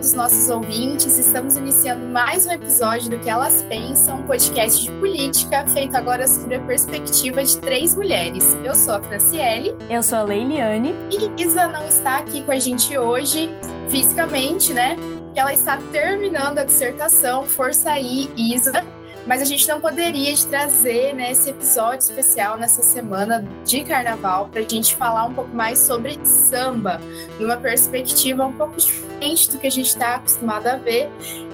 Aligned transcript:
todos 0.00 0.08
os 0.08 0.14
nossos 0.14 0.48
ouvintes. 0.48 1.18
Estamos 1.18 1.56
iniciando 1.56 2.06
mais 2.06 2.46
um 2.46 2.50
episódio 2.50 3.10
do 3.10 3.18
Que 3.18 3.28
Elas 3.28 3.62
Pensam, 3.64 4.20
um 4.20 4.22
podcast 4.22 4.82
de 4.82 4.90
política 4.92 5.66
feito 5.66 5.94
agora 5.94 6.26
sob 6.26 6.54
a 6.54 6.60
perspectiva 6.60 7.44
de 7.44 7.58
três 7.58 7.94
mulheres. 7.94 8.56
Eu 8.64 8.74
sou 8.74 8.94
a 8.94 9.02
Franciele. 9.02 9.76
Eu 9.90 10.02
sou 10.02 10.18
a 10.18 10.22
Leiliane. 10.22 10.94
E 11.10 11.42
Isa 11.42 11.68
não 11.68 11.86
está 11.86 12.16
aqui 12.16 12.42
com 12.42 12.50
a 12.50 12.58
gente 12.58 12.96
hoje, 12.96 13.50
fisicamente, 13.90 14.72
né? 14.72 14.96
Ela 15.34 15.52
está 15.52 15.78
terminando 15.92 16.58
a 16.58 16.64
dissertação. 16.64 17.44
Força 17.44 17.90
aí, 17.90 18.30
Isa. 18.34 18.82
Mas 19.26 19.42
a 19.42 19.44
gente 19.44 19.66
não 19.68 19.80
poderia 19.80 20.34
trazer 20.48 21.14
né, 21.14 21.30
esse 21.30 21.50
episódio 21.50 22.00
especial 22.00 22.56
nessa 22.56 22.82
semana 22.82 23.44
de 23.64 23.84
carnaval 23.84 24.48
para 24.48 24.60
a 24.60 24.68
gente 24.68 24.96
falar 24.96 25.24
um 25.24 25.34
pouco 25.34 25.54
mais 25.54 25.78
sobre 25.78 26.18
samba, 26.24 27.00
numa 27.38 27.56
perspectiva 27.56 28.46
um 28.46 28.52
pouco 28.52 28.76
diferente 28.76 29.50
do 29.50 29.58
que 29.58 29.66
a 29.66 29.70
gente 29.70 29.88
está 29.88 30.16
acostumado 30.16 30.66
a 30.66 30.76
ver. 30.76 31.10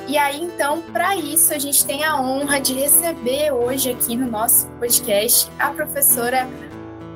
E 0.09 0.17
aí, 0.17 0.41
então, 0.41 0.83
para 0.93 1.17
isso, 1.17 1.53
a 1.53 1.59
gente 1.59 1.85
tem 1.85 2.05
a 2.05 2.21
honra 2.21 2.61
de 2.61 2.75
receber 2.75 3.51
hoje 3.51 3.91
aqui 3.91 4.17
no 4.17 4.31
nosso 4.31 4.69
podcast 4.79 5.51
a 5.59 5.71
professora 5.71 6.49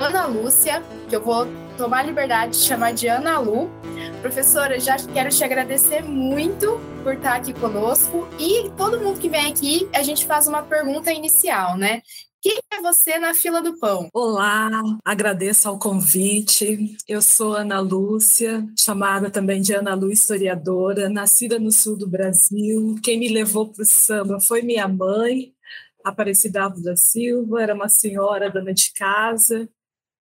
Ana 0.01 0.27
Lúcia, 0.27 0.83
que 1.09 1.15
eu 1.15 1.23
vou 1.23 1.47
tomar 1.81 2.01
a 2.01 2.03
liberdade 2.03 2.59
de 2.59 2.65
chamar 2.67 2.93
de 2.93 3.09
Ana 3.09 3.39
Lu. 3.39 3.71
Professora, 4.21 4.79
já 4.79 4.97
quero 4.97 5.31
te 5.31 5.43
agradecer 5.43 6.03
muito 6.03 6.79
por 7.03 7.15
estar 7.15 7.37
aqui 7.37 7.55
conosco. 7.55 8.29
E 8.39 8.69
todo 8.77 9.01
mundo 9.01 9.19
que 9.19 9.31
vem 9.31 9.51
aqui, 9.51 9.89
a 9.95 10.03
gente 10.03 10.27
faz 10.27 10.47
uma 10.47 10.63
pergunta 10.63 11.11
inicial, 11.11 11.79
né? 11.79 12.03
Quem 12.43 12.59
é 12.71 12.83
você 12.83 13.19
na 13.19 13.33
fila 13.33 13.63
do 13.63 13.79
pão? 13.79 14.11
Olá, 14.13 14.71
agradeço 15.03 15.71
ao 15.71 15.79
convite. 15.79 16.97
Eu 17.09 17.23
sou 17.23 17.55
Ana 17.55 17.81
Lúcia, 17.81 18.63
chamada 18.79 19.31
também 19.31 19.63
de 19.63 19.73
Ana 19.73 19.95
Lu 19.95 20.13
Historiadora, 20.13 21.09
nascida 21.09 21.59
no 21.59 21.73
sul 21.73 21.97
do 21.97 22.07
Brasil. 22.07 22.97
Quem 23.03 23.19
me 23.19 23.31
levou 23.31 23.73
para 23.73 23.83
o 23.83 23.87
samba 23.87 24.39
foi 24.39 24.61
minha 24.61 24.87
mãe, 24.87 25.55
Aparecida 26.05 26.69
da 26.69 26.97
Silva, 26.97 27.63
era 27.63 27.75
uma 27.75 27.89
senhora 27.89 28.51
dona 28.51 28.73
de 28.73 28.93
casa, 28.93 29.69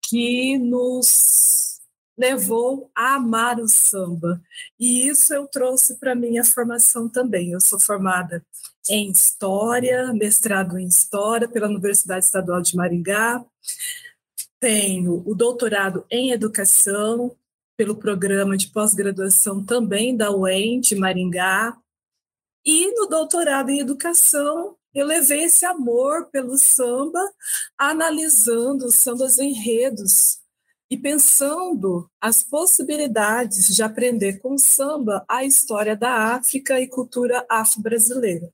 que 0.10 0.58
nos 0.58 1.80
levou 2.18 2.90
a 2.96 3.16
amar 3.16 3.60
o 3.60 3.68
samba. 3.68 4.42
E 4.80 5.08
isso 5.08 5.34
eu 5.34 5.48
trouxe 5.48 5.98
para 5.98 6.16
minha 6.16 6.44
formação 6.44 7.08
também. 7.08 7.52
Eu 7.52 7.62
sou 7.62 7.80
formada 7.80 8.44
em 8.90 9.12
História, 9.12 10.12
mestrado 10.14 10.80
em 10.80 10.88
História 10.88 11.48
pela 11.48 11.68
Universidade 11.68 12.26
Estadual 12.26 12.62
de 12.62 12.76
Maringá. 12.76 13.46
Tenho 14.60 15.24
o 15.26 15.36
doutorado 15.36 16.06
em 16.10 16.32
Educação 16.32 17.36
pelo 17.78 17.96
programa 17.96 18.58
de 18.58 18.68
pós-graduação 18.68 19.64
também 19.64 20.18
da 20.18 20.32
UEM 20.32 20.82
de 20.82 20.96
Maringá. 20.96 21.78
E 22.66 22.92
no 22.96 23.08
doutorado 23.08 23.70
em 23.70 23.80
Educação, 23.80 24.76
eu 24.94 25.06
levei 25.06 25.44
esse 25.44 25.66
amor 25.66 26.30
pelo 26.32 26.58
samba, 26.58 27.20
analisando 27.78 28.86
os 28.86 28.96
sambas 28.96 29.38
enredos 29.38 30.40
e 30.90 30.98
pensando 30.98 32.10
as 32.20 32.42
possibilidades 32.42 33.76
de 33.76 33.84
aprender 33.84 34.40
com 34.40 34.58
samba 34.58 35.24
a 35.30 35.44
história 35.44 35.96
da 35.96 36.34
África 36.36 36.80
e 36.80 36.88
cultura 36.88 37.46
afro-brasileira. 37.50 38.52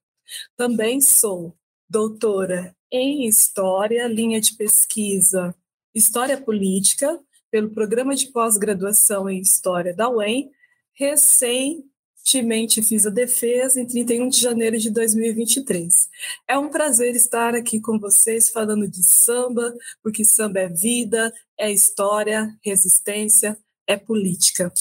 Também 0.58 1.00
sou 1.00 1.56
doutora 1.90 2.76
em 2.92 3.26
História, 3.26 4.08
linha 4.08 4.42
de 4.42 4.56
pesquisa 4.56 5.56
História 5.94 6.40
Política, 6.40 7.20
pelo 7.50 7.70
Programa 7.70 8.16
de 8.16 8.28
Pós-Graduação 8.28 9.30
em 9.30 9.40
História 9.40 9.96
da 9.96 10.10
UEM, 10.10 10.52
recém 10.94 11.86
recentemente 12.26 12.82
fiz 12.82 13.06
a 13.06 13.12
defesa 13.12 13.80
em 13.80 13.86
31 13.86 14.30
de 14.30 14.40
janeiro 14.40 14.78
de 14.78 14.90
2023. 14.90 16.10
É 16.48 16.58
um 16.58 16.70
prazer 16.70 17.16
estar 17.16 17.54
aqui 17.54 17.80
com 17.80 18.00
vocês 18.00 18.50
falando 18.50 18.88
de 18.88 19.04
samba, 19.04 19.72
porque 20.02 20.26
samba 20.26 20.62
é 20.62 20.68
vida, 20.68 21.32
é 21.58 21.72
história, 21.72 22.50
resistência, 22.66 23.56
é 23.88 23.96
política. 23.96 24.74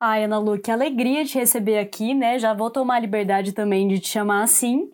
Ai, 0.00 0.24
Ana 0.24 0.38
Lu, 0.38 0.58
que 0.58 0.70
alegria 0.70 1.24
te 1.24 1.38
receber 1.38 1.78
aqui, 1.78 2.14
né? 2.14 2.38
Já 2.38 2.54
vou 2.54 2.70
tomar 2.70 2.96
a 2.96 3.00
liberdade 3.00 3.52
também 3.52 3.86
de 3.86 3.98
te 3.98 4.08
chamar 4.08 4.44
assim. 4.44 4.90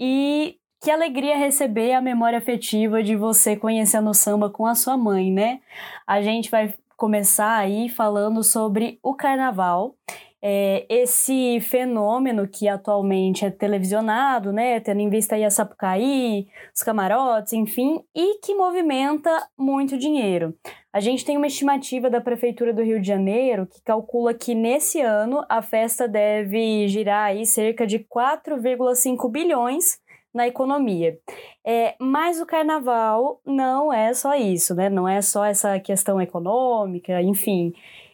E 0.00 0.56
que 0.82 0.90
alegria 0.90 1.36
receber 1.36 1.92
a 1.92 2.00
memória 2.00 2.38
afetiva 2.38 3.02
de 3.02 3.14
você 3.14 3.56
conhecendo 3.56 4.10
o 4.10 4.14
samba 4.14 4.48
com 4.48 4.66
a 4.66 4.74
sua 4.74 4.96
mãe, 4.96 5.30
né? 5.30 5.60
A 6.06 6.22
gente 6.22 6.50
vai 6.50 6.74
começar 6.98 7.56
aí 7.56 7.88
falando 7.88 8.42
sobre 8.42 8.98
o 9.02 9.14
carnaval. 9.14 9.94
É, 10.42 10.84
esse 10.88 11.58
fenômeno 11.60 12.46
que 12.46 12.68
atualmente 12.68 13.44
é 13.44 13.50
televisionado, 13.50 14.52
né, 14.52 14.78
tendo 14.78 15.00
em 15.00 15.08
vista 15.08 15.34
aí 15.34 15.44
a 15.44 15.50
Sapucaí, 15.50 16.46
os 16.74 16.82
camarotes, 16.82 17.52
enfim, 17.52 18.00
e 18.14 18.38
que 18.40 18.54
movimenta 18.54 19.30
muito 19.56 19.96
dinheiro. 19.96 20.54
A 20.92 21.00
gente 21.00 21.24
tem 21.24 21.36
uma 21.36 21.46
estimativa 21.46 22.10
da 22.10 22.20
Prefeitura 22.20 22.72
do 22.72 22.82
Rio 22.82 23.00
de 23.00 23.06
Janeiro 23.06 23.66
que 23.66 23.82
calcula 23.82 24.34
que 24.34 24.54
nesse 24.54 25.00
ano 25.00 25.44
a 25.48 25.62
festa 25.62 26.08
deve 26.08 26.86
girar 26.88 27.26
aí 27.26 27.46
cerca 27.46 27.86
de 27.86 28.00
4,5 28.00 29.30
bilhões 29.30 29.98
na 30.34 30.46
economia. 30.46 31.18
É, 31.66 31.96
mas 32.00 32.40
o 32.40 32.46
carnaval 32.46 33.40
não 33.44 33.92
é 33.92 34.12
só 34.14 34.34
isso, 34.34 34.74
né? 34.74 34.88
Não 34.88 35.08
é 35.08 35.20
só 35.22 35.44
essa 35.44 35.78
questão 35.80 36.20
econômica, 36.20 37.20
enfim. 37.22 37.72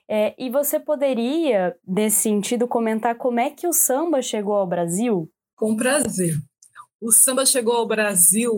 É, 0.08 0.34
e 0.38 0.50
você 0.50 0.78
poderia, 0.78 1.76
nesse 1.86 2.22
sentido, 2.22 2.68
comentar 2.68 3.16
como 3.16 3.40
é 3.40 3.50
que 3.50 3.66
o 3.66 3.72
samba 3.72 4.20
chegou 4.20 4.54
ao 4.54 4.66
Brasil? 4.66 5.30
Com 5.56 5.76
prazer. 5.76 6.36
O 7.00 7.10
samba 7.10 7.44
chegou 7.46 7.74
ao 7.74 7.86
Brasil 7.86 8.52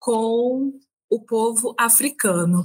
com 0.00 0.72
o 1.08 1.20
povo 1.24 1.74
africano, 1.78 2.64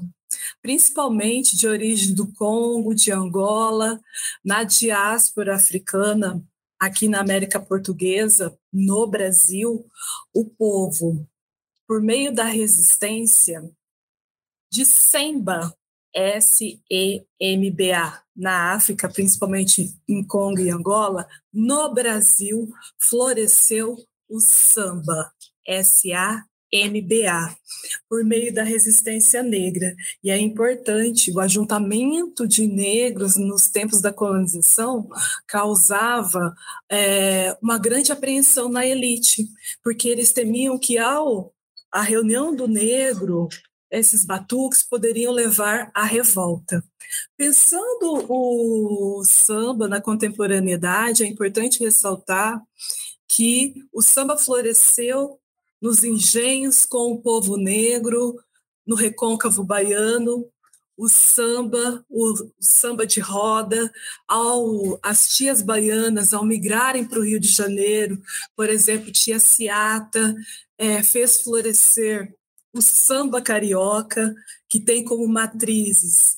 principalmente 0.62 1.56
de 1.56 1.68
origem 1.68 2.16
do 2.16 2.31
Congo, 2.34 2.96
de 2.96 3.12
Angola, 3.12 4.00
na 4.44 4.64
diáspora 4.64 5.56
africana 5.56 6.44
aqui 6.80 7.08
na 7.08 7.20
América 7.20 7.60
Portuguesa, 7.60 8.58
no 8.72 9.08
Brasil, 9.08 9.86
o 10.34 10.46
povo, 10.46 11.28
por 11.88 12.02
meio 12.02 12.34
da 12.34 12.44
resistência 12.44 13.62
de 14.72 14.86
Semba, 14.86 15.74
S-E-M-B-A, 16.14 17.24
na 18.36 18.74
África, 18.74 19.10
principalmente 19.10 19.96
em 20.08 20.26
Congo 20.26 20.60
e 20.60 20.70
Angola, 20.70 21.28
no 21.54 21.94
Brasil 21.94 22.68
floresceu 23.00 23.96
o 24.30 24.40
samba, 24.40 25.32
S-A 25.66 26.44
MBA, 26.74 27.56
por 28.10 28.24
meio 28.24 28.54
da 28.54 28.64
resistência 28.64 29.42
negra. 29.42 29.96
E 30.24 30.30
é 30.30 30.38
importante, 30.38 31.32
o 31.32 31.40
ajuntamento 31.40 32.48
de 32.48 32.68
negros 32.68 33.38
nos 33.38 33.70
tempos 33.70 34.02
da 34.02 34.12
colonização 34.12 35.08
causava 35.48 36.54
é, 36.92 37.58
uma 37.62 37.78
grande 37.78 38.12
apreensão 38.12 38.70
na 38.70 38.86
elite, 38.86 39.48
porque 39.84 40.10
eles 40.10 40.32
temiam 40.32 40.78
que 40.78 40.98
ao 40.98 41.54
a 41.92 42.02
reunião 42.02 42.54
do 42.54 42.68
negro, 42.68 43.48
esses 43.90 44.26
batuques 44.26 44.84
poderiam 44.84 45.32
levar 45.32 45.90
à 45.96 46.04
revolta. 46.04 46.84
Pensando 47.38 48.26
o 48.30 49.24
samba 49.26 49.88
na 49.88 50.02
contemporaneidade, 50.02 51.24
é 51.24 51.28
importante 51.28 51.80
ressaltar 51.80 52.62
que 53.28 53.76
o 53.94 54.02
samba 54.02 54.38
floresceu 54.38 55.40
nos 55.82 56.04
engenhos 56.04 56.86
com 56.86 57.12
o 57.12 57.22
povo 57.22 57.58
negro, 57.58 58.40
no 58.86 58.96
recôncavo 58.96 59.64
baiano, 59.64 60.50
o 60.98 61.07
samba, 61.07 62.04
o, 62.10 62.34
samba 62.60 63.06
de 63.06 63.19
roda, 63.19 63.92
ao, 64.28 65.00
as 65.04 65.30
tias 65.30 65.62
baianas, 65.62 66.34
ao 66.34 66.44
migrarem 66.44 67.06
para 67.06 67.19
o 67.19 67.24
Rio 67.24 67.40
de 67.40 67.50
Janeiro, 67.50 68.19
por 68.56 68.69
exemplo, 68.69 69.12
tia 69.12 69.40
Ciata, 69.40 70.36
é, 70.78 71.04
fez 71.04 71.42
florescer 71.42 72.34
o 72.74 72.81
samba 72.81 73.42
carioca, 73.42 74.34
que 74.68 74.80
tem 74.80 75.04
como 75.04 75.28
matrizes 75.28 76.38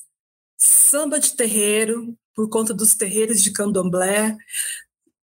samba 0.60 1.18
de 1.18 1.34
terreiro, 1.34 2.14
por 2.34 2.48
conta 2.48 2.74
dos 2.74 2.94
terreiros 2.94 3.42
de 3.42 3.50
candomblé, 3.50 4.36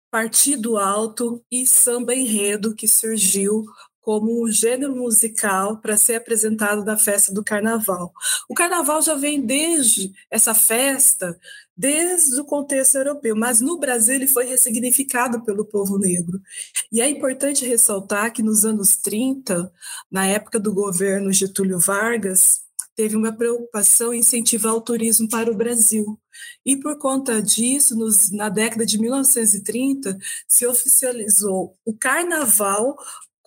partido 0.10 0.78
alto 0.78 1.44
e 1.52 1.66
samba 1.66 2.16
enredo, 2.16 2.76
que 2.76 2.88
surgiu 2.88 3.66
como 4.08 4.42
um 4.42 4.50
gênero 4.50 4.96
musical 4.96 5.82
para 5.82 5.98
ser 5.98 6.16
apresentado 6.16 6.86
na 6.86 6.96
festa 6.98 7.34
do 7.34 7.44
carnaval. 7.44 8.14
O 8.48 8.54
carnaval 8.54 9.02
já 9.02 9.16
vem 9.16 9.46
desde 9.46 10.14
essa 10.32 10.54
festa, 10.54 11.38
desde 11.76 12.40
o 12.40 12.46
contexto 12.46 12.96
europeu, 12.96 13.36
mas 13.36 13.60
no 13.60 13.78
Brasil 13.78 14.16
ele 14.16 14.26
foi 14.26 14.46
ressignificado 14.46 15.44
pelo 15.44 15.66
povo 15.66 16.00
negro. 16.00 16.40
E 16.90 17.02
é 17.02 17.10
importante 17.10 17.66
ressaltar 17.66 18.32
que 18.32 18.42
nos 18.42 18.64
anos 18.64 18.96
30, 18.96 19.70
na 20.10 20.26
época 20.26 20.58
do 20.58 20.74
governo 20.74 21.34
Getúlio 21.34 21.78
Vargas, 21.78 22.62
teve 22.96 23.18
uma 23.18 23.34
preocupação 23.34 24.14
em 24.14 24.20
incentivar 24.20 24.74
o 24.74 24.82
turismo 24.82 25.28
para 25.28 25.52
o 25.52 25.56
Brasil. 25.56 26.18
E 26.66 26.78
por 26.78 26.98
conta 26.98 27.42
disso, 27.42 27.96
nos, 27.96 28.32
na 28.32 28.48
década 28.48 28.86
de 28.86 28.98
1930, 28.98 30.18
se 30.48 30.66
oficializou 30.66 31.78
o 31.86 31.94
carnaval 31.94 32.96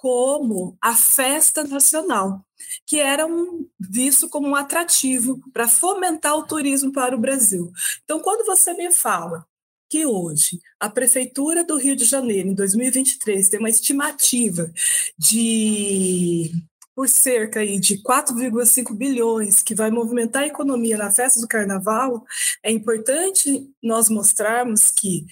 como 0.01 0.79
a 0.81 0.95
festa 0.95 1.63
nacional, 1.63 2.43
que 2.87 2.99
era 2.99 3.27
um, 3.27 3.69
visto 3.79 4.31
como 4.31 4.49
um 4.49 4.55
atrativo 4.57 5.39
para 5.53 5.69
fomentar 5.69 6.35
o 6.37 6.47
turismo 6.47 6.91
para 6.91 7.15
o 7.15 7.21
Brasil. 7.21 7.71
Então, 8.03 8.19
quando 8.21 8.47
você 8.47 8.73
me 8.73 8.91
fala 8.91 9.45
que 9.91 10.07
hoje 10.07 10.59
a 10.79 10.89
Prefeitura 10.89 11.63
do 11.65 11.77
Rio 11.77 11.95
de 11.95 12.07
Janeiro, 12.07 12.49
em 12.49 12.55
2023, 12.55 13.51
tem 13.51 13.61
uma 13.61 13.69
estimativa 13.69 14.73
de 15.19 16.51
por 16.95 17.07
cerca 17.07 17.61
aí 17.61 17.79
de 17.79 18.03
4,5 18.03 18.95
bilhões 18.97 19.61
que 19.63 19.75
vai 19.75 19.91
movimentar 19.91 20.45
a 20.45 20.47
economia 20.47 20.97
na 20.97 21.11
festa 21.11 21.41
do 21.41 21.49
carnaval, 21.49 22.25
é 22.63 22.71
importante 22.71 23.71
nós 23.83 24.09
mostrarmos 24.09 24.91
que 24.91 25.27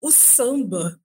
o 0.00 0.10
samba 0.10 1.00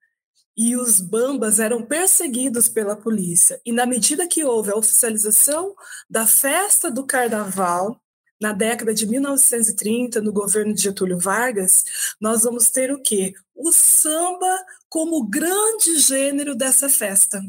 e 0.59 0.75
os 0.75 0.99
bambas 0.99 1.57
eram 1.57 1.81
perseguidos 1.81 2.67
pela 2.67 2.93
polícia. 2.93 3.61
E 3.65 3.71
na 3.71 3.85
medida 3.85 4.27
que 4.27 4.43
houve 4.43 4.69
a 4.69 4.75
oficialização 4.75 5.73
da 6.09 6.27
festa 6.27 6.91
do 6.91 7.05
carnaval, 7.05 7.97
na 8.41 8.51
década 8.51 8.93
de 8.93 9.07
1930, 9.07 10.19
no 10.19 10.33
governo 10.33 10.73
de 10.73 10.81
Getúlio 10.81 11.17
Vargas, 11.17 11.85
nós 12.19 12.43
vamos 12.43 12.69
ter 12.69 12.91
o 12.91 13.01
quê? 13.01 13.33
O 13.55 13.71
samba 13.71 14.65
como 14.89 15.29
grande 15.29 15.97
gênero 15.97 16.53
dessa 16.53 16.89
festa 16.89 17.41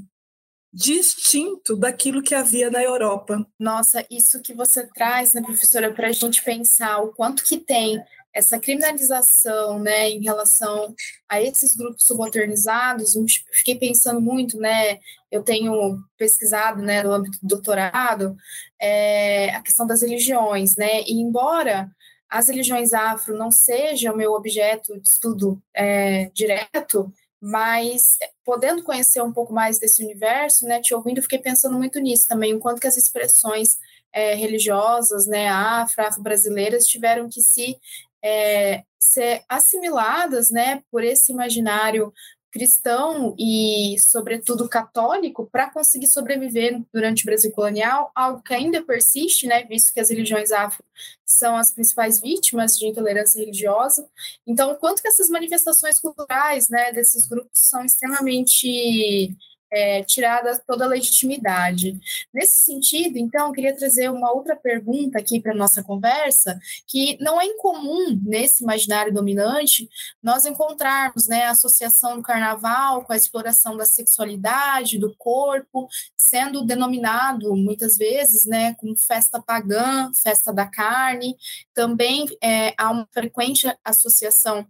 distinto 0.72 1.74
daquilo 1.74 2.22
que 2.22 2.32
havia 2.32 2.70
na 2.70 2.80
Europa. 2.80 3.44
Nossa, 3.58 4.06
isso 4.08 4.40
que 4.40 4.54
você 4.54 4.86
traz, 4.86 5.34
né, 5.34 5.42
professora, 5.42 5.92
para 5.92 6.06
a 6.06 6.12
gente 6.12 6.42
pensar 6.44 7.00
o 7.00 7.12
quanto 7.12 7.42
que 7.42 7.58
tem 7.58 8.00
essa 8.32 8.59
criminalização, 8.59 9.79
né, 9.79 10.09
em 10.11 10.23
relação 10.23 10.94
a 11.29 11.43
esses 11.43 11.75
grupos 11.75 12.05
subalternizados, 12.06 13.15
fiquei 13.53 13.77
pensando 13.77 14.21
muito, 14.21 14.59
né, 14.59 14.99
eu 15.31 15.43
tenho 15.43 15.99
pesquisado, 16.17 16.81
né, 16.82 17.03
no 17.03 17.12
âmbito 17.12 17.38
do 17.43 17.49
doutorado, 17.49 18.37
é, 18.81 19.50
a 19.55 19.62
questão 19.62 19.87
das 19.87 20.03
religiões, 20.03 20.77
né, 20.77 21.03
e 21.03 21.21
embora 21.21 21.91
as 22.29 22.49
religiões 22.49 22.93
afro 22.93 23.37
não 23.37 23.50
sejam 23.50 24.17
meu 24.17 24.32
objeto 24.32 24.94
de 25.00 25.09
estudo 25.09 25.61
é, 25.75 26.31
direto, 26.32 27.12
mas 27.41 28.19
podendo 28.44 28.85
conhecer 28.85 29.23
um 29.23 29.32
pouco 29.32 29.53
mais 29.53 29.79
desse 29.79 30.05
universo, 30.05 30.67
né, 30.67 30.81
te 30.81 30.94
ouvindo, 30.94 31.23
fiquei 31.23 31.38
pensando 31.38 31.77
muito 31.77 31.99
nisso 31.99 32.27
também, 32.29 32.55
o 32.55 32.61
quanto 32.61 32.81
que 32.81 32.87
as 32.87 32.97
expressões 32.97 33.79
é, 34.12 34.35
religiosas, 34.35 35.27
né, 35.27 35.49
afro, 35.49 36.05
afro-brasileiras 36.05 36.87
tiveram 36.87 37.29
que 37.29 37.41
se 37.41 37.77
é, 38.22 38.82
ser 38.99 39.43
assimiladas, 39.49 40.50
né, 40.50 40.82
por 40.90 41.02
esse 41.02 41.32
imaginário 41.32 42.12
cristão 42.52 43.34
e, 43.38 43.96
sobretudo, 43.99 44.69
católico 44.69 45.49
para 45.50 45.70
conseguir 45.70 46.08
sobreviver 46.08 46.82
durante 46.93 47.22
o 47.22 47.26
Brasil 47.26 47.52
colonial, 47.52 48.11
algo 48.14 48.43
que 48.43 48.52
ainda 48.52 48.82
persiste, 48.82 49.46
né, 49.46 49.64
visto 49.64 49.93
que 49.93 50.00
as 50.00 50.11
religiões 50.11 50.50
afro 50.50 50.84
são 51.25 51.56
as 51.56 51.70
principais 51.70 52.20
vítimas 52.20 52.76
de 52.76 52.87
intolerância 52.87 53.38
religiosa. 53.38 54.08
Então, 54.46 54.75
quanto 54.76 55.00
que 55.00 55.08
essas 55.08 55.28
manifestações 55.28 55.99
culturais, 56.00 56.69
né, 56.69 56.93
desses 56.93 57.26
grupos 57.26 57.50
são 57.55 57.84
extremamente 57.84 59.37
é, 59.70 60.02
tirada 60.02 60.61
toda 60.67 60.84
a 60.84 60.88
legitimidade. 60.88 61.99
Nesse 62.32 62.64
sentido, 62.64 63.19
então, 63.19 63.49
eu 63.49 63.52
queria 63.52 63.76
trazer 63.76 64.11
uma 64.11 64.32
outra 64.32 64.56
pergunta 64.56 65.19
aqui 65.19 65.40
para 65.40 65.52
a 65.52 65.56
nossa 65.56 65.82
conversa, 65.82 66.58
que 66.87 67.17
não 67.20 67.40
é 67.40 67.46
incomum 67.46 68.20
nesse 68.22 68.62
imaginário 68.62 69.12
dominante 69.12 69.88
nós 70.22 70.44
encontrarmos 70.44 71.28
né, 71.28 71.44
a 71.44 71.50
associação 71.50 72.17
do 72.17 72.22
carnaval 72.22 73.05
com 73.05 73.12
a 73.12 73.17
exploração 73.17 73.76
da 73.76 73.84
sexualidade, 73.84 74.99
do 74.99 75.14
corpo, 75.17 75.88
sendo 76.17 76.64
denominado 76.64 77.55
muitas 77.56 77.96
vezes 77.96 78.44
né, 78.46 78.75
como 78.75 78.96
festa 78.96 79.40
pagã, 79.40 80.11
festa 80.14 80.52
da 80.52 80.67
carne. 80.67 81.37
Também 81.75 82.26
é, 82.43 82.75
há 82.76 82.90
uma 82.90 83.08
frequente 83.12 83.67
associação 83.84 84.67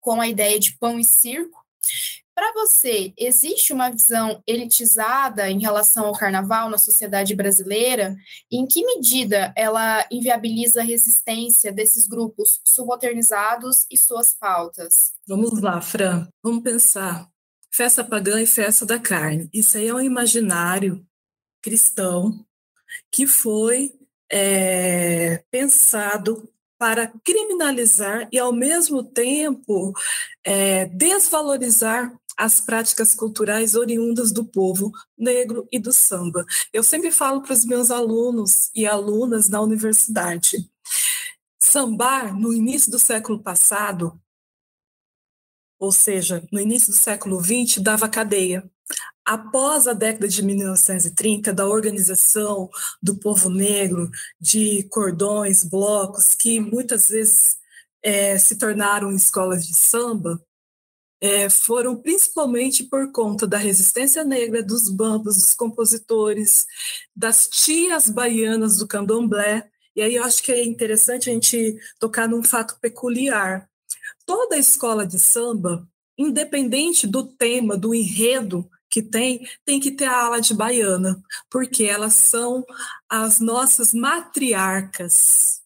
com 0.00 0.20
a 0.20 0.28
ideia 0.28 0.58
de 0.58 0.76
pão 0.78 0.98
e 0.98 1.04
circo. 1.04 1.64
Para 2.34 2.52
você, 2.52 3.12
existe 3.16 3.72
uma 3.72 3.90
visão 3.90 4.42
elitizada 4.46 5.48
em 5.48 5.60
relação 5.60 6.06
ao 6.06 6.18
carnaval 6.18 6.68
na 6.68 6.78
sociedade 6.78 7.34
brasileira? 7.34 8.16
E 8.50 8.58
em 8.58 8.66
que 8.66 8.84
medida 8.84 9.52
ela 9.56 10.04
inviabiliza 10.10 10.80
a 10.80 10.84
resistência 10.84 11.72
desses 11.72 12.08
grupos 12.08 12.60
subalternizados 12.64 13.86
e 13.88 13.96
suas 13.96 14.34
pautas? 14.34 15.12
Vamos 15.28 15.60
lá, 15.60 15.80
Fran. 15.80 16.28
Vamos 16.42 16.64
pensar. 16.64 17.28
Festa 17.72 18.02
pagã 18.02 18.40
e 18.42 18.46
festa 18.46 18.84
da 18.84 18.98
carne. 18.98 19.48
Isso 19.52 19.76
aí 19.76 19.86
é 19.86 19.94
um 19.94 20.00
imaginário 20.00 21.06
cristão 21.62 22.44
que 23.12 23.26
foi 23.26 23.92
é, 24.30 25.44
pensado 25.50 26.48
para 26.78 27.12
criminalizar 27.24 28.28
e, 28.32 28.38
ao 28.38 28.52
mesmo 28.52 29.02
tempo, 29.02 29.92
é, 30.44 30.86
desvalorizar 30.86 32.12
as 32.36 32.60
práticas 32.60 33.14
culturais 33.14 33.74
oriundas 33.74 34.32
do 34.32 34.44
povo 34.44 34.92
negro 35.16 35.68
e 35.70 35.78
do 35.78 35.92
samba. 35.92 36.44
Eu 36.72 36.82
sempre 36.82 37.12
falo 37.12 37.42
para 37.42 37.52
os 37.52 37.64
meus 37.64 37.90
alunos 37.90 38.70
e 38.74 38.86
alunas 38.86 39.48
na 39.48 39.60
universidade: 39.60 40.68
sambar 41.58 42.38
no 42.38 42.52
início 42.52 42.90
do 42.90 42.98
século 42.98 43.42
passado, 43.42 44.20
ou 45.78 45.92
seja, 45.92 46.46
no 46.50 46.60
início 46.60 46.92
do 46.92 46.96
século 46.96 47.40
XX, 47.42 47.82
dava 47.82 48.08
cadeia. 48.08 48.68
Após 49.24 49.88
a 49.88 49.94
década 49.94 50.28
de 50.28 50.42
1930, 50.42 51.52
da 51.52 51.66
organização 51.66 52.68
do 53.02 53.16
povo 53.16 53.48
negro, 53.48 54.10
de 54.38 54.82
cordões, 54.90 55.64
blocos, 55.64 56.34
que 56.34 56.60
muitas 56.60 57.08
vezes 57.08 57.56
é, 58.02 58.36
se 58.36 58.58
tornaram 58.58 59.10
escolas 59.10 59.66
de 59.66 59.74
samba, 59.74 60.38
é, 61.22 61.48
foram 61.48 61.96
principalmente 61.96 62.84
por 62.84 63.10
conta 63.10 63.46
da 63.46 63.56
resistência 63.56 64.22
negra, 64.22 64.62
dos 64.62 64.90
bambos, 64.90 65.36
dos 65.36 65.54
compositores, 65.54 66.66
das 67.16 67.48
tias 67.48 68.10
baianas 68.10 68.76
do 68.76 68.86
candomblé. 68.86 69.66
E 69.96 70.02
aí 70.02 70.16
eu 70.16 70.24
acho 70.24 70.42
que 70.42 70.52
é 70.52 70.62
interessante 70.62 71.30
a 71.30 71.32
gente 71.32 71.78
tocar 71.98 72.28
num 72.28 72.42
fato 72.42 72.78
peculiar. 72.78 73.66
Toda 74.26 74.58
escola 74.58 75.06
de 75.06 75.18
samba, 75.18 75.88
independente 76.18 77.06
do 77.06 77.24
tema, 77.24 77.74
do 77.74 77.94
enredo 77.94 78.68
que 78.94 79.02
tem, 79.02 79.44
tem 79.64 79.80
que 79.80 79.90
ter 79.90 80.04
a 80.04 80.26
ala 80.26 80.40
de 80.40 80.54
baiana, 80.54 81.20
porque 81.50 81.82
elas 81.82 82.14
são 82.14 82.64
as 83.08 83.40
nossas 83.40 83.92
matriarcas 83.92 85.64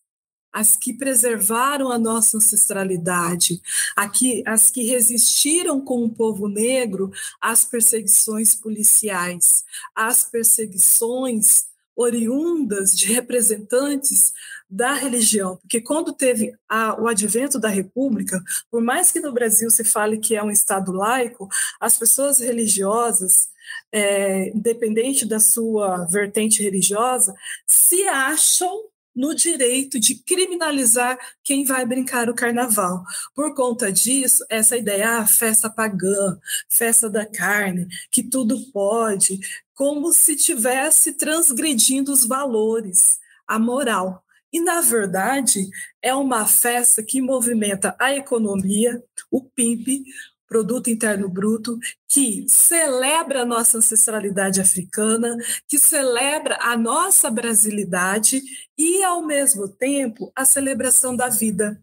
as 0.51 0.75
que 0.75 0.95
preservaram 0.95 1.93
a 1.93 1.99
nossa 1.99 2.39
ancestralidade, 2.39 3.61
aqui, 3.95 4.43
as 4.47 4.71
que 4.71 4.83
resistiram 4.83 5.79
com 5.79 6.03
o 6.03 6.11
povo 6.11 6.49
negro 6.49 7.13
às 7.39 7.67
perseguições 7.67 8.55
policiais, 8.55 9.63
às 9.95 10.25
perseguições 10.25 11.67
oriundas 11.95 12.93
de 12.93 13.13
representantes 13.13 14.33
da 14.71 14.93
religião, 14.93 15.57
porque 15.57 15.81
quando 15.81 16.13
teve 16.13 16.53
a, 16.69 17.01
o 17.01 17.09
advento 17.09 17.59
da 17.59 17.69
República, 17.69 18.43
por 18.71 18.83
mais 18.83 19.11
que 19.11 19.21
no 19.21 19.33
Brasil 19.33 19.71
se 19.71 19.85
fale 19.85 20.19
que 20.19 20.37
é 20.37 20.43
um 20.43 20.51
Estado 20.51 20.93
laico, 20.93 21.49
as 21.81 21.97
pessoas 21.97 22.39
religiosas, 22.39 23.49
é, 23.91 24.51
independente 24.51 25.25
da 25.25 25.41
sua 25.41 26.05
vertente 26.07 26.63
religiosa, 26.63 27.35
se 27.67 28.07
acham 28.09 28.89
no 29.19 29.35
direito 29.35 29.99
de 29.99 30.15
criminalizar 30.15 31.19
quem 31.43 31.65
vai 31.65 31.85
brincar 31.85 32.31
o 32.31 32.35
carnaval. 32.35 33.03
Por 33.35 33.53
conta 33.53 33.91
disso, 33.91 34.45
essa 34.49 34.77
ideia, 34.77 35.19
ah, 35.19 35.27
festa 35.27 35.69
pagã, 35.69 36.39
festa 36.69 37.11
da 37.11 37.27
carne, 37.27 37.89
que 38.13 38.23
tudo 38.23 38.71
pode, 38.71 39.41
como 39.75 40.13
se 40.13 40.37
tivesse 40.37 41.15
transgredindo 41.15 42.13
os 42.13 42.25
valores, 42.25 43.19
a 43.45 43.59
moral. 43.59 44.23
E, 44.53 44.61
na 44.61 44.81
verdade, 44.81 45.69
é 46.03 46.15
uma 46.15 46.47
festa 46.47 47.03
que 47.03 47.21
movimenta 47.21 47.95
a 47.99 48.15
economia, 48.15 49.03
o 49.31 49.43
PIB, 49.43 50.05
Produto 50.49 50.89
Interno 50.89 51.29
Bruto, 51.29 51.79
que 52.09 52.47
celebra 52.49 53.43
a 53.43 53.45
nossa 53.45 53.77
ancestralidade 53.77 54.61
africana, 54.61 55.37
que 55.69 55.79
celebra 55.79 56.59
a 56.63 56.77
nossa 56.77 57.31
brasilidade 57.31 58.41
e, 58.77 59.05
ao 59.05 59.23
mesmo 59.23 59.69
tempo, 59.69 60.33
a 60.35 60.47
celebração 60.47 61.15
da 61.15 61.29
vida. 61.29 61.79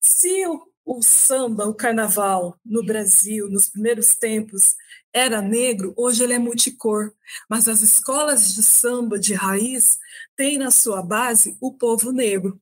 Se 0.00 0.46
o, 0.46 0.62
o 0.84 1.02
samba, 1.02 1.66
o 1.66 1.74
carnaval 1.74 2.56
no 2.64 2.84
Brasil, 2.84 3.48
nos 3.50 3.68
primeiros 3.68 4.14
tempos, 4.14 4.76
era 5.18 5.42
negro, 5.42 5.92
hoje 5.96 6.22
ele 6.22 6.32
é 6.32 6.38
multicor. 6.38 7.12
Mas 7.48 7.68
as 7.68 7.82
escolas 7.82 8.54
de 8.54 8.62
samba 8.62 9.18
de 9.18 9.34
raiz 9.34 9.98
têm 10.36 10.58
na 10.58 10.70
sua 10.70 11.02
base 11.02 11.56
o 11.60 11.72
povo 11.72 12.12
negro. 12.12 12.60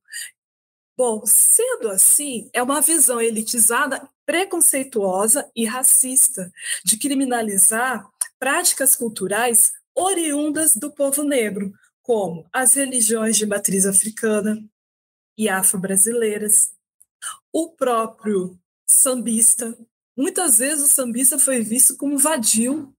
Bom, 0.97 1.23
sendo 1.27 1.91
assim, 1.91 2.49
é 2.55 2.63
uma 2.63 2.81
visão 2.81 3.21
elitizada, 3.21 4.09
preconceituosa 4.25 5.51
e 5.55 5.67
racista 5.67 6.51
de 6.85 6.99
criminalizar 6.99 8.11
práticas 8.39 8.97
culturais 8.97 9.73
oriundas 9.95 10.75
do 10.75 10.91
povo 10.91 11.23
negro, 11.23 11.73
como 12.03 12.47
as 12.53 12.75
religiões 12.75 13.37
de 13.37 13.45
matriz 13.47 13.85
africana 13.85 14.59
e 15.37 15.49
afro-brasileiras, 15.49 16.73
o 17.53 17.71
próprio 17.71 18.59
sambista. 18.87 19.77
Muitas 20.17 20.59
vezes 20.59 20.85
o 20.85 20.89
sambista 20.89 21.39
foi 21.39 21.61
visto 21.61 21.97
como 21.97 22.19
vadio 22.19 22.93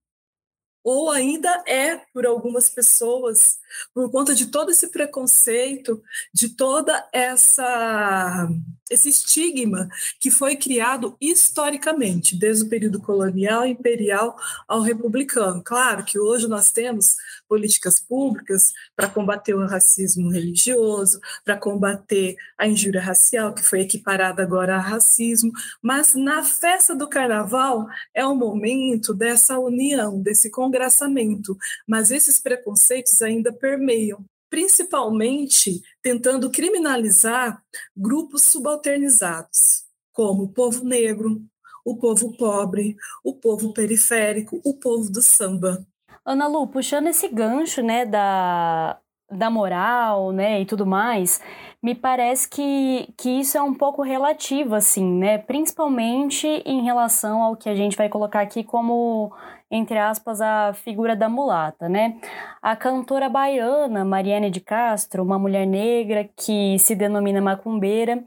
ou 0.90 1.12
ainda 1.12 1.50
é 1.68 1.98
por 2.14 2.26
algumas 2.26 2.70
pessoas, 2.70 3.60
por 3.94 4.10
conta 4.10 4.34
de 4.34 4.46
todo 4.46 4.72
esse 4.72 4.88
preconceito, 4.88 6.02
de 6.34 6.48
toda 6.56 7.06
essa 7.12 8.48
esse 8.90 9.10
estigma 9.10 9.90
que 10.18 10.32
foi 10.32 10.56
criado 10.56 11.18
historicamente, 11.20 12.38
desde 12.38 12.64
o 12.64 12.70
período 12.70 13.02
colonial, 13.02 13.66
imperial 13.66 14.38
ao 14.66 14.80
republicano. 14.80 15.62
Claro 15.62 16.06
que 16.06 16.18
hoje 16.18 16.48
nós 16.48 16.72
temos 16.72 17.18
políticas 17.48 18.00
públicas 18.00 18.72
para 18.96 19.10
combater 19.10 19.54
o 19.56 19.66
racismo 19.66 20.30
religioso, 20.30 21.20
para 21.44 21.58
combater 21.58 22.36
a 22.58 22.68
injúria 22.68 23.02
racial, 23.02 23.54
que 23.54 23.64
foi 23.64 23.82
equiparada 23.82 24.44
agora 24.44 24.76
a 24.76 24.80
racismo, 24.80 25.52
mas 25.82 26.14
na 26.14 26.44
festa 26.44 26.96
do 26.96 27.08
carnaval 27.10 27.88
é 28.14 28.26
o 28.26 28.36
momento 28.36 29.14
dessa 29.14 29.58
união, 29.60 30.22
desse 30.22 30.50
congraçamento, 30.52 31.58
mas 31.88 32.12
esses 32.12 32.40
preconceitos 32.40 33.22
ainda 33.22 33.52
permeiam 33.54 34.26
principalmente 34.50 35.82
tentando 36.02 36.50
criminalizar 36.50 37.62
grupos 37.96 38.44
subalternizados, 38.44 39.84
como 40.14 40.44
o 40.44 40.54
povo 40.54 40.86
negro, 40.86 41.42
o 41.86 41.98
povo 41.98 42.36
pobre, 42.36 42.96
o 43.24 43.34
povo 43.34 43.74
periférico, 43.74 44.60
o 44.64 44.78
povo 44.78 45.10
do 45.10 45.22
samba. 45.22 45.86
Ana 46.28 46.46
Lu, 46.46 46.68
puxando 46.68 47.08
esse 47.08 47.30
gancho, 47.30 47.82
né, 47.82 48.06
da, 48.06 48.98
da 49.32 49.50
moral, 49.50 50.34
né, 50.34 50.60
e 50.60 50.66
tudo 50.66 50.86
mais, 50.86 51.42
me 51.82 51.96
parece 51.96 52.50
que, 52.50 53.14
que 53.18 53.30
isso 53.30 53.58
é 53.58 53.62
um 53.62 53.74
pouco 53.74 54.02
relativo, 54.02 54.76
assim, 54.76 55.06
né, 55.06 55.38
principalmente 55.38 56.46
em 56.66 56.84
relação 56.84 57.42
ao 57.42 57.56
que 57.56 57.70
a 57.70 57.76
gente 57.76 57.96
vai 57.96 58.10
colocar 58.10 58.42
aqui 58.42 58.62
como, 58.62 59.32
entre 59.72 59.98
aspas, 59.98 60.42
a 60.42 60.74
figura 60.74 61.16
da 61.16 61.30
mulata, 61.30 61.88
né. 61.88 62.20
A 62.62 62.76
cantora 62.76 63.30
baiana 63.30 64.04
Mariane 64.04 64.52
de 64.52 64.60
Castro, 64.60 65.24
uma 65.24 65.40
mulher 65.40 65.66
negra 65.66 66.30
que 66.36 66.78
se 66.78 66.94
denomina 66.94 67.40
macumbeira, 67.40 68.22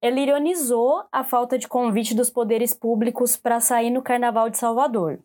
ela 0.00 0.18
ironizou 0.18 1.04
a 1.12 1.22
falta 1.22 1.58
de 1.58 1.68
convite 1.68 2.14
dos 2.14 2.30
poderes 2.30 2.72
públicos 2.72 3.36
para 3.36 3.60
sair 3.60 3.90
no 3.90 4.00
Carnaval 4.00 4.48
de 4.48 4.56
Salvador. 4.56 5.18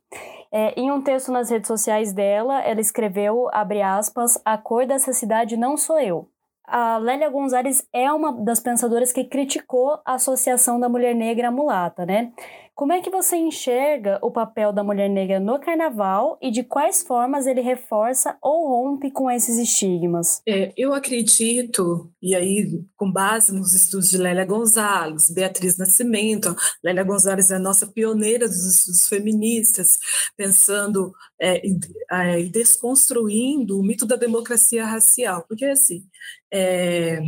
É, 0.51 0.79
em 0.79 0.91
um 0.91 1.01
texto 1.01 1.31
nas 1.31 1.49
redes 1.49 1.67
sociais 1.67 2.11
dela, 2.11 2.61
ela 2.61 2.81
escreveu, 2.81 3.47
abre 3.53 3.81
aspas, 3.81 4.39
a 4.43 4.57
cor 4.57 4.85
dessa 4.85 5.13
cidade 5.13 5.55
não 5.55 5.77
sou 5.77 5.99
eu. 5.99 6.27
A 6.65 6.97
Lélia 6.97 7.29
Gonzalez 7.29 7.87
é 7.91 8.11
uma 8.11 8.31
das 8.31 8.59
pensadoras 8.59 9.11
que 9.11 9.23
criticou 9.23 9.99
a 10.05 10.13
associação 10.13 10.79
da 10.79 10.87
mulher 10.87 11.15
negra 11.15 11.47
à 11.47 11.51
mulata, 11.51 12.05
né? 12.05 12.31
Como 12.79 12.93
é 12.93 13.01
que 13.01 13.09
você 13.09 13.35
enxerga 13.35 14.17
o 14.23 14.31
papel 14.31 14.71
da 14.71 14.85
mulher 14.85 15.09
negra 15.09 15.37
no 15.37 15.59
carnaval 15.59 16.39
e 16.41 16.49
de 16.49 16.63
quais 16.63 17.03
formas 17.03 17.45
ele 17.45 17.59
reforça 17.59 18.37
ou 18.41 18.69
rompe 18.69 19.11
com 19.11 19.29
esses 19.29 19.57
estigmas? 19.57 20.41
É, 20.47 20.71
eu 20.77 20.93
acredito, 20.93 22.09
e 22.21 22.33
aí 22.33 22.81
com 22.95 23.11
base 23.11 23.53
nos 23.53 23.73
estudos 23.73 24.09
de 24.09 24.17
Lélia 24.17 24.45
Gonzalez, 24.45 25.29
Beatriz 25.29 25.77
Nascimento, 25.77 26.55
Lélia 26.81 27.03
Gonzalez 27.03 27.51
é 27.51 27.57
a 27.57 27.59
nossa 27.59 27.85
pioneira 27.85 28.47
dos 28.47 28.65
estudos 28.65 29.09
feministas, 29.09 29.97
pensando 30.37 31.11
é, 31.37 31.61
é, 32.09 32.43
desconstruindo 32.43 33.77
o 33.77 33.83
mito 33.83 34.05
da 34.05 34.15
democracia 34.15 34.85
racial, 34.85 35.43
porque 35.49 35.65
assim, 35.65 36.05
é, 36.49 37.19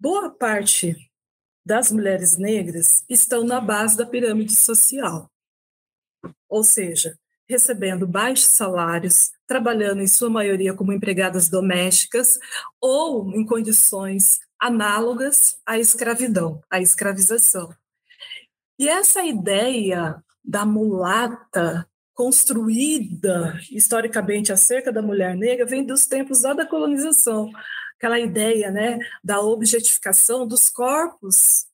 boa 0.00 0.30
parte 0.30 0.96
das 1.68 1.92
mulheres 1.92 2.38
negras 2.38 3.04
estão 3.10 3.44
na 3.44 3.60
base 3.60 3.94
da 3.94 4.06
pirâmide 4.06 4.56
social, 4.56 5.30
ou 6.48 6.64
seja, 6.64 7.14
recebendo 7.46 8.06
baixos 8.06 8.46
salários, 8.46 9.32
trabalhando 9.46 10.00
em 10.00 10.08
sua 10.08 10.30
maioria 10.30 10.72
como 10.72 10.94
empregadas 10.94 11.50
domésticas 11.50 12.38
ou 12.80 13.30
em 13.34 13.44
condições 13.44 14.40
análogas 14.58 15.58
à 15.66 15.78
escravidão, 15.78 16.62
à 16.70 16.80
escravização. 16.80 17.74
E 18.78 18.88
essa 18.88 19.22
ideia 19.22 20.24
da 20.42 20.64
mulata 20.64 21.86
construída 22.14 23.60
historicamente 23.70 24.54
acerca 24.54 24.90
da 24.90 25.02
mulher 25.02 25.36
negra 25.36 25.66
vem 25.66 25.84
dos 25.84 26.06
tempos 26.06 26.40
da 26.40 26.64
colonização, 26.64 27.50
aquela 27.98 28.18
ideia 28.18 28.70
né, 28.70 28.98
da 29.22 29.40
objetificação 29.40 30.46
dos 30.46 30.68
corpos 30.68 31.66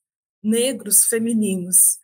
negros 0.43 1.04
femininos, 1.04 1.99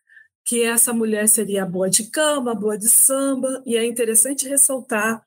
que 0.44 0.62
essa 0.62 0.92
mulher 0.92 1.28
seria 1.28 1.64
boa 1.64 1.88
de 1.88 2.10
cama, 2.10 2.54
boa 2.54 2.76
de 2.76 2.88
samba, 2.88 3.62
e 3.66 3.76
é 3.76 3.84
interessante 3.84 4.46
ressaltar 4.46 5.24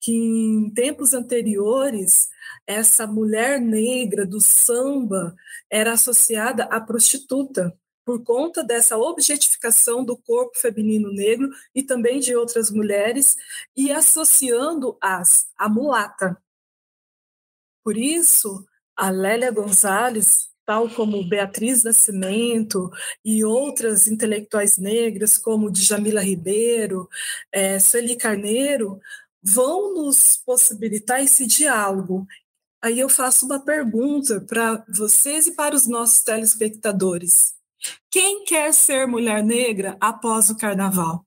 que 0.00 0.12
em 0.12 0.70
tempos 0.70 1.14
anteriores 1.14 2.28
essa 2.66 3.06
mulher 3.06 3.58
negra 3.60 4.26
do 4.26 4.40
samba 4.40 5.34
era 5.70 5.92
associada 5.92 6.64
à 6.64 6.80
prostituta 6.80 7.74
por 8.04 8.22
conta 8.22 8.62
dessa 8.62 8.98
objetificação 8.98 10.04
do 10.04 10.16
corpo 10.16 10.58
feminino 10.58 11.10
negro 11.10 11.48
e 11.74 11.82
também 11.82 12.20
de 12.20 12.36
outras 12.36 12.70
mulheres 12.70 13.34
e 13.74 13.90
associando-as 13.90 15.46
à 15.56 15.70
mulata. 15.70 16.36
Por 17.84 17.98
isso, 17.98 18.64
a 18.96 19.10
Lélia 19.10 19.50
Gonzalez, 19.50 20.48
tal 20.64 20.88
como 20.88 21.28
Beatriz 21.28 21.84
Nascimento 21.84 22.90
e 23.22 23.44
outras 23.44 24.08
intelectuais 24.08 24.78
negras, 24.78 25.36
como 25.36 25.70
Djamila 25.70 26.22
Ribeiro, 26.22 27.08
é, 27.52 27.78
Sueli 27.78 28.16
Carneiro, 28.16 28.98
vão 29.42 29.94
nos 29.94 30.38
possibilitar 30.38 31.22
esse 31.22 31.46
diálogo. 31.46 32.26
Aí 32.82 32.98
eu 32.98 33.08
faço 33.08 33.44
uma 33.44 33.62
pergunta 33.62 34.40
para 34.40 34.84
vocês 34.88 35.46
e 35.46 35.52
para 35.52 35.74
os 35.74 35.86
nossos 35.86 36.22
telespectadores. 36.22 37.54
Quem 38.10 38.44
quer 38.44 38.72
ser 38.72 39.06
mulher 39.06 39.42
negra 39.44 39.96
após 40.00 40.48
o 40.48 40.56
carnaval? 40.56 41.26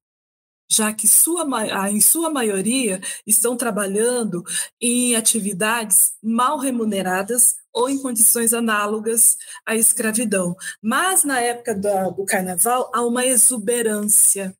Já 0.69 0.93
que 0.93 1.07
sua, 1.07 1.45
em 1.89 2.01
sua 2.01 2.29
maioria 2.29 2.99
estão 3.25 3.55
trabalhando 3.55 4.43
em 4.81 5.15
atividades 5.15 6.13
mal 6.21 6.57
remuneradas 6.57 7.55
ou 7.73 7.89
em 7.89 8.01
condições 8.01 8.53
análogas 8.53 9.37
à 9.65 9.75
escravidão. 9.75 10.55
Mas 10.81 11.23
na 11.23 11.39
época 11.39 11.75
do, 11.75 12.11
do 12.11 12.25
carnaval 12.25 12.91
há 12.93 13.01
uma 13.05 13.25
exuberância 13.25 14.55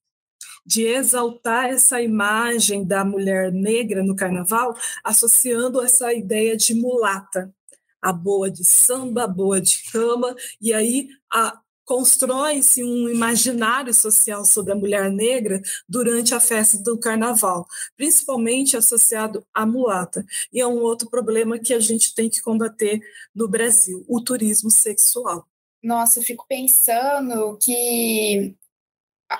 de 0.65 0.83
exaltar 0.83 1.69
essa 1.69 2.01
imagem 2.01 2.85
da 2.85 3.03
mulher 3.05 3.53
negra 3.53 4.03
no 4.03 4.15
carnaval, 4.15 4.75
associando 5.01 5.81
essa 5.81 6.13
ideia 6.13 6.57
de 6.57 6.73
mulata, 6.73 7.53
a 8.01 8.11
boa 8.11 8.51
de 8.51 8.65
samba, 8.65 9.23
a 9.23 9.27
boa 9.27 9.61
de 9.61 9.89
cama, 9.89 10.35
e 10.61 10.73
aí 10.73 11.07
a, 11.33 11.57
constrói-se 11.87 12.83
um 12.83 13.07
imaginário 13.07 13.93
social 13.93 14.43
sobre 14.43 14.73
a 14.73 14.75
mulher 14.75 15.09
negra 15.09 15.61
durante 15.87 16.35
a 16.35 16.39
festa 16.39 16.77
do 16.77 16.99
carnaval, 16.99 17.65
principalmente 17.95 18.75
associado 18.75 19.41
à 19.53 19.65
mulata. 19.65 20.25
E 20.51 20.59
é 20.59 20.67
um 20.67 20.79
outro 20.79 21.09
problema 21.09 21.57
que 21.57 21.73
a 21.73 21.79
gente 21.79 22.13
tem 22.13 22.29
que 22.29 22.41
combater 22.41 22.99
no 23.33 23.47
Brasil, 23.47 24.05
o 24.09 24.21
turismo 24.21 24.69
sexual. 24.69 25.47
Nossa, 25.81 26.19
eu 26.19 26.23
fico 26.23 26.45
pensando 26.45 27.57
que 27.57 28.53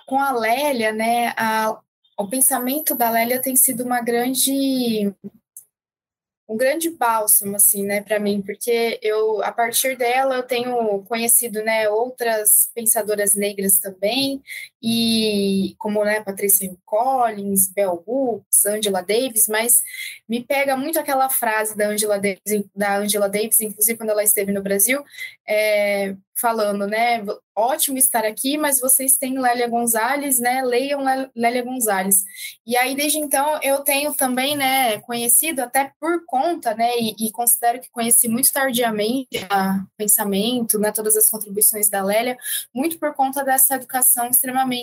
com 0.06 0.18
a 0.18 0.32
Lélia, 0.32 0.94
né, 0.94 1.34
a, 1.36 1.78
o 2.18 2.30
pensamento 2.30 2.96
da 2.96 3.10
Lélia 3.10 3.42
tem 3.42 3.58
sido 3.58 3.84
uma 3.84 4.00
grande 4.00 5.14
um 6.50 6.56
grande 6.56 6.90
bálsamo 6.90 7.56
assim, 7.58 7.84
né, 7.86 8.02
para 8.02 8.20
mim, 8.20 8.42
porque 8.42 9.00
eu 9.02 9.44
a 9.44 9.52
partir 9.52 9.98
dela 9.98 10.36
eu 10.38 10.44
tenho 10.44 11.04
conhecido, 11.04 11.62
né, 11.64 11.90
outras 11.90 12.70
pensadoras 12.74 13.36
negras 13.36 13.80
também 13.80 14.42
e 14.82 15.76
como 15.78 16.04
né, 16.04 16.22
Patrícia 16.22 16.72
Collins, 16.86 17.68
Bell 17.68 18.04
Hooks, 18.06 18.66
Angela 18.66 19.02
Davis, 19.02 19.48
mas 19.48 19.82
me 20.28 20.44
pega 20.44 20.78
muito 20.78 21.00
aquela 21.00 21.30
frase 21.30 21.76
da 21.76 21.88
Angela 21.88 22.20
Davis, 22.20 22.66
da 22.76 22.98
Angela 22.98 23.28
Davis 23.28 23.60
inclusive 23.60 23.98
quando 23.98 24.10
ela 24.10 24.24
esteve 24.24 24.52
no 24.52 24.62
Brasil, 24.62 25.04
é, 25.48 26.16
falando, 26.40 26.86
né, 26.86 27.26
ótimo 27.56 27.98
estar 27.98 28.24
aqui, 28.24 28.58
mas 28.58 28.80
vocês 28.80 29.18
têm 29.18 29.40
Lélia 29.40 29.68
Gonzalez, 29.68 30.40
né, 30.40 30.62
leiam 30.62 31.02
Lélia 31.36 31.64
Gonzalez. 31.64 32.24
E 32.66 32.78
aí, 32.78 32.96
desde 32.96 33.18
então, 33.18 33.60
eu 33.64 33.80
tenho 33.80 34.14
também, 34.14 34.56
né, 34.56 35.00
conhecido 35.00 35.62
até 35.62 35.92
por 36.00 36.24
conta, 36.28 36.76
né, 36.76 36.92
e, 37.00 37.16
e 37.28 37.32
considero 37.32 37.80
que 37.80 37.90
conheci 37.90 38.28
muito 38.28 38.52
tardiamente 38.54 39.28
o 39.36 39.98
pensamento, 39.98 40.78
né, 40.78 40.92
todas 40.92 41.18
as 41.18 41.28
contribuições 41.30 41.90
da 41.90 42.04
Lélia, 42.04 42.38
muito 42.74 43.00
por 43.00 43.16
conta 43.16 43.44
dessa 43.44 43.76
educação 43.76 44.30
extremamente 44.30 44.77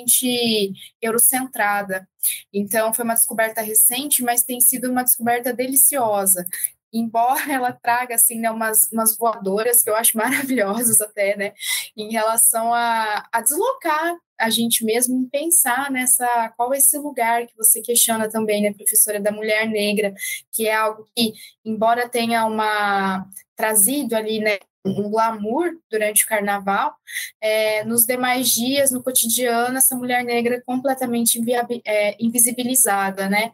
eurocentrada. 1.00 2.08
Então, 2.52 2.92
foi 2.92 3.04
uma 3.04 3.14
descoberta 3.14 3.60
recente, 3.60 4.22
mas 4.22 4.42
tem 4.42 4.60
sido 4.60 4.90
uma 4.90 5.04
descoberta 5.04 5.52
deliciosa 5.52 6.46
embora 6.94 7.52
ela 7.52 7.72
traga 7.72 8.14
assim 8.14 8.38
né, 8.38 8.48
umas, 8.50 8.88
umas 8.92 9.16
voadoras 9.16 9.82
que 9.82 9.90
eu 9.90 9.96
acho 9.96 10.16
maravilhosas 10.16 11.00
até, 11.00 11.36
né, 11.36 11.52
em 11.96 12.12
relação 12.12 12.72
a, 12.72 13.28
a 13.32 13.40
deslocar 13.40 14.16
a 14.38 14.50
gente 14.50 14.84
mesmo 14.84 15.16
em 15.16 15.28
pensar 15.28 15.90
nessa 15.90 16.52
qual 16.56 16.72
é 16.74 16.78
esse 16.78 16.98
lugar 16.98 17.46
que 17.46 17.56
você 17.56 17.80
questiona 17.80 18.28
também, 18.28 18.62
né, 18.62 18.72
professora 18.72 19.20
da 19.20 19.30
mulher 19.30 19.68
negra, 19.68 20.14
que 20.52 20.66
é 20.66 20.74
algo 20.74 21.06
que, 21.14 21.32
embora 21.64 22.08
tenha 22.08 22.44
uma 22.46 23.26
trazido 23.56 24.16
ali, 24.16 24.40
né, 24.40 24.58
um 24.84 25.10
glamour 25.10 25.78
durante 25.90 26.24
o 26.24 26.26
carnaval, 26.26 26.94
é, 27.40 27.84
nos 27.84 28.04
demais 28.04 28.50
dias, 28.50 28.90
no 28.90 29.02
cotidiano, 29.02 29.78
essa 29.78 29.96
mulher 29.96 30.22
negra 30.22 30.56
é 30.56 30.60
completamente 30.60 31.40
é, 31.86 32.22
invisibilizada, 32.22 33.28
né? 33.28 33.50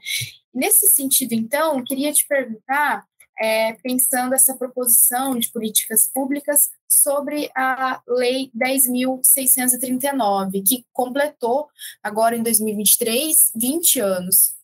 Nesse 0.53 0.89
sentido, 0.89 1.33
então, 1.33 1.85
queria 1.85 2.13
te 2.13 2.27
perguntar 2.27 3.05
é, 3.41 3.73
pensando 3.75 4.35
essa 4.35 4.55
proposição 4.55 5.39
de 5.39 5.51
políticas 5.51 6.07
públicas 6.07 6.69
sobre 6.87 7.51
a 7.57 8.03
Lei 8.07 8.51
10.639, 8.55 10.63
que 10.67 10.85
completou 10.93 11.69
agora 12.03 12.37
em 12.37 12.43
2023 12.43 13.53
20 13.55 14.01
anos. 14.01 14.60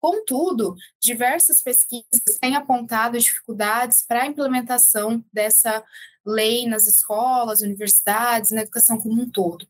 Contudo, 0.00 0.74
diversas 0.98 1.62
pesquisas 1.62 2.38
têm 2.40 2.56
apontado 2.56 3.18
dificuldades 3.18 4.02
para 4.02 4.22
a 4.22 4.26
implementação 4.26 5.22
dessa 5.32 5.84
lei 6.24 6.66
nas 6.66 6.86
escolas, 6.86 7.60
universidades, 7.60 8.50
na 8.50 8.62
educação 8.62 8.98
como 8.98 9.22
um 9.22 9.30
todo. 9.30 9.66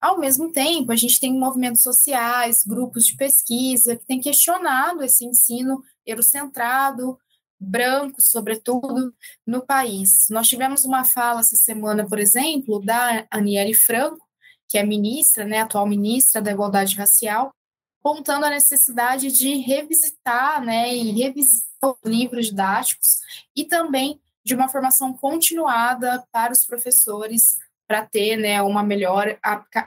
Ao 0.00 0.18
mesmo 0.18 0.52
tempo, 0.52 0.92
a 0.92 0.96
gente 0.96 1.18
tem 1.18 1.32
movimentos 1.32 1.82
sociais, 1.82 2.64
grupos 2.64 3.06
de 3.06 3.16
pesquisa 3.16 3.96
que 3.96 4.04
têm 4.04 4.20
questionado 4.20 5.02
esse 5.02 5.24
ensino 5.24 5.82
eurocentrado, 6.04 7.18
brancos, 7.58 8.30
sobretudo, 8.30 9.14
no 9.46 9.64
país. 9.64 10.28
Nós 10.30 10.48
tivemos 10.48 10.84
uma 10.84 11.04
fala 11.04 11.40
essa 11.40 11.56
semana, 11.56 12.06
por 12.06 12.18
exemplo, 12.18 12.80
da 12.80 13.26
Aniele 13.30 13.74
Franco, 13.74 14.26
que 14.68 14.78
é 14.78 14.84
ministra, 14.84 15.44
né, 15.44 15.60
atual 15.60 15.86
ministra 15.86 16.40
da 16.40 16.52
Igualdade 16.52 16.96
Racial, 16.96 17.52
apontando 18.00 18.46
a 18.46 18.50
necessidade 18.50 19.30
de 19.30 19.56
revisitar 19.56 20.64
né, 20.64 20.94
e 20.94 21.12
revisitar 21.12 21.70
os 21.82 21.96
livros 22.04 22.46
didáticos 22.46 23.18
e 23.54 23.64
também 23.64 24.20
de 24.44 24.54
uma 24.54 24.68
formação 24.68 25.12
continuada 25.12 26.24
para 26.32 26.52
os 26.52 26.64
professores 26.64 27.58
para 27.86 28.06
ter 28.06 28.36
né, 28.36 28.62
uma 28.62 28.82
melhor 28.82 29.38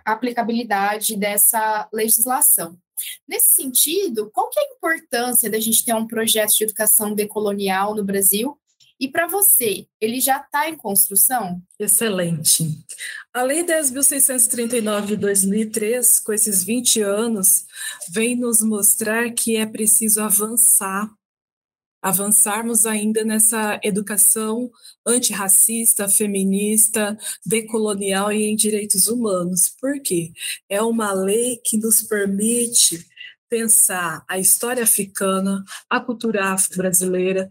aplicabilidade 0.06 1.16
dessa 1.16 1.88
legislação. 1.92 2.78
Nesse 3.28 3.56
sentido, 3.56 4.30
qual 4.32 4.50
que 4.50 4.60
é 4.60 4.64
a 4.64 4.76
importância 4.76 5.50
da 5.50 5.60
gente 5.60 5.84
ter 5.84 5.94
um 5.94 6.06
projeto 6.06 6.54
de 6.54 6.64
educação 6.66 7.14
decolonial 7.14 7.96
no 7.96 8.04
Brasil? 8.04 8.58
E 9.04 9.10
para 9.10 9.28
você, 9.28 9.86
ele 10.00 10.22
já 10.22 10.38
está 10.38 10.70
em 10.70 10.78
construção? 10.78 11.62
Excelente. 11.78 12.86
A 13.34 13.44
Lei 13.44 13.62
10.639 13.62 15.08
de 15.08 15.18
2003, 15.18 16.22
com 16.22 16.32
esses 16.32 16.64
20 16.64 17.02
anos, 17.02 17.66
vem 18.14 18.34
nos 18.38 18.62
mostrar 18.62 19.30
que 19.32 19.58
é 19.58 19.66
preciso 19.66 20.22
avançar 20.22 21.12
avançarmos 22.02 22.86
ainda 22.86 23.24
nessa 23.24 23.80
educação 23.82 24.70
antirracista, 25.08 26.10
feminista, 26.10 27.18
decolonial 27.46 28.30
e 28.32 28.44
em 28.44 28.58
direitos 28.58 29.08
humanos. 29.08 29.70
Por 29.80 30.02
quê? 30.02 30.34
É 30.68 30.82
uma 30.82 31.14
lei 31.14 31.62
que 31.64 31.78
nos 31.78 32.02
permite 32.02 33.08
pensar 33.50 34.26
a 34.28 34.38
história 34.38 34.84
africana, 34.84 35.64
a 35.90 36.00
cultura 36.02 36.48
afro-brasileira, 36.48 37.50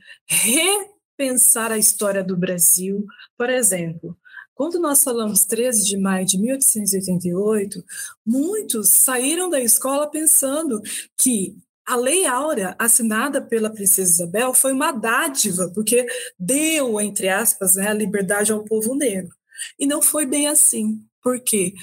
repensar 1.18 1.70
a 1.70 1.78
história 1.78 2.22
do 2.22 2.36
Brasil. 2.36 3.06
Por 3.36 3.50
exemplo, 3.50 4.16
quando 4.54 4.78
nós 4.78 5.02
falamos 5.02 5.44
13 5.44 5.84
de 5.84 5.96
maio 5.96 6.26
de 6.26 6.38
1888, 6.38 7.84
muitos 8.24 8.90
saíram 8.90 9.48
da 9.48 9.60
escola 9.60 10.10
pensando 10.10 10.80
que 11.18 11.56
a 11.84 11.96
Lei 11.96 12.26
Áurea, 12.26 12.76
assinada 12.78 13.42
pela 13.42 13.70
Princesa 13.70 14.12
Isabel, 14.12 14.54
foi 14.54 14.72
uma 14.72 14.92
dádiva, 14.92 15.70
porque 15.74 16.06
deu, 16.38 17.00
entre 17.00 17.28
aspas, 17.28 17.74
né, 17.74 17.88
a 17.88 17.94
liberdade 17.94 18.52
ao 18.52 18.64
povo 18.64 18.94
negro. 18.94 19.34
E 19.78 19.86
não 19.86 20.00
foi 20.00 20.24
bem 20.24 20.46
assim. 20.46 21.04
Por 21.20 21.40
quê? 21.40 21.74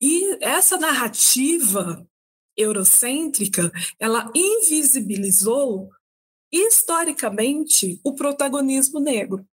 E 0.00 0.36
essa 0.40 0.76
narrativa 0.76 2.04
eurocêntrica, 2.56 3.70
ela 3.98 4.30
invisibilizou 4.34 5.90
historicamente 6.52 8.00
o 8.04 8.14
protagonismo 8.14 9.00
negro. 9.00 9.46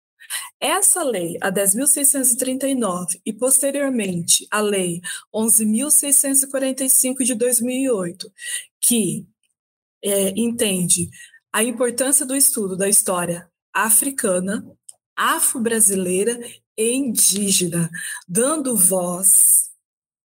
Essa 0.59 1.03
lei, 1.03 1.37
a 1.41 1.51
10.639, 1.51 3.21
e 3.25 3.31
posteriormente 3.31 4.47
a 4.49 4.59
lei 4.59 5.01
11.645 5.33 7.23
de 7.23 7.35
2008, 7.35 8.31
que 8.81 9.27
é, 10.03 10.29
entende 10.35 11.09
a 11.53 11.63
importância 11.63 12.25
do 12.25 12.35
estudo 12.35 12.75
da 12.75 12.89
história 12.89 13.49
africana, 13.73 14.65
afro-brasileira 15.15 16.39
e 16.77 16.93
indígena, 16.93 17.89
dando 18.27 18.75
voz 18.75 19.69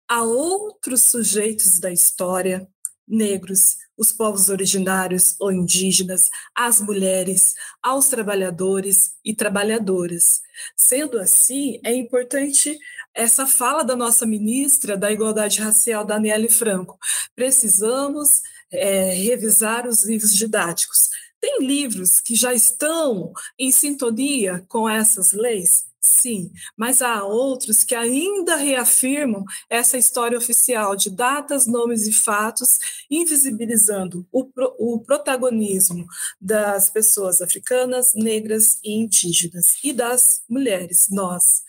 a 0.08 0.24
outros 0.24 1.06
sujeitos 1.06 1.80
da 1.80 1.92
história, 1.92 2.68
negros, 3.08 3.78
os 3.98 4.12
povos 4.12 4.50
originários 4.50 5.36
ou 5.40 5.52
indígenas, 5.52 6.30
as 6.54 6.82
mulheres, 6.82 7.54
aos 7.82 8.08
trabalhadores 8.08 9.12
e 9.24 9.34
trabalhadoras. 9.34 10.42
Sendo 10.76 11.20
assim, 11.20 11.80
é 11.84 11.94
importante 11.94 12.78
essa 13.14 13.48
fala 13.48 13.84
da 13.84 13.96
nossa 13.96 14.26
ministra 14.26 14.98
da 14.98 15.12
Igualdade 15.12 15.62
Racial, 15.62 16.06
Daniele 16.06 16.50
Franco. 16.50 16.98
Precisamos 17.36 18.42
é, 18.72 19.14
revisar 19.14 19.88
os 19.88 20.06
livros 20.06 20.36
didáticos. 20.36 21.10
Tem 21.40 21.60
livros 21.66 22.20
que 22.20 22.36
já 22.36 22.54
estão 22.54 23.32
em 23.58 23.72
sintonia 23.72 24.66
com 24.68 24.90
essas 24.90 25.32
leis? 25.32 25.86
Sim, 26.08 26.52
mas 26.78 27.02
há 27.02 27.24
outros 27.24 27.84
que 27.84 27.96
ainda 27.96 28.56
reafirmam 28.58 29.44
essa 29.68 29.98
história 29.98 30.38
oficial 30.38 30.96
de 30.96 31.10
datas, 31.10 31.66
nomes 31.66 32.06
e 32.06 32.14
fatos, 32.14 32.78
invisibilizando 33.10 34.24
o, 34.32 34.48
o 34.78 35.00
protagonismo 35.04 36.06
das 36.40 36.92
pessoas 36.92 37.42
africanas, 37.42 38.12
negras 38.14 38.78
e 38.84 38.94
indígenas 38.94 39.66
e 39.84 39.92
das 39.92 40.44
mulheres, 40.48 41.08
nós. 41.10 41.64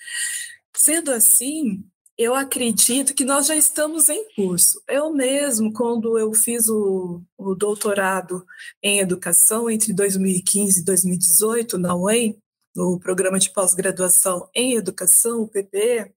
Sendo 0.77 1.13
assim, 1.13 1.83
eu 2.19 2.35
acredito 2.35 3.15
que 3.15 3.25
nós 3.25 3.47
já 3.47 3.57
estamos 3.57 4.11
em 4.11 4.23
curso. 4.35 4.83
Eu 4.87 5.15
mesmo, 5.15 5.73
quando 5.73 6.19
eu 6.19 6.35
fiz 6.35 6.69
o, 6.69 7.23
o 7.39 7.55
doutorado 7.55 8.45
em 8.83 9.01
educação 9.01 9.71
entre 9.71 9.95
2015 9.95 10.81
e 10.81 10.85
2018 10.85 11.79
na 11.79 11.97
UEM, 11.97 12.39
no 12.77 13.01
programa 13.01 13.39
de 13.39 13.51
pós-graduação 13.51 14.49
em 14.55 14.75
educação, 14.75 15.41
o 15.41 15.49
PP, 15.49 16.13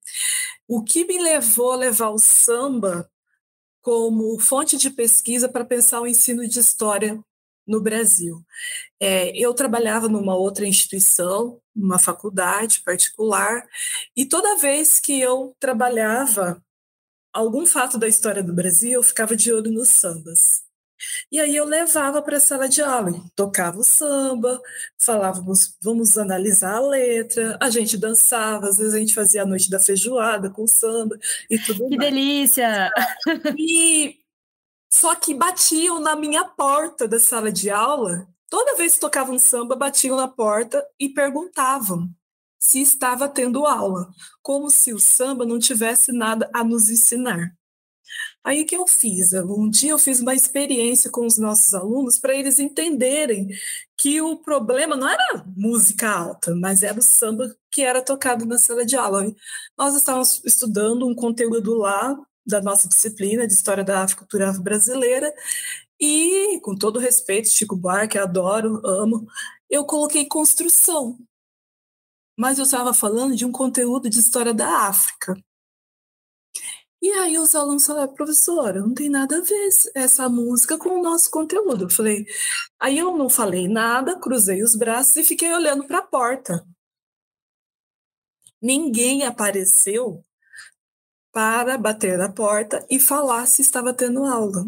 o 0.67 0.83
que 0.83 1.05
me 1.05 1.17
levou 1.17 1.71
a 1.71 1.77
levar 1.77 2.09
o 2.09 2.19
samba 2.19 3.09
como 3.81 4.37
fonte 4.39 4.77
de 4.77 4.89
pesquisa 4.89 5.47
para 5.47 5.65
pensar 5.65 6.01
o 6.01 6.07
ensino 6.07 6.47
de 6.47 6.59
história 6.59 7.23
no 7.65 7.81
Brasil. 7.81 8.43
É, 8.99 9.31
eu 9.37 9.53
trabalhava 9.53 10.09
numa 10.09 10.35
outra 10.35 10.67
instituição, 10.67 11.61
uma 11.75 11.97
faculdade 11.97 12.81
particular, 12.83 13.65
e 14.15 14.25
toda 14.25 14.57
vez 14.57 14.99
que 14.99 15.19
eu 15.19 15.55
trabalhava 15.59 16.61
algum 17.31 17.65
fato 17.65 17.97
da 17.97 18.07
história 18.07 18.43
do 18.43 18.53
Brasil, 18.53 18.91
eu 18.91 19.03
ficava 19.03 19.35
de 19.35 19.53
olho 19.53 19.71
nos 19.71 19.89
sambas. 19.89 20.68
E 21.31 21.39
aí 21.39 21.55
eu 21.55 21.65
levava 21.65 22.21
para 22.21 22.37
a 22.37 22.39
sala 22.39 22.67
de 22.67 22.81
aula, 22.81 23.11
tocava 23.35 23.79
o 23.79 23.83
samba, 23.83 24.61
falávamos, 24.97 25.75
vamos 25.81 26.17
analisar 26.17 26.75
a 26.75 26.81
letra, 26.81 27.57
a 27.61 27.69
gente 27.69 27.97
dançava, 27.97 28.67
às 28.67 28.77
vezes 28.77 28.93
a 28.93 28.99
gente 28.99 29.13
fazia 29.13 29.43
a 29.43 29.45
noite 29.45 29.69
da 29.69 29.79
feijoada 29.79 30.49
com 30.49 30.67
samba 30.67 31.17
e 31.49 31.59
tudo 31.59 31.87
que 31.89 31.97
mais. 31.97 32.09
Que 32.09 32.15
delícia! 32.15 32.91
E 33.57 34.19
só 34.91 35.15
que 35.15 35.33
batiam 35.33 35.99
na 35.99 36.15
minha 36.15 36.45
porta 36.45 37.07
da 37.07 37.19
sala 37.19 37.51
de 37.51 37.69
aula, 37.69 38.27
toda 38.49 38.75
vez 38.75 38.95
que 38.95 38.99
tocavam 39.01 39.35
um 39.35 39.39
samba, 39.39 39.75
batiam 39.75 40.17
na 40.17 40.27
porta 40.27 40.85
e 40.99 41.09
perguntavam 41.09 42.09
se 42.59 42.81
estava 42.81 43.29
tendo 43.29 43.65
aula, 43.65 44.11
como 44.41 44.69
se 44.69 44.93
o 44.93 44.99
samba 44.99 45.45
não 45.45 45.59
tivesse 45.59 46.11
nada 46.11 46.49
a 46.53 46.63
nos 46.63 46.89
ensinar. 46.89 47.55
Aí 48.49 48.65
que 48.65 48.75
eu 48.75 48.87
fiz? 48.87 49.31
Um 49.33 49.69
dia 49.69 49.91
eu 49.91 49.99
fiz 49.99 50.21
uma 50.21 50.33
experiência 50.33 51.11
com 51.11 51.23
os 51.23 51.37
nossos 51.37 51.71
alunos 51.71 52.17
para 52.17 52.33
eles 52.33 52.57
entenderem 52.57 53.47
que 53.95 54.19
o 54.23 54.37
problema 54.37 54.95
não 54.95 55.07
era 55.07 55.45
música 55.55 56.09
alta, 56.09 56.55
mas 56.55 56.81
era 56.81 56.97
o 56.97 57.01
samba 57.03 57.55
que 57.71 57.83
era 57.83 58.01
tocado 58.01 58.47
na 58.47 58.57
sala 58.57 58.83
de 58.83 58.95
aula. 58.95 59.31
Nós 59.77 59.95
estávamos 59.95 60.41
estudando 60.43 61.07
um 61.07 61.13
conteúdo 61.13 61.75
lá 61.75 62.17
da 62.43 62.59
nossa 62.59 62.87
disciplina 62.87 63.45
de 63.45 63.53
História 63.53 63.83
da 63.83 64.01
África 64.01 64.21
Cultura 64.21 64.51
Brasileira 64.53 65.31
e, 65.99 66.59
com 66.61 66.75
todo 66.75 66.97
respeito, 66.97 67.49
Chico 67.49 67.75
Buarque, 67.75 68.17
adoro, 68.17 68.81
amo, 68.83 69.27
eu 69.69 69.85
coloquei 69.85 70.25
construção. 70.25 71.19
Mas 72.35 72.57
eu 72.57 72.63
estava 72.63 72.95
falando 72.95 73.35
de 73.35 73.45
um 73.45 73.51
conteúdo 73.51 74.09
de 74.09 74.19
História 74.19 74.55
da 74.55 74.87
África. 74.87 75.35
E 77.01 77.09
aí 77.13 77.37
os 77.37 77.55
alunos 77.55 77.85
falaram, 77.85 78.13
professora, 78.13 78.81
não 78.81 78.93
tem 78.93 79.09
nada 79.09 79.37
a 79.37 79.41
ver 79.41 79.69
essa 79.95 80.27
música 80.27 80.77
com 80.77 80.99
o 80.99 81.01
nosso 81.01 81.31
conteúdo. 81.31 81.85
Eu 81.85 81.89
falei, 81.89 82.25
aí 82.77 82.97
eu 82.97 83.15
não 83.17 83.29
falei 83.29 83.69
nada, 83.69 84.19
cruzei 84.19 84.61
os 84.61 84.75
braços 84.75 85.15
e 85.15 85.23
fiquei 85.23 85.51
olhando 85.53 85.87
para 85.87 85.99
a 85.99 86.05
porta. 86.05 86.65
Ninguém 88.61 89.23
apareceu 89.23 90.25
para 91.31 91.77
bater 91.77 92.17
na 92.17 92.29
porta 92.29 92.85
e 92.89 92.99
falar 92.99 93.45
se 93.45 93.61
estava 93.61 93.93
tendo 93.93 94.25
aula. 94.25 94.65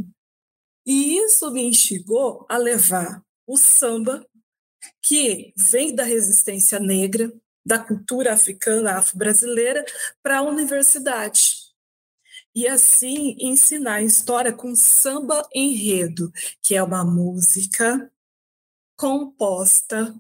E 0.85 1.17
isso 1.17 1.51
me 1.51 1.63
instigou 1.63 2.45
a 2.49 2.57
levar 2.57 3.21
o 3.45 3.57
samba, 3.57 4.25
que 5.01 5.53
vem 5.57 5.93
da 5.93 6.03
resistência 6.03 6.79
negra, 6.79 7.31
da 7.65 7.77
cultura 7.77 8.33
africana, 8.33 8.97
afro-brasileira, 8.97 9.85
para 10.23 10.39
a 10.39 10.41
universidade 10.41 11.60
e 12.53 12.67
assim 12.67 13.35
ensinar 13.39 14.01
história 14.01 14.53
com 14.53 14.75
samba 14.75 15.47
enredo, 15.53 16.31
que 16.61 16.75
é 16.75 16.83
uma 16.83 17.03
música 17.03 18.11
composta 18.97 20.15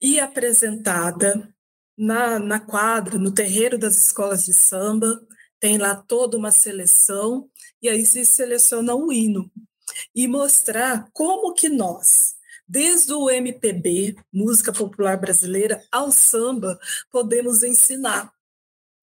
e 0.00 0.18
apresentada 0.18 1.54
na, 1.96 2.38
na 2.38 2.60
quadra, 2.60 3.18
no 3.18 3.32
terreiro 3.32 3.76
das 3.76 3.96
escolas 3.96 4.44
de 4.44 4.54
samba, 4.54 5.20
tem 5.60 5.76
lá 5.76 5.96
toda 5.96 6.36
uma 6.36 6.52
seleção, 6.52 7.50
e 7.82 7.88
aí 7.88 8.06
se 8.06 8.24
seleciona 8.24 8.94
um 8.94 9.12
hino, 9.12 9.50
e 10.14 10.28
mostrar 10.28 11.10
como 11.12 11.52
que 11.52 11.68
nós, 11.68 12.36
desde 12.66 13.12
o 13.12 13.28
MPB, 13.28 14.16
música 14.32 14.72
popular 14.72 15.16
brasileira, 15.18 15.82
ao 15.90 16.12
samba, 16.12 16.78
podemos 17.10 17.62
ensinar 17.62 18.32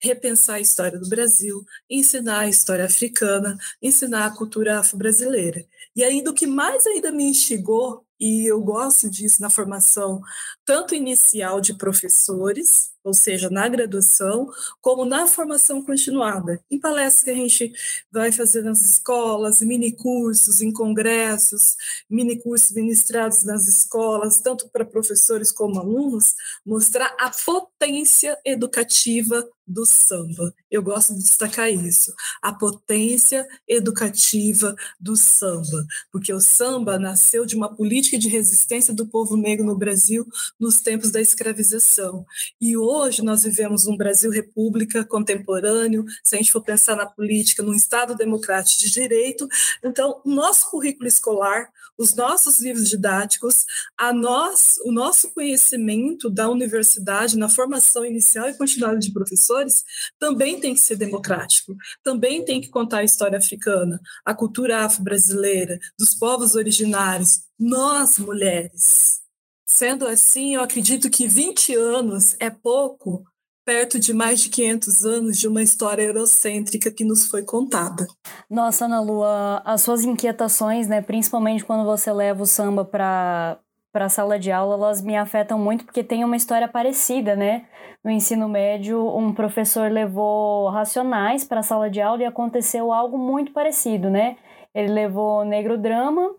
repensar 0.01 0.55
a 0.55 0.59
história 0.59 0.99
do 0.99 1.09
Brasil, 1.09 1.63
ensinar 1.89 2.39
a 2.41 2.49
história 2.49 2.85
africana, 2.85 3.57
ensinar 3.81 4.25
a 4.25 4.35
cultura 4.35 4.79
afro-brasileira. 4.79 5.65
E 5.95 6.03
ainda 6.03 6.31
o 6.31 6.33
que 6.33 6.47
mais 6.47 6.85
ainda 6.85 7.11
me 7.11 7.23
instigou, 7.23 8.05
e 8.19 8.49
eu 8.49 8.61
gosto 8.61 9.09
disso 9.09 9.41
na 9.41 9.49
formação 9.49 10.21
tanto 10.65 10.95
inicial 10.95 11.59
de 11.59 11.73
professores, 11.73 12.94
ou 13.05 13.13
seja, 13.13 13.51
na 13.51 13.69
graduação, 13.69 14.49
como 14.81 15.05
na 15.05 15.27
formação 15.27 15.79
continuada, 15.83 16.59
em 16.71 16.79
palestras 16.79 17.23
que 17.23 17.29
a 17.29 17.35
gente 17.35 17.71
vai 18.11 18.31
fazer 18.31 18.63
nas 18.63 18.81
escolas, 18.81 19.61
mini 19.61 19.91
cursos, 19.95 20.59
em 20.59 20.73
congressos, 20.73 21.75
mini 22.09 22.41
cursos 22.41 22.71
ministrados 22.71 23.45
nas 23.45 23.67
escolas, 23.67 24.41
tanto 24.41 24.67
para 24.69 24.83
professores 24.83 25.51
como 25.51 25.79
alunos, 25.79 26.33
mostrar 26.65 27.15
a 27.19 27.29
potência 27.29 28.35
educativa 28.43 29.47
do 29.67 29.85
samba. 29.85 30.53
Eu 30.69 30.81
gosto 30.81 31.13
de 31.13 31.23
destacar 31.23 31.71
isso, 31.71 32.13
a 32.41 32.53
potência 32.53 33.47
educativa 33.67 34.75
do 34.99 35.15
samba, 35.15 35.85
porque 36.11 36.31
o 36.31 36.39
samba 36.39 36.99
nasceu 36.99 37.45
de 37.45 37.55
uma 37.55 37.75
política 37.75 38.17
de 38.17 38.29
resistência 38.29 38.93
do 38.93 39.07
povo 39.07 39.35
negro 39.35 39.65
no 39.65 39.75
Brasil 39.75 40.25
nos 40.59 40.81
tempos 40.81 41.11
da 41.11 41.19
escravização. 41.19 42.25
E 42.61 42.77
hoje 42.77 42.94
nós 43.23 43.43
vivemos 43.43 43.85
um 43.85 43.97
Brasil 43.97 44.31
república 44.31 45.03
contemporâneo, 45.03 46.05
se 46.23 46.35
a 46.35 46.37
gente 46.37 46.51
for 46.51 46.61
pensar 46.61 46.95
na 46.95 47.05
política, 47.05 47.61
num 47.61 47.73
Estado 47.73 48.15
democrático 48.15 48.81
de 48.81 48.91
direito, 48.91 49.47
então 49.83 50.21
o 50.23 50.29
nosso 50.29 50.69
currículo 50.69 51.07
escolar, 51.07 51.69
os 51.97 52.15
nossos 52.15 52.59
livros 52.59 52.89
didáticos, 52.89 53.65
a 53.97 54.13
nós, 54.13 54.75
o 54.83 54.91
nosso 54.91 55.31
conhecimento 55.31 56.29
da 56.29 56.49
universidade 56.49 57.37
na 57.37 57.49
formação 57.49 58.05
inicial 58.05 58.49
e 58.49 58.57
continuada 58.57 58.99
de 58.99 59.11
professores 59.11 59.83
também 60.19 60.59
tem 60.59 60.73
que 60.73 60.79
ser 60.79 60.95
democrático, 60.95 61.75
também 62.03 62.43
tem 62.43 62.61
que 62.61 62.69
contar 62.69 62.99
a 62.99 63.03
história 63.03 63.37
africana, 63.37 63.99
a 64.23 64.33
cultura 64.33 64.85
afro-brasileira, 64.85 65.79
dos 65.97 66.13
povos 66.13 66.55
originários, 66.55 67.41
nós 67.59 68.17
mulheres. 68.17 69.24
Sendo 69.65 70.07
assim, 70.07 70.55
eu 70.55 70.61
acredito 70.61 71.09
que 71.09 71.27
20 71.27 71.75
anos 71.75 72.35
é 72.39 72.49
pouco 72.49 73.23
perto 73.65 73.99
de 73.99 74.13
mais 74.13 74.41
de 74.41 74.49
500 74.49 75.05
anos 75.05 75.37
de 75.37 75.47
uma 75.47 75.63
história 75.63 76.03
eurocêntrica 76.03 76.91
que 76.91 77.03
nos 77.03 77.25
foi 77.25 77.43
contada. 77.43 78.05
Nossa, 78.47 78.85
Ana 78.85 79.01
Lua, 79.01 79.61
as 79.65 79.81
suas 79.81 80.03
inquietações, 80.03 80.87
né, 80.87 81.01
principalmente 81.01 81.65
quando 81.65 81.83
você 81.83 82.13
leva 82.13 82.43
o 82.43 82.45
samba 82.45 82.85
para 82.85 83.59
para 83.91 84.07
a 84.07 84.09
sala 84.09 84.37
de 84.37 84.51
aula, 84.51 84.75
elas 84.75 85.01
me 85.01 85.15
afetam 85.15 85.57
muito 85.57 85.85
porque 85.85 86.03
tem 86.03 86.21
uma 86.25 86.35
história 86.35 86.67
parecida, 86.67 87.33
né? 87.33 87.65
No 88.03 88.11
ensino 88.11 88.49
médio, 88.49 89.01
um 89.17 89.33
professor 89.33 89.89
levou 89.89 90.67
racionais 90.69 91.45
para 91.45 91.61
a 91.61 91.63
sala 91.63 91.89
de 91.89 92.01
aula 92.01 92.21
e 92.21 92.25
aconteceu 92.25 92.91
algo 92.91 93.17
muito 93.17 93.53
parecido, 93.53 94.09
né? 94.09 94.35
Ele 94.73 94.91
levou 94.91 95.45
negro 95.45 95.77
drama 95.77 96.29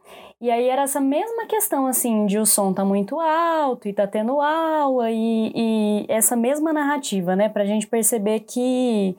e 0.47 0.51
aí 0.51 0.69
era 0.69 0.83
essa 0.83 1.01
mesma 1.01 1.45
questão, 1.47 1.89
assim, 1.89 2.25
de 2.25 2.39
o 2.39 2.47
som 2.47 2.73
tá 2.73 2.85
muito 2.85 3.19
alto 3.19 3.89
e 3.89 3.93
tá 3.93 4.07
tendo 4.07 4.41
aula 4.41 5.11
e, 5.11 5.53
e 5.53 6.07
essa 6.09 6.37
mesma 6.37 6.73
narrativa, 6.73 7.35
né? 7.35 7.49
Pra 7.49 7.65
gente 7.65 7.89
perceber 7.89 8.41
que, 8.41 9.17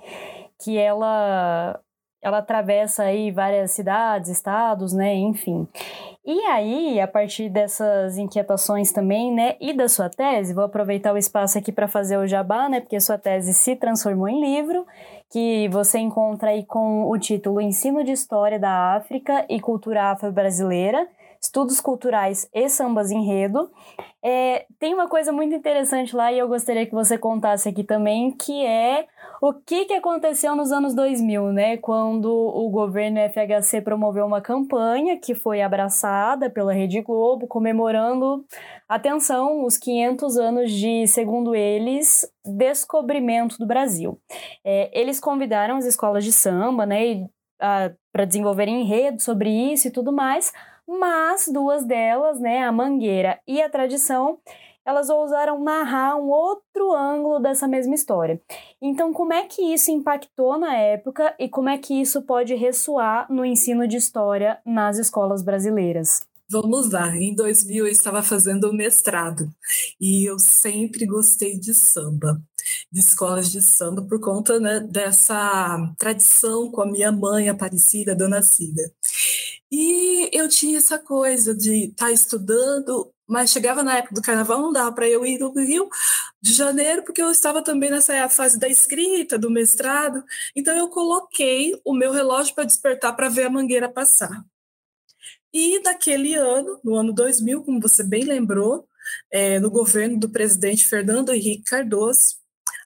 que 0.63 0.77
ela 0.77 1.77
ela 2.21 2.39
atravessa 2.39 3.03
aí 3.03 3.29
várias 3.29 3.71
cidades, 3.71 4.29
estados, 4.29 4.91
né, 4.91 5.13
enfim. 5.13 5.67
E 6.25 6.39
aí, 6.47 6.99
a 6.99 7.07
partir 7.07 7.47
dessas 7.47 8.17
inquietações 8.17 8.91
também, 8.91 9.31
né, 9.33 9.55
e 9.61 9.71
da 9.71 9.87
sua 9.87 10.09
tese, 10.09 10.53
vou 10.53 10.63
aproveitar 10.63 11.13
o 11.13 11.17
espaço 11.17 11.57
aqui 11.57 11.71
para 11.71 11.87
fazer 11.87 12.17
o 12.17 12.27
jabá, 12.27 12.67
né, 12.67 12.81
porque 12.81 12.99
sua 12.99 13.17
tese 13.17 13.53
se 13.53 13.75
transformou 13.75 14.27
em 14.27 14.41
livro, 14.41 14.85
que 15.29 15.69
você 15.69 15.99
encontra 15.99 16.49
aí 16.49 16.65
com 16.65 17.09
o 17.09 17.17
título 17.17 17.61
Ensino 17.61 18.03
de 18.03 18.11
História 18.11 18.59
da 18.59 18.95
África 18.95 19.45
e 19.49 19.59
Cultura 19.59 20.11
Afro-Brasileira, 20.11 21.07
Estudos 21.47 21.79
Culturais 21.79 22.47
e 22.53 22.67
Sambas 22.67 23.09
Enredo. 23.09 23.71
É, 24.21 24.65
tem 24.77 24.93
uma 24.93 25.07
coisa 25.07 25.31
muito 25.31 25.55
interessante 25.55 26.13
lá 26.13 26.29
e 26.29 26.37
eu 26.37 26.47
gostaria 26.47 26.85
que 26.85 26.93
você 26.93 27.17
contasse 27.17 27.69
aqui 27.69 27.85
também, 27.85 28.31
que 28.31 28.65
é 28.65 29.07
o 29.41 29.53
que, 29.53 29.85
que 29.85 29.93
aconteceu 29.93 30.57
nos 30.57 30.73
anos 30.73 30.93
2000, 30.93 31.53
né? 31.53 31.77
Quando 31.77 32.29
o 32.29 32.69
governo 32.69 33.19
FHC 33.29 33.79
promoveu 33.81 34.25
uma 34.25 34.41
campanha 34.41 35.17
que 35.17 35.33
foi 35.33 35.61
abraçada 35.61 36.49
pela 36.49 36.73
Rede 36.73 37.01
Globo, 37.01 37.47
comemorando, 37.47 38.43
atenção, 38.89 39.63
os 39.63 39.77
500 39.77 40.37
anos 40.37 40.71
de, 40.71 41.07
segundo 41.07 41.55
eles, 41.55 42.29
descobrimento 42.43 43.57
do 43.57 43.65
Brasil. 43.65 44.19
É, 44.65 44.91
eles 44.99 45.17
convidaram 45.17 45.77
as 45.77 45.85
escolas 45.85 46.25
de 46.25 46.33
samba, 46.33 46.85
né? 46.85 47.25
para 48.11 48.25
desenvolver 48.25 48.67
enredo 48.67 49.19
sobre 49.21 49.49
isso 49.49 49.87
e 49.87 49.91
tudo 49.91 50.13
mais, 50.13 50.53
mas 50.87 51.47
duas 51.51 51.85
delas, 51.85 52.39
né, 52.39 52.63
a 52.63 52.71
Mangueira 52.71 53.39
e 53.47 53.61
a 53.61 53.69
Tradição, 53.69 54.39
elas 54.85 55.09
ousaram 55.09 55.61
narrar 55.61 56.15
um 56.15 56.29
outro 56.29 56.93
ângulo 56.93 57.39
dessa 57.39 57.67
mesma 57.67 57.93
história. 57.93 58.41
Então, 58.81 59.11
como 59.11 59.33
é 59.33 59.43
que 59.45 59.61
isso 59.61 59.91
impactou 59.91 60.57
na 60.57 60.77
época 60.77 61.35
e 61.37 61.49
como 61.49 61.67
é 61.67 61.77
que 61.77 61.93
isso 61.93 62.21
pode 62.21 62.55
ressoar 62.55 63.29
no 63.29 63.43
ensino 63.43 63.85
de 63.85 63.97
história 63.97 64.59
nas 64.65 64.97
escolas 64.97 65.43
brasileiras? 65.43 66.21
Vamos 66.49 66.89
lá, 66.89 67.13
em 67.13 67.35
2000 67.35 67.85
eu 67.85 67.91
estava 67.91 68.23
fazendo 68.23 68.69
o 68.69 68.73
mestrado 68.73 69.51
e 69.99 70.23
eu 70.29 70.39
sempre 70.39 71.05
gostei 71.05 71.59
de 71.59 71.73
samba, 71.73 72.41
de 72.89 73.01
escolas 73.01 73.51
de 73.51 73.61
samba, 73.61 74.05
por 74.07 74.21
conta 74.21 74.57
né, 74.57 74.79
dessa 74.79 75.93
tradição 75.99 76.71
com 76.71 76.81
a 76.81 76.85
minha 76.89 77.11
mãe, 77.11 77.49
Aparecida, 77.49 78.15
Dona 78.15 78.41
Cida. 78.41 78.83
E 79.71 80.29
eu 80.31 80.47
tinha 80.47 80.77
essa 80.77 80.97
coisa 80.97 81.53
de 81.53 81.85
estar 81.85 82.07
tá 82.07 82.11
estudando, 82.11 83.13
mas 83.27 83.51
chegava 83.51 83.83
na 83.83 83.97
época 83.97 84.15
do 84.15 84.21
carnaval, 84.21 84.61
não 84.61 84.71
dava 84.71 84.91
para 84.93 85.09
eu 85.09 85.25
ir 85.25 85.39
no 85.39 85.51
Rio 85.51 85.89
de 86.41 86.53
Janeiro, 86.53 87.03
porque 87.03 87.21
eu 87.21 87.29
estava 87.29 87.61
também 87.61 87.89
nessa 87.89 88.29
fase 88.29 88.57
da 88.57 88.69
escrita, 88.69 89.37
do 89.37 89.49
mestrado. 89.51 90.23
Então 90.55 90.75
eu 90.75 90.87
coloquei 90.89 91.79
o 91.83 91.93
meu 91.93 92.11
relógio 92.11 92.55
para 92.55 92.63
despertar 92.63 93.15
para 93.15 93.29
ver 93.29 93.47
a 93.47 93.49
mangueira 93.49 93.89
passar. 93.89 94.45
E 95.53 95.79
naquele 95.79 96.35
ano, 96.35 96.79
no 96.83 96.95
ano 96.95 97.13
2000, 97.13 97.63
como 97.63 97.81
você 97.81 98.03
bem 98.03 98.23
lembrou, 98.23 98.87
é, 99.31 99.59
no 99.59 99.69
governo 99.69 100.19
do 100.19 100.29
presidente 100.29 100.85
Fernando 100.85 101.33
Henrique 101.33 101.63
Cardoso, 101.63 102.37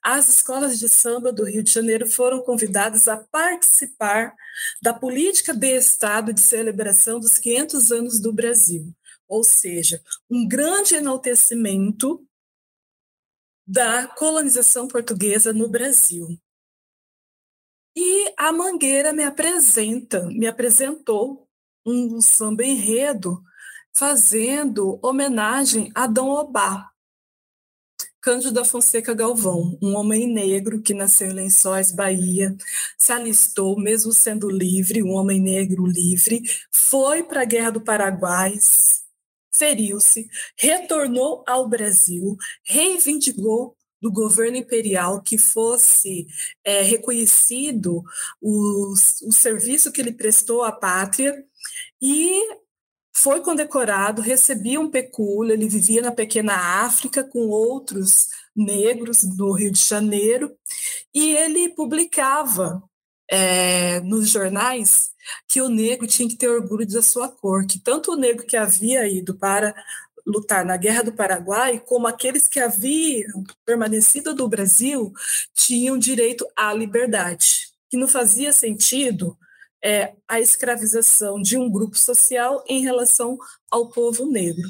as 0.04 0.28
escolas 0.30 0.80
de 0.80 0.90
samba 0.90 1.32
do 1.32 1.44
Rio 1.44 1.64
de 1.64 1.72
Janeiro 1.72 2.08
foram 2.08 2.42
convidadas 2.42 3.08
a 3.08 3.18
participar 3.18 4.34
da 4.82 4.94
política 4.94 5.54
de 5.54 5.78
Estado 5.78 6.34
de 6.34 6.42
celebração 6.42 7.20
dos 7.20 7.38
500 7.38 7.92
anos 7.92 8.20
do 8.20 8.34
Brasil, 8.34 8.94
ou 9.28 9.44
seja, 9.44 10.02
um 10.30 10.48
grande 10.48 10.96
enaltecimento 10.96 12.26
da 13.66 14.08
colonização 14.08 14.88
portuguesa 14.88 15.54
no 15.54 15.70
Brasil. 15.70 16.28
E 17.96 18.34
a 18.38 18.52
Mangueira 18.52 19.14
me 19.14 19.24
apresenta, 19.24 20.26
me 20.28 20.48
apresentou 20.48 21.48
um 21.86 22.22
samba 22.22 22.64
enredo 22.64 23.42
fazendo 23.94 25.00
homenagem 25.04 25.92
a 25.94 26.08
Dom 26.08 26.30
Obá, 26.30 26.91
Cândido 28.22 28.52
da 28.52 28.64
Fonseca 28.64 29.16
Galvão, 29.16 29.78
um 29.82 29.96
homem 29.96 30.32
negro 30.32 30.80
que 30.80 30.94
nasceu 30.94 31.32
em 31.32 31.34
Lençóis, 31.34 31.92
Bahia, 31.92 32.56
se 32.96 33.12
alistou, 33.12 33.80
mesmo 33.80 34.14
sendo 34.14 34.48
livre, 34.48 35.02
um 35.02 35.14
homem 35.14 35.42
negro 35.42 35.88
livre, 35.88 36.44
foi 36.72 37.24
para 37.24 37.42
a 37.42 37.46
Guerra 37.46 37.72
do 37.72 37.82
Paraguai, 37.82 38.54
feriu-se, 39.52 40.28
retornou 40.56 41.44
ao 41.48 41.68
Brasil, 41.68 42.38
reivindicou 42.64 43.76
do 44.00 44.12
governo 44.12 44.58
imperial 44.58 45.22
que 45.22 45.38
fosse 45.38 46.28
é, 46.64 46.82
reconhecido 46.82 48.04
o, 48.40 48.94
o 48.94 49.32
serviço 49.32 49.92
que 49.92 50.00
ele 50.00 50.12
prestou 50.12 50.64
à 50.64 50.72
pátria 50.72 51.34
e 52.02 52.61
foi 53.22 53.42
condecorado, 53.42 54.22
recebia 54.22 54.80
um 54.80 54.90
pecúlio, 54.90 55.54
ele 55.54 55.68
vivia 55.68 56.02
na 56.02 56.12
pequena 56.12 56.84
África 56.84 57.24
com 57.24 57.50
outros 57.50 58.28
negros 58.56 59.24
do 59.24 59.52
Rio 59.52 59.72
de 59.72 59.80
Janeiro, 59.80 60.52
e 61.14 61.36
ele 61.36 61.70
publicava 61.70 62.82
é, 63.30 64.00
nos 64.02 64.30
jornais 64.30 65.12
que 65.48 65.62
o 65.62 65.70
negro 65.70 66.08
tinha 66.08 66.28
que 66.28 66.36
ter 66.36 66.50
orgulho 66.50 66.88
da 66.88 67.02
sua 67.02 67.30
cor, 67.30 67.66
que 67.68 67.80
tanto 67.80 68.14
o 68.14 68.18
negro 68.18 68.46
que 68.46 68.58
havia 68.58 69.08
ido 69.08 69.38
para 69.38 69.76
lutar 70.26 70.66
na 70.66 70.76
Guerra 70.76 71.04
do 71.04 71.14
Paraguai, 71.14 71.80
como 71.80 72.08
aqueles 72.08 72.48
que 72.48 72.60
haviam 72.60 73.44
permanecido 73.64 74.34
do 74.34 74.48
Brasil, 74.48 75.14
tinham 75.54 75.98
direito 75.98 76.46
à 76.56 76.74
liberdade, 76.74 77.70
que 77.90 77.98
não 77.98 78.08
fazia 78.08 78.52
sentido 78.52 79.38
é, 79.84 80.14
a 80.28 80.40
escravização 80.40 81.42
de 81.42 81.58
um 81.58 81.70
grupo 81.70 81.98
social 81.98 82.64
em 82.68 82.82
relação 82.82 83.38
ao 83.70 83.90
povo 83.90 84.26
negro. 84.26 84.68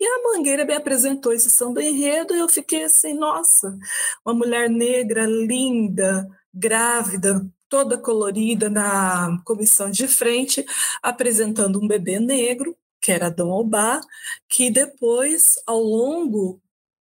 E 0.00 0.06
a 0.06 0.22
Mangueira 0.22 0.64
me 0.64 0.74
apresentou 0.74 1.32
esse 1.32 1.50
samba 1.50 1.82
enredo 1.82 2.34
e 2.34 2.38
eu 2.38 2.48
fiquei 2.48 2.84
assim, 2.84 3.14
nossa, 3.14 3.76
uma 4.24 4.34
mulher 4.34 4.68
negra, 4.68 5.24
linda, 5.26 6.28
grávida, 6.52 7.46
toda 7.68 7.98
colorida 7.98 8.68
na 8.68 9.40
comissão 9.44 9.90
de 9.90 10.06
frente, 10.06 10.64
apresentando 11.02 11.80
um 11.82 11.88
bebê 11.88 12.20
negro, 12.20 12.76
que 13.00 13.12
era 13.12 13.30
Dom 13.30 13.50
Obá, 13.50 14.00
que 14.48 14.70
depois, 14.70 15.54
ao 15.66 15.80
longo 15.80 16.60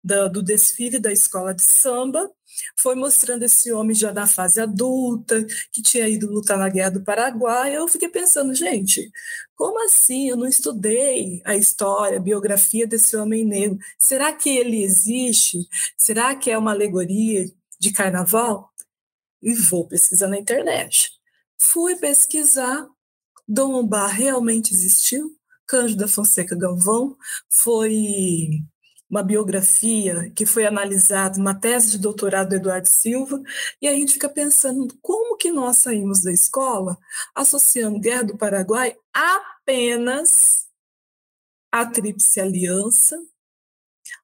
do, 0.02 0.28
do 0.28 0.42
desfile 0.42 0.98
da 0.98 1.12
escola 1.12 1.54
de 1.54 1.62
samba, 1.62 2.30
foi 2.78 2.94
mostrando 2.94 3.42
esse 3.44 3.72
homem 3.72 3.94
já 3.94 4.12
na 4.12 4.26
fase 4.26 4.60
adulta, 4.60 5.44
que 5.72 5.82
tinha 5.82 6.08
ido 6.08 6.30
lutar 6.30 6.58
na 6.58 6.68
Guerra 6.68 6.90
do 6.90 7.04
Paraguai. 7.04 7.76
Eu 7.76 7.88
fiquei 7.88 8.08
pensando, 8.08 8.54
gente, 8.54 9.10
como 9.56 9.84
assim? 9.84 10.28
Eu 10.28 10.36
não 10.36 10.46
estudei 10.46 11.40
a 11.44 11.56
história, 11.56 12.18
a 12.18 12.22
biografia 12.22 12.86
desse 12.86 13.16
homem 13.16 13.44
negro. 13.44 13.78
Será 13.98 14.32
que 14.32 14.50
ele 14.50 14.82
existe? 14.82 15.58
Será 15.96 16.34
que 16.34 16.50
é 16.50 16.58
uma 16.58 16.72
alegoria 16.72 17.46
de 17.80 17.92
carnaval? 17.92 18.70
E 19.42 19.54
vou 19.54 19.86
pesquisar 19.86 20.28
na 20.28 20.38
internet. 20.38 21.10
Fui 21.58 21.96
pesquisar. 21.96 22.86
Dom 23.46 23.86
Bar 23.86 24.08
realmente 24.08 24.72
existiu? 24.72 25.30
Cândido 25.66 26.00
da 26.00 26.08
Fonseca 26.08 26.56
Galvão 26.56 27.16
foi 27.48 28.64
uma 29.14 29.22
biografia 29.22 30.28
que 30.34 30.44
foi 30.44 30.66
analisada, 30.66 31.38
uma 31.38 31.54
tese 31.54 31.92
de 31.92 31.98
doutorado 31.98 32.48
do 32.48 32.56
Eduardo 32.56 32.88
Silva, 32.88 33.40
e 33.80 33.86
a 33.86 33.92
gente 33.92 34.14
fica 34.14 34.28
pensando 34.28 34.92
como 35.00 35.36
que 35.36 35.52
nós 35.52 35.78
saímos 35.78 36.20
da 36.20 36.32
escola 36.32 36.98
associando 37.32 38.00
Guerra 38.00 38.24
do 38.24 38.36
Paraguai 38.36 38.96
apenas 39.12 40.66
à 41.70 41.86
Tríplice 41.86 42.40
Aliança, 42.40 43.16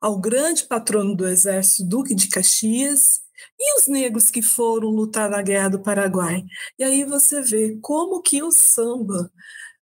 ao 0.00 0.18
grande 0.18 0.64
patrono 0.64 1.14
do 1.14 1.26
exército, 1.29 1.88
Duque 1.88 2.12
de 2.12 2.29
Caxias, 2.29 3.20
e 3.59 3.79
os 3.79 3.87
negros 3.87 4.29
que 4.29 4.42
foram 4.42 4.88
lutar 4.88 5.31
na 5.31 5.40
Guerra 5.40 5.68
do 5.68 5.81
Paraguai. 5.81 6.44
E 6.76 6.83
aí 6.83 7.05
você 7.05 7.40
vê 7.40 7.79
como 7.81 8.20
que 8.22 8.42
o 8.42 8.50
samba 8.50 9.31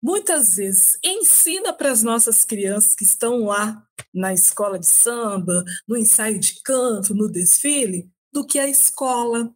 muitas 0.02 0.56
vezes 0.56 0.98
ensina 1.04 1.72
para 1.72 1.92
as 1.92 2.02
nossas 2.04 2.44
crianças 2.44 2.96
que 2.96 3.04
estão 3.04 3.46
lá 3.46 3.86
na 4.14 4.34
escola 4.34 4.80
de 4.80 4.88
samba, 4.88 5.64
no 5.88 5.98
ensaio 5.98 6.40
de 6.40 6.62
canto, 6.64 7.14
no 7.14 7.30
desfile, 7.30 8.10
do 8.32 8.46
que 8.46 8.58
a 8.58 8.68
escola. 8.68 9.54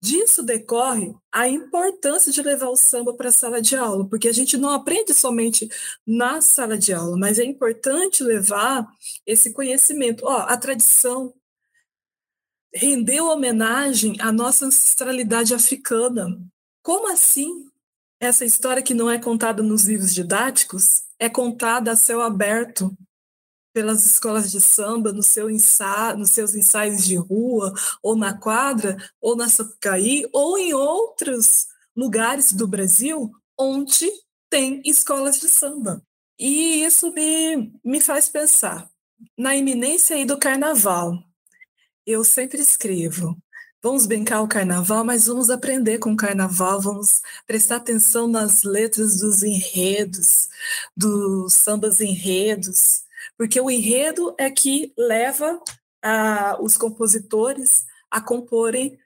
Disso 0.00 0.44
decorre 0.44 1.12
a 1.32 1.48
importância 1.48 2.30
de 2.30 2.40
levar 2.40 2.68
o 2.68 2.76
samba 2.76 3.14
para 3.14 3.30
a 3.30 3.32
sala 3.32 3.60
de 3.60 3.74
aula, 3.74 4.08
porque 4.08 4.28
a 4.28 4.32
gente 4.32 4.56
não 4.56 4.70
aprende 4.70 5.12
somente 5.12 5.68
na 6.06 6.40
sala 6.40 6.78
de 6.78 6.92
aula, 6.92 7.16
mas 7.18 7.38
é 7.38 7.44
importante 7.44 8.22
levar 8.22 8.86
esse 9.26 9.52
conhecimento. 9.52 10.24
Ó, 10.24 10.36
a 10.38 10.56
tradição 10.56 11.34
rendeu 12.72 13.26
homenagem 13.26 14.16
à 14.20 14.30
nossa 14.30 14.66
ancestralidade 14.66 15.52
africana. 15.52 16.40
Como 16.80 17.10
assim? 17.10 17.68
Essa 18.20 18.44
história 18.44 18.82
que 18.82 18.94
não 18.94 19.08
é 19.08 19.18
contada 19.18 19.62
nos 19.62 19.84
livros 19.84 20.12
didáticos 20.12 21.04
é 21.18 21.28
contada 21.28 21.92
a 21.92 21.96
céu 21.96 22.20
aberto 22.20 22.96
pelas 23.72 24.04
escolas 24.04 24.50
de 24.50 24.60
samba, 24.60 25.12
no 25.12 25.22
seu 25.22 25.48
ensa 25.48 26.14
nos 26.16 26.30
seus 26.30 26.54
ensaios 26.54 27.04
de 27.04 27.14
rua, 27.14 27.72
ou 28.02 28.16
na 28.16 28.36
quadra, 28.36 28.96
ou 29.20 29.36
na 29.36 29.48
Sapucaí, 29.48 30.28
ou 30.32 30.58
em 30.58 30.74
outros 30.74 31.66
lugares 31.94 32.52
do 32.52 32.66
Brasil 32.66 33.30
onde 33.56 34.10
tem 34.50 34.82
escolas 34.84 35.38
de 35.38 35.48
samba. 35.48 36.02
E 36.38 36.84
isso 36.84 37.12
me, 37.12 37.72
me 37.84 38.00
faz 38.00 38.28
pensar 38.28 38.90
na 39.36 39.54
iminência 39.54 40.16
aí 40.16 40.24
do 40.24 40.38
carnaval. 40.38 41.22
Eu 42.06 42.24
sempre 42.24 42.60
escrevo, 42.60 43.36
Vamos 43.80 44.06
brincar 44.06 44.40
o 44.42 44.48
carnaval, 44.48 45.04
mas 45.04 45.26
vamos 45.26 45.50
aprender 45.50 45.98
com 45.98 46.12
o 46.12 46.16
carnaval, 46.16 46.80
vamos 46.80 47.20
prestar 47.46 47.76
atenção 47.76 48.26
nas 48.26 48.64
letras 48.64 49.20
dos 49.20 49.44
enredos, 49.44 50.48
dos 50.96 51.54
sambas 51.54 52.00
enredos, 52.00 53.04
porque 53.36 53.60
o 53.60 53.70
enredo 53.70 54.34
é 54.36 54.50
que 54.50 54.92
leva 54.98 55.60
os 56.60 56.76
compositores 56.76 57.86
a 58.10 58.20
comporem 58.20 58.98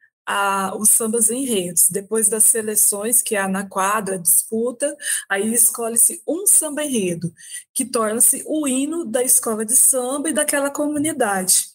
os 0.79 0.91
sambas 0.91 1.29
enredos. 1.29 1.91
Depois 1.91 2.31
das 2.31 2.45
seleções 2.45 3.21
que 3.21 3.37
há 3.37 3.47
na 3.47 3.69
quadra, 3.69 4.19
disputa, 4.19 4.97
aí 5.29 5.53
escolhe-se 5.53 6.23
um 6.27 6.47
samba 6.47 6.83
enredo, 6.83 7.31
que 7.75 7.85
torna-se 7.85 8.43
o 8.47 8.67
hino 8.67 9.05
da 9.05 9.23
escola 9.23 9.67
de 9.67 9.77
samba 9.77 10.31
e 10.31 10.33
daquela 10.33 10.71
comunidade. 10.71 11.73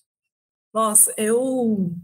Nossa, 0.74 1.14
eu 1.16 1.96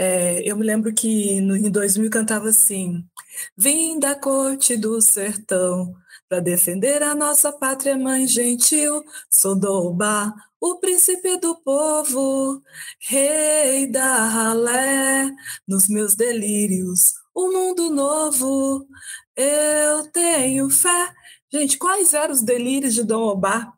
é, 0.00 0.40
eu 0.50 0.56
me 0.56 0.64
lembro 0.64 0.94
que 0.94 1.42
no, 1.42 1.54
em 1.54 1.70
2000 1.70 2.08
cantava 2.10 2.48
assim: 2.48 3.06
Vim 3.54 3.98
da 4.00 4.14
corte 4.14 4.74
do 4.74 4.98
sertão 5.02 5.94
para 6.26 6.40
defender 6.40 7.02
a 7.02 7.14
nossa 7.14 7.52
pátria 7.52 7.98
mãe 7.98 8.26
gentil, 8.26 9.04
sou 9.30 9.54
Doba, 9.54 10.34
o 10.58 10.78
príncipe 10.78 11.36
do 11.38 11.54
povo, 11.62 12.62
rei 12.98 13.90
da 13.90 14.24
ralé, 14.26 15.30
nos 15.68 15.86
meus 15.86 16.14
delírios, 16.14 17.12
o 17.34 17.48
um 17.48 17.52
mundo 17.52 17.90
novo, 17.90 18.88
eu 19.36 20.10
tenho 20.12 20.70
fé. 20.70 21.12
Gente, 21.52 21.76
quais 21.76 22.14
eram 22.14 22.32
os 22.32 22.42
delírios 22.42 22.94
de 22.94 23.04
Dom 23.04 23.22
Obá? 23.22 23.70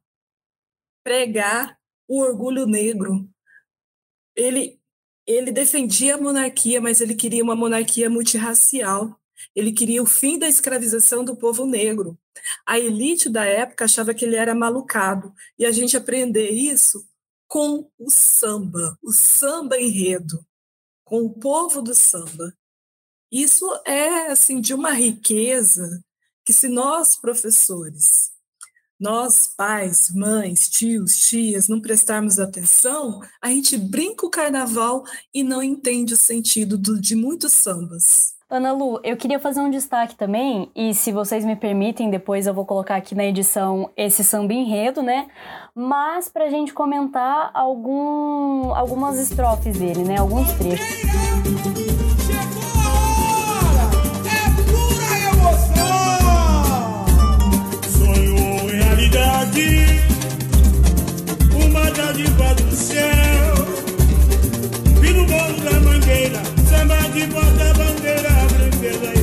Pregar 1.02 1.76
o 2.06 2.20
orgulho 2.20 2.64
negro. 2.64 3.28
Ele 4.36 4.81
ele 5.32 5.52
defendia 5.52 6.14
a 6.14 6.20
monarquia, 6.20 6.80
mas 6.80 7.00
ele 7.00 7.14
queria 7.14 7.42
uma 7.42 7.56
monarquia 7.56 8.10
multirracial. 8.10 9.18
Ele 9.54 9.72
queria 9.72 10.02
o 10.02 10.06
fim 10.06 10.38
da 10.38 10.48
escravização 10.48 11.24
do 11.24 11.36
povo 11.36 11.66
negro. 11.66 12.18
A 12.66 12.78
elite 12.78 13.28
da 13.28 13.44
época 13.44 13.84
achava 13.84 14.14
que 14.14 14.24
ele 14.24 14.36
era 14.36 14.54
malucado. 14.54 15.32
E 15.58 15.66
a 15.66 15.72
gente 15.72 15.96
aprender 15.96 16.50
isso 16.50 17.04
com 17.46 17.90
o 17.98 18.10
samba, 18.10 18.98
o 19.02 19.12
samba 19.12 19.78
enredo, 19.78 20.44
com 21.04 21.22
o 21.22 21.38
povo 21.38 21.82
do 21.82 21.94
samba. 21.94 22.56
Isso 23.30 23.66
é 23.86 24.30
assim 24.30 24.60
de 24.60 24.74
uma 24.74 24.90
riqueza 24.90 26.02
que 26.44 26.52
se 26.52 26.68
nós 26.68 27.20
professores, 27.20 28.31
nós 29.02 29.52
pais, 29.56 30.10
mães, 30.14 30.68
tios, 30.68 31.16
tias 31.16 31.68
não 31.68 31.80
prestarmos 31.80 32.38
atenção, 32.38 33.20
a 33.42 33.48
gente 33.48 33.76
brinca 33.76 34.24
o 34.24 34.30
carnaval 34.30 35.04
e 35.34 35.42
não 35.42 35.62
entende 35.62 36.14
o 36.14 36.16
sentido 36.16 36.78
do, 36.78 37.00
de 37.00 37.16
muitos 37.16 37.52
sambas. 37.52 38.32
Ana 38.48 38.70
Lu, 38.70 39.00
eu 39.02 39.16
queria 39.16 39.40
fazer 39.40 39.60
um 39.60 39.70
destaque 39.70 40.14
também, 40.14 40.70
e 40.76 40.94
se 40.94 41.10
vocês 41.10 41.42
me 41.42 41.56
permitem, 41.56 42.10
depois 42.10 42.46
eu 42.46 42.52
vou 42.52 42.66
colocar 42.66 42.96
aqui 42.96 43.14
na 43.14 43.24
edição 43.24 43.90
esse 43.96 44.22
samba 44.22 44.52
enredo, 44.52 45.02
né? 45.02 45.26
Mas 45.74 46.28
para 46.28 46.44
a 46.44 46.50
gente 46.50 46.72
comentar 46.72 47.50
algum, 47.54 48.74
algumas 48.74 49.18
estrofes 49.18 49.78
dele, 49.78 50.04
né? 50.04 50.18
Alguns 50.18 50.52
trechos. 50.52 51.81
Dádiva 62.12 62.54
do 62.54 62.76
céu. 62.76 63.54
Vi 65.00 65.12
no 65.12 65.24
bolo 65.26 65.60
da 65.60 65.80
mangueira, 65.80 66.42
samba 66.68 66.96
de 67.14 67.26
porta-bandeira, 67.26 68.30
princesa 68.48 69.12
Isabel. 69.12 69.21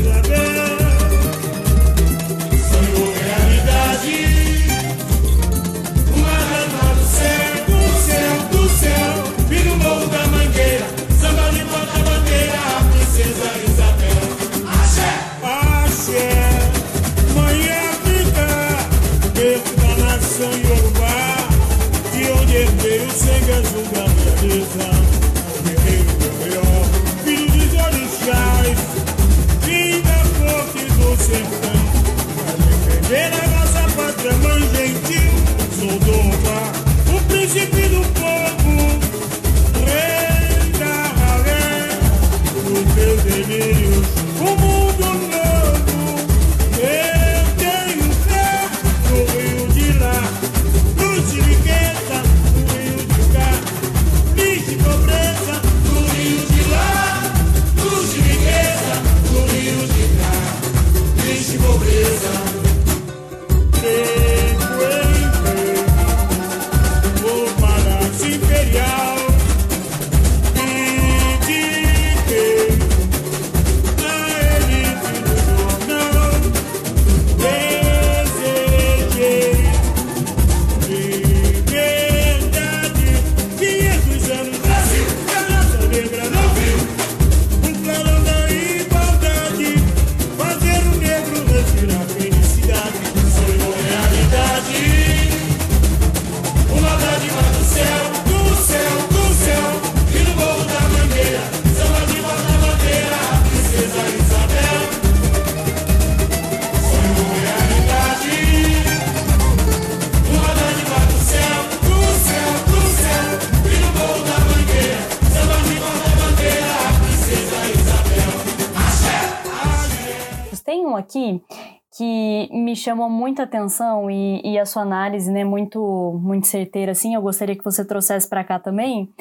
Chamou 122.79 123.09
muita 123.09 123.43
atenção 123.43 124.09
e, 124.09 124.41
e 124.43 124.57
a 124.57 124.65
sua 124.65 124.81
análise, 124.81 125.31
né, 125.31 125.43
muito, 125.43 126.19
muito 126.21 126.47
certeira, 126.47 126.93
assim, 126.93 127.13
eu 127.13 127.21
gostaria 127.21 127.55
que 127.55 127.63
você 127.63 127.85
trouxesse 127.85 128.27
para 128.27 128.43
cá 128.43 128.57
também, 128.57 129.13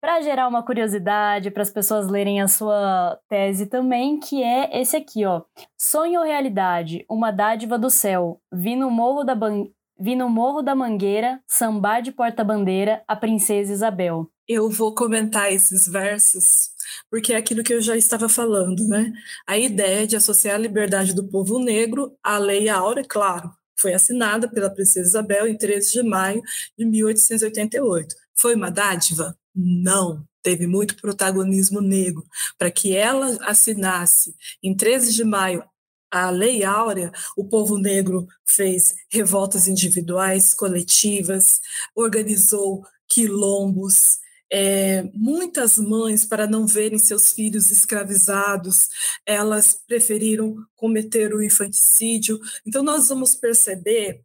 para 0.00 0.20
gerar 0.22 0.48
uma 0.48 0.62
curiosidade, 0.62 1.50
para 1.50 1.62
as 1.62 1.70
pessoas 1.70 2.08
lerem 2.08 2.40
a 2.40 2.48
sua 2.48 3.18
tese 3.28 3.66
também, 3.66 4.18
que 4.18 4.42
é 4.42 4.80
esse 4.80 4.96
aqui, 4.96 5.26
ó. 5.26 5.42
Sonho 5.78 6.20
ou 6.20 6.26
realidade, 6.26 7.04
uma 7.08 7.30
dádiva 7.30 7.78
do 7.78 7.90
céu, 7.90 8.40
vi 8.50 8.76
no 8.76 8.90
morro 8.90 9.24
da, 9.24 9.34
ban... 9.34 9.66
vi 9.98 10.16
no 10.16 10.30
morro 10.30 10.62
da 10.62 10.74
Mangueira, 10.74 11.40
sambar 11.46 12.00
de 12.00 12.12
porta-bandeira, 12.12 13.02
a 13.06 13.14
princesa 13.14 13.72
Isabel. 13.72 14.26
Eu 14.48 14.70
vou 14.70 14.94
comentar 14.94 15.52
esses 15.52 15.86
versos 15.86 16.69
porque 17.10 17.32
é 17.32 17.36
aquilo 17.36 17.62
que 17.62 17.74
eu 17.74 17.80
já 17.80 17.96
estava 17.96 18.28
falando, 18.28 18.86
né? 18.88 19.12
A 19.46 19.58
ideia 19.58 20.06
de 20.06 20.16
associar 20.16 20.54
a 20.54 20.58
liberdade 20.58 21.14
do 21.14 21.28
povo 21.28 21.58
negro 21.58 22.16
à 22.22 22.38
Lei 22.38 22.68
Áurea, 22.68 23.04
claro, 23.06 23.50
foi 23.80 23.94
assinada 23.94 24.48
pela 24.48 24.70
princesa 24.70 25.08
Isabel 25.08 25.46
em 25.46 25.56
13 25.56 25.92
de 25.92 26.02
maio 26.02 26.42
de 26.78 26.84
1888. 26.84 28.14
Foi 28.36 28.54
uma 28.54 28.70
dádiva? 28.70 29.36
Não. 29.54 30.24
Teve 30.42 30.66
muito 30.66 30.96
protagonismo 30.96 31.80
negro. 31.80 32.24
Para 32.58 32.70
que 32.70 32.96
ela 32.96 33.36
assinasse 33.42 34.34
em 34.62 34.74
13 34.74 35.14
de 35.14 35.24
maio 35.24 35.62
a 36.10 36.30
Lei 36.30 36.64
Áurea, 36.64 37.12
o 37.36 37.48
povo 37.48 37.78
negro 37.78 38.26
fez 38.46 38.94
revoltas 39.10 39.68
individuais, 39.68 40.52
coletivas, 40.52 41.60
organizou 41.94 42.84
quilombos, 43.08 44.18
é, 44.52 45.04
muitas 45.14 45.78
mães, 45.78 46.24
para 46.24 46.46
não 46.46 46.66
verem 46.66 46.98
seus 46.98 47.32
filhos 47.32 47.70
escravizados, 47.70 48.88
elas 49.24 49.78
preferiram 49.86 50.56
cometer 50.74 51.32
o 51.32 51.42
infanticídio. 51.42 52.40
Então, 52.66 52.82
nós 52.82 53.08
vamos 53.08 53.34
perceber 53.34 54.22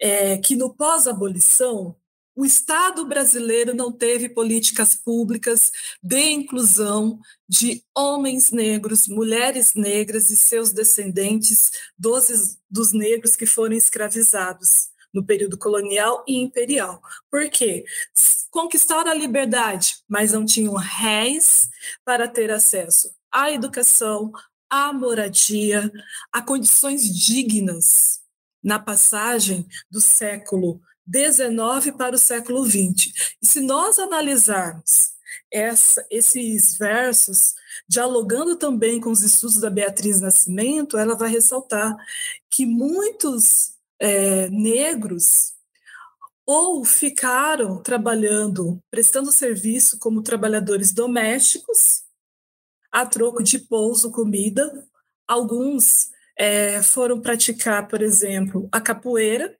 é, 0.00 0.38
que 0.38 0.54
no 0.54 0.74
pós-abolição, 0.74 1.96
o 2.36 2.44
Estado 2.44 3.06
brasileiro 3.06 3.74
não 3.74 3.92
teve 3.92 4.28
políticas 4.28 4.94
públicas 4.94 5.70
de 6.02 6.30
inclusão 6.30 7.20
de 7.48 7.84
homens 7.96 8.50
negros, 8.50 9.06
mulheres 9.06 9.74
negras 9.74 10.30
e 10.30 10.36
seus 10.36 10.72
descendentes 10.72 11.70
dos, 11.96 12.58
dos 12.68 12.92
negros 12.92 13.36
que 13.36 13.46
foram 13.46 13.76
escravizados 13.76 14.93
no 15.14 15.24
período 15.24 15.56
colonial 15.56 16.24
e 16.26 16.36
imperial. 16.36 17.00
Por 17.30 17.48
quê? 17.48 17.84
Conquistaram 18.50 19.10
a 19.10 19.14
liberdade, 19.14 19.98
mas 20.08 20.32
não 20.32 20.44
tinham 20.44 20.74
réis 20.74 21.68
para 22.04 22.28
ter 22.28 22.50
acesso 22.50 23.14
à 23.32 23.50
educação, 23.50 24.32
à 24.70 24.92
moradia, 24.92 25.90
a 26.32 26.40
condições 26.40 27.02
dignas 27.02 28.20
na 28.62 28.78
passagem 28.78 29.66
do 29.90 30.00
século 30.00 30.80
XIX 31.12 31.94
para 31.96 32.14
o 32.14 32.18
século 32.18 32.64
XX. 32.64 33.36
E 33.42 33.46
se 33.46 33.60
nós 33.60 33.98
analisarmos 33.98 35.14
essa, 35.52 36.04
esses 36.10 36.78
versos, 36.78 37.54
dialogando 37.88 38.56
também 38.56 39.00
com 39.00 39.10
os 39.10 39.22
estudos 39.22 39.60
da 39.60 39.68
Beatriz 39.68 40.20
Nascimento, 40.20 40.96
ela 40.96 41.14
vai 41.14 41.28
ressaltar 41.28 41.94
que 42.50 42.64
muitos 42.64 43.73
é, 44.00 44.48
negros 44.50 45.54
ou 46.46 46.84
ficaram 46.84 47.82
trabalhando, 47.82 48.78
prestando 48.90 49.32
serviço 49.32 49.98
como 49.98 50.22
trabalhadores 50.22 50.92
domésticos, 50.92 52.04
a 52.92 53.06
troco 53.06 53.42
de 53.42 53.58
pouso, 53.58 54.12
comida, 54.12 54.86
Alguns 55.26 56.10
é, 56.36 56.82
foram 56.82 57.20
praticar, 57.20 57.88
por 57.88 58.02
exemplo, 58.02 58.68
a 58.70 58.80
capoeira, 58.80 59.56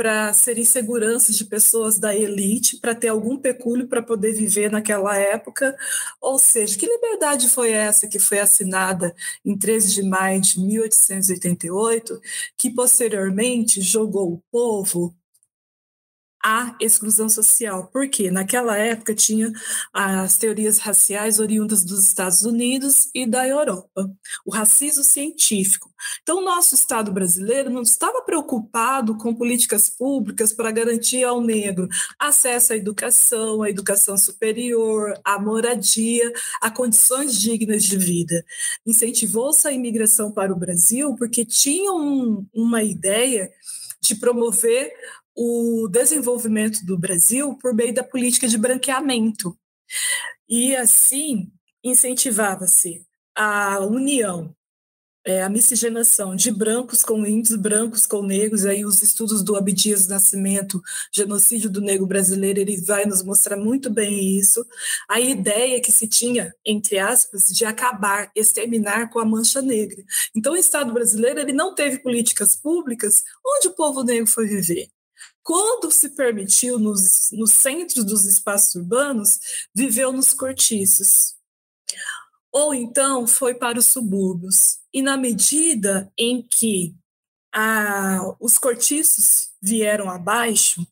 para 0.00 0.32
serem 0.32 0.64
seguranças 0.64 1.36
de 1.36 1.44
pessoas 1.44 1.98
da 1.98 2.16
elite, 2.16 2.78
para 2.78 2.94
ter 2.94 3.08
algum 3.08 3.36
pecúlio 3.36 3.86
para 3.86 4.02
poder 4.02 4.32
viver 4.32 4.70
naquela 4.70 5.14
época. 5.14 5.76
Ou 6.18 6.38
seja, 6.38 6.78
que 6.78 6.86
liberdade 6.86 7.50
foi 7.50 7.72
essa 7.72 8.08
que 8.08 8.18
foi 8.18 8.38
assinada 8.38 9.14
em 9.44 9.54
13 9.58 9.92
de 9.92 10.02
maio 10.02 10.40
de 10.40 10.58
1888, 10.58 12.18
que 12.56 12.70
posteriormente 12.70 13.82
jogou 13.82 14.32
o 14.32 14.42
povo 14.50 15.14
a 16.42 16.74
exclusão 16.80 17.28
social, 17.28 17.88
porque 17.92 18.30
naquela 18.30 18.76
época 18.76 19.14
tinha 19.14 19.52
as 19.92 20.38
teorias 20.38 20.78
raciais 20.78 21.38
oriundas 21.38 21.84
dos 21.84 22.04
Estados 22.04 22.42
Unidos 22.42 23.10
e 23.14 23.26
da 23.26 23.46
Europa, 23.46 24.10
o 24.44 24.50
racismo 24.50 25.04
científico. 25.04 25.90
Então, 26.22 26.38
o 26.38 26.44
nosso 26.44 26.74
Estado 26.74 27.12
brasileiro 27.12 27.68
não 27.68 27.82
estava 27.82 28.22
preocupado 28.22 29.16
com 29.18 29.34
políticas 29.34 29.90
públicas 29.90 30.52
para 30.52 30.70
garantir 30.70 31.24
ao 31.24 31.42
negro 31.42 31.88
acesso 32.18 32.72
à 32.72 32.76
educação, 32.76 33.62
à 33.62 33.68
educação 33.68 34.16
superior, 34.16 35.12
à 35.22 35.38
moradia, 35.38 36.32
a 36.60 36.70
condições 36.70 37.38
dignas 37.38 37.84
de 37.84 37.98
vida. 37.98 38.42
Incentivou-se 38.86 39.66
a 39.68 39.72
imigração 39.72 40.32
para 40.32 40.52
o 40.52 40.58
Brasil 40.58 41.14
porque 41.16 41.44
tinha 41.44 41.92
um, 41.92 42.46
uma 42.54 42.82
ideia 42.82 43.50
de 44.02 44.14
promover 44.14 44.90
o 45.42 45.88
desenvolvimento 45.88 46.84
do 46.84 46.98
Brasil 46.98 47.56
por 47.56 47.74
meio 47.74 47.94
da 47.94 48.04
política 48.04 48.46
de 48.46 48.58
branqueamento. 48.58 49.58
E 50.46 50.76
assim 50.76 51.50
incentivava-se 51.82 53.06
a 53.34 53.78
união, 53.80 54.54
é, 55.24 55.42
a 55.42 55.48
miscigenação 55.48 56.36
de 56.36 56.50
brancos 56.50 57.02
com 57.02 57.24
índios, 57.24 57.56
brancos 57.56 58.04
com 58.04 58.22
negros, 58.22 58.66
aí 58.66 58.84
os 58.84 59.00
estudos 59.00 59.42
do 59.42 59.56
Abdias 59.56 60.06
Nascimento, 60.06 60.78
genocídio 61.10 61.70
do 61.70 61.80
negro 61.80 62.06
brasileiro, 62.06 62.60
ele 62.60 62.78
vai 62.82 63.06
nos 63.06 63.22
mostrar 63.22 63.56
muito 63.56 63.88
bem 63.88 64.38
isso. 64.38 64.62
A 65.08 65.20
ideia 65.20 65.80
que 65.80 65.90
se 65.90 66.06
tinha, 66.06 66.54
entre 66.66 66.98
aspas, 66.98 67.46
de 67.46 67.64
acabar, 67.64 68.30
exterminar 68.36 69.08
com 69.08 69.18
a 69.18 69.24
mancha 69.24 69.62
negra. 69.62 70.04
Então, 70.36 70.52
o 70.52 70.56
Estado 70.56 70.92
brasileiro 70.92 71.40
ele 71.40 71.54
não 71.54 71.74
teve 71.74 71.98
políticas 72.00 72.56
públicas 72.56 73.22
onde 73.42 73.68
o 73.68 73.74
povo 73.74 74.02
negro 74.02 74.26
foi 74.26 74.46
viver. 74.46 74.90
Quando 75.42 75.90
se 75.90 76.10
permitiu 76.10 76.78
nos, 76.78 77.30
nos 77.32 77.52
centros 77.52 78.04
dos 78.04 78.26
espaços 78.26 78.74
urbanos, 78.74 79.38
viveu 79.74 80.12
nos 80.12 80.32
cortiços. 80.32 81.34
Ou 82.52 82.74
então 82.74 83.26
foi 83.26 83.54
para 83.54 83.78
os 83.78 83.86
subúrbios. 83.86 84.78
E 84.92 85.02
na 85.02 85.16
medida 85.16 86.12
em 86.18 86.42
que 86.42 86.94
a, 87.52 88.20
os 88.38 88.58
cortiços 88.58 89.50
vieram 89.62 90.10
abaixo, 90.10 90.86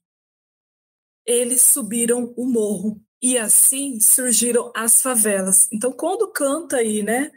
eles 1.27 1.63
subiram 1.63 2.33
o 2.37 2.47
morro 2.47 3.01
e 3.21 3.37
assim 3.37 4.01
surgiram 4.01 4.73
as 4.75 5.03
favelas. 5.03 5.69
Então, 5.73 5.93
quando 5.93 6.33
canta 6.33 6.77
aí, 6.77 7.03
né, 7.03 7.31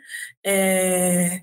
é, 0.45 1.41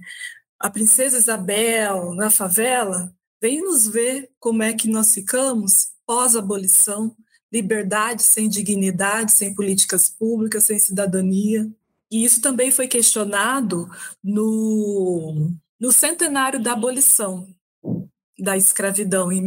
a 0.58 0.70
princesa 0.70 1.18
Isabel 1.18 2.14
na 2.14 2.30
favela, 2.30 3.12
Vem 3.40 3.62
nos 3.62 3.86
ver 3.86 4.30
como 4.40 4.62
é 4.62 4.72
que 4.72 4.88
nós 4.88 5.12
ficamos 5.14 5.92
pós-abolição, 6.06 7.14
liberdade 7.52 8.22
sem 8.22 8.48
dignidade, 8.48 9.32
sem 9.32 9.54
políticas 9.54 10.08
públicas, 10.08 10.66
sem 10.66 10.78
cidadania. 10.78 11.70
E 12.10 12.24
isso 12.24 12.40
também 12.40 12.70
foi 12.70 12.88
questionado 12.88 13.88
no, 14.22 15.50
no 15.78 15.92
centenário 15.92 16.62
da 16.62 16.72
abolição 16.72 17.46
da 18.38 18.56
escravidão, 18.56 19.32
em 19.32 19.42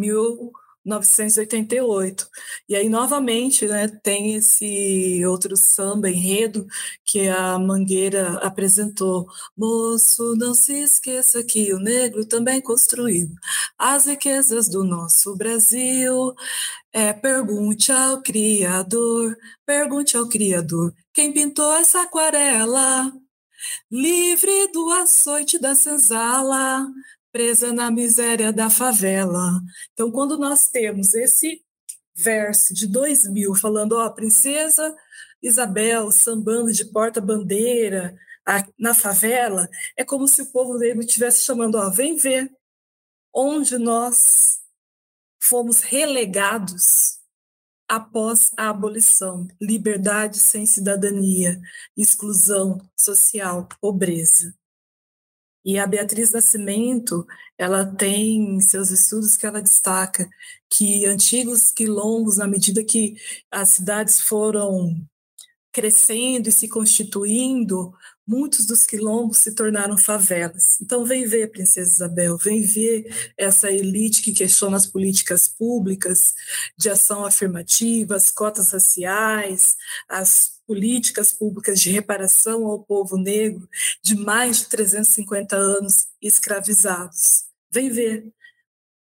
1988. 0.85 2.27
E 2.67 2.75
aí, 2.75 2.89
novamente, 2.89 3.67
né, 3.67 3.87
tem 3.87 4.35
esse 4.35 5.23
outro 5.25 5.55
samba 5.55 6.09
enredo 6.09 6.65
que 7.05 7.27
a 7.27 7.57
Mangueira 7.59 8.37
apresentou. 8.39 9.27
Moço, 9.55 10.35
não 10.35 10.53
se 10.53 10.73
esqueça 10.83 11.43
que 11.43 11.73
o 11.73 11.79
negro 11.79 12.25
também 12.25 12.61
construiu 12.61 13.29
as 13.77 14.05
riquezas 14.05 14.69
do 14.69 14.83
nosso 14.83 15.35
Brasil. 15.35 16.33
É, 16.93 17.13
pergunte 17.13 17.91
ao 17.91 18.21
Criador, 18.21 19.37
pergunte 19.65 20.17
ao 20.17 20.27
Criador, 20.27 20.93
quem 21.13 21.31
pintou 21.31 21.73
essa 21.73 22.01
aquarela? 22.01 23.11
Livre 23.91 24.71
do 24.71 24.89
açoite 24.91 25.59
da 25.59 25.75
senzala, 25.75 26.87
presa 27.31 27.71
na 27.71 27.89
miséria 27.89 28.51
da 28.51 28.69
favela. 28.69 29.61
Então, 29.93 30.11
quando 30.11 30.37
nós 30.37 30.67
temos 30.67 31.13
esse 31.13 31.63
verso 32.15 32.73
de 32.73 32.87
2000 32.87 33.55
falando, 33.55 33.93
ó, 33.93 34.09
princesa 34.09 34.95
Isabel 35.41 36.11
sambando 36.11 36.71
de 36.71 36.85
porta-bandeira 36.85 38.15
na 38.77 38.93
favela, 38.93 39.69
é 39.97 40.03
como 40.03 40.27
se 40.27 40.41
o 40.41 40.51
povo 40.51 40.77
negro 40.77 41.01
estivesse 41.01 41.45
chamando, 41.45 41.75
ó, 41.75 41.89
vem 41.89 42.15
ver 42.15 42.51
onde 43.33 43.77
nós 43.77 44.59
fomos 45.41 45.81
relegados 45.81 47.19
após 47.87 48.51
a 48.57 48.69
abolição, 48.69 49.47
liberdade 49.59 50.39
sem 50.39 50.65
cidadania, 50.65 51.59
exclusão 51.97 52.77
social, 52.95 53.67
pobreza. 53.81 54.55
E 55.63 55.77
a 55.77 55.85
Beatriz 55.85 56.31
Nascimento, 56.31 57.25
ela 57.57 57.85
tem 57.85 58.59
seus 58.61 58.89
estudos 58.89 59.37
que 59.37 59.45
ela 59.45 59.61
destaca 59.61 60.27
que 60.69 61.05
antigos 61.05 61.71
quilombos, 61.71 62.37
na 62.37 62.47
medida 62.47 62.83
que 62.83 63.15
as 63.51 63.69
cidades 63.69 64.21
foram 64.21 65.05
crescendo 65.71 66.49
e 66.49 66.51
se 66.51 66.67
constituindo, 66.67 67.93
muitos 68.27 68.65
dos 68.65 68.85
quilombos 68.85 69.39
se 69.39 69.55
tornaram 69.55 69.97
favelas. 69.97 70.79
Então, 70.81 71.05
vem 71.05 71.25
ver, 71.25 71.51
Princesa 71.51 71.91
Isabel, 71.91 72.37
vem 72.37 72.61
ver 72.61 73.33
essa 73.37 73.71
elite 73.71 74.21
que 74.21 74.33
questiona 74.33 74.77
as 74.77 74.85
políticas 74.85 75.47
públicas 75.47 76.33
de 76.77 76.89
ação 76.89 77.25
afirmativa, 77.25 78.15
as 78.15 78.29
cotas 78.29 78.71
raciais, 78.71 79.75
as 80.09 80.60
políticas 80.71 81.33
públicas 81.33 81.81
de 81.81 81.89
reparação 81.89 82.65
ao 82.65 82.81
povo 82.81 83.17
negro 83.17 83.67
de 84.01 84.15
mais 84.15 84.59
de 84.59 84.69
350 84.69 85.53
anos 85.53 86.07
escravizados. 86.21 87.43
Vem 87.69 87.89
ver. 87.89 88.33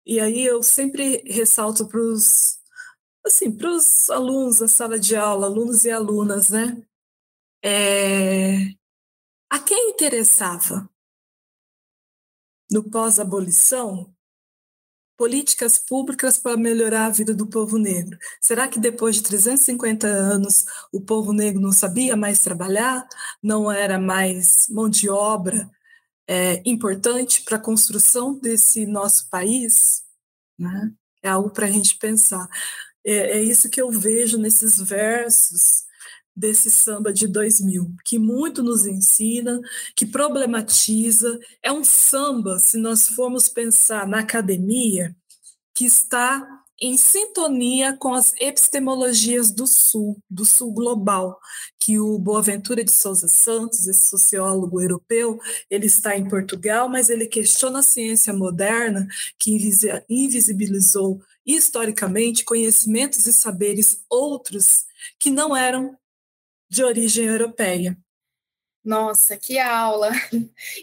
E 0.07 0.21
aí 0.21 0.45
eu 0.45 0.63
sempre 0.63 1.21
ressalto 1.27 1.89
para 1.89 1.99
os 1.99 2.61
assim, 3.27 3.59
alunos 4.09 4.61
da 4.61 4.69
sala 4.69 5.01
de 5.01 5.17
aula, 5.17 5.49
alunos 5.49 5.85
e 5.85 5.91
alunas, 5.91 6.49
né? 6.49 6.81
É, 7.61 8.69
a 9.51 9.59
quem 9.59 9.91
interessava? 9.91 10.89
No 12.71 12.89
pós-abolição, 12.89 14.15
políticas 15.19 15.79
públicas 15.79 16.39
para 16.39 16.57
melhorar 16.57 17.07
a 17.07 17.11
vida 17.11 17.35
do 17.35 17.47
povo 17.47 17.77
negro. 17.77 18.17
Será 18.41 18.69
que 18.69 18.79
depois 18.79 19.17
de 19.17 19.25
350 19.25 20.07
anos 20.07 20.65
o 20.93 21.01
povo 21.01 21.33
negro 21.33 21.61
não 21.61 21.73
sabia 21.73 22.17
mais 22.17 22.39
trabalhar? 22.39 23.07
Não 23.43 23.71
era 23.71 23.99
mais 23.99 24.67
mão 24.71 24.89
de 24.89 25.11
obra 25.11 25.69
é, 26.29 26.63
importante 26.65 27.43
para 27.43 27.57
a 27.57 27.61
construção 27.61 28.39
desse 28.39 28.87
nosso 28.87 29.29
país? 29.29 30.05
Né? 30.57 30.93
É 31.21 31.29
algo 31.29 31.51
para 31.51 31.67
a 31.67 31.71
gente 31.71 31.99
pensar. 31.99 32.49
É, 33.05 33.39
é 33.39 33.43
isso 33.43 33.69
que 33.69 33.83
eu 33.83 33.91
vejo 33.91 34.39
nesses 34.39 34.79
versos 34.79 35.88
desse 36.39 36.71
samba 36.71 37.13
de 37.13 37.27
2000, 37.27 37.91
que 38.05 38.19
muito 38.19 38.63
nos 38.63 38.87
ensina, 38.87 39.61
que 39.97 40.07
problematiza. 40.07 41.39
É 41.63 41.73
um 41.73 41.83
samba, 41.83 42.59
se 42.59 42.79
nós 42.79 43.09
formos 43.09 43.49
pensar 43.49 44.07
na 44.07 44.21
academia, 44.21 45.15
que 45.75 45.85
está 45.85 46.47
em 46.81 46.97
sintonia 46.97 47.97
com 47.97 48.15
as 48.15 48.33
epistemologias 48.39 49.51
do 49.51 49.67
Sul, 49.67 50.17
do 50.31 50.45
Sul 50.45 50.73
global, 50.73 51.41
que 51.81 51.99
o 51.99 52.17
Boaventura 52.21 52.85
de 52.85 52.93
Souza 52.93 53.27
Santos, 53.27 53.89
esse 53.89 54.07
sociólogo 54.07 54.81
europeu, 54.81 55.41
ele 55.69 55.87
está 55.87 56.17
em 56.17 56.29
Portugal, 56.29 56.89
mas 56.89 57.11
ele 57.11 57.27
questiona 57.27 57.81
a 57.81 57.83
ciência 57.83 58.33
moderna 58.33 59.09
que 59.41 59.59
invisibilizou 60.09 61.21
historicamente 61.45 62.45
conhecimentos 62.45 63.27
e 63.27 63.33
saberes 63.33 64.05
outros 64.09 64.85
que 65.19 65.31
não 65.31 65.57
eram 65.57 65.97
de 66.69 66.85
origem 66.85 67.25
europeia. 67.25 67.97
Nossa, 68.85 69.37
que 69.37 69.59
aula! 69.59 70.11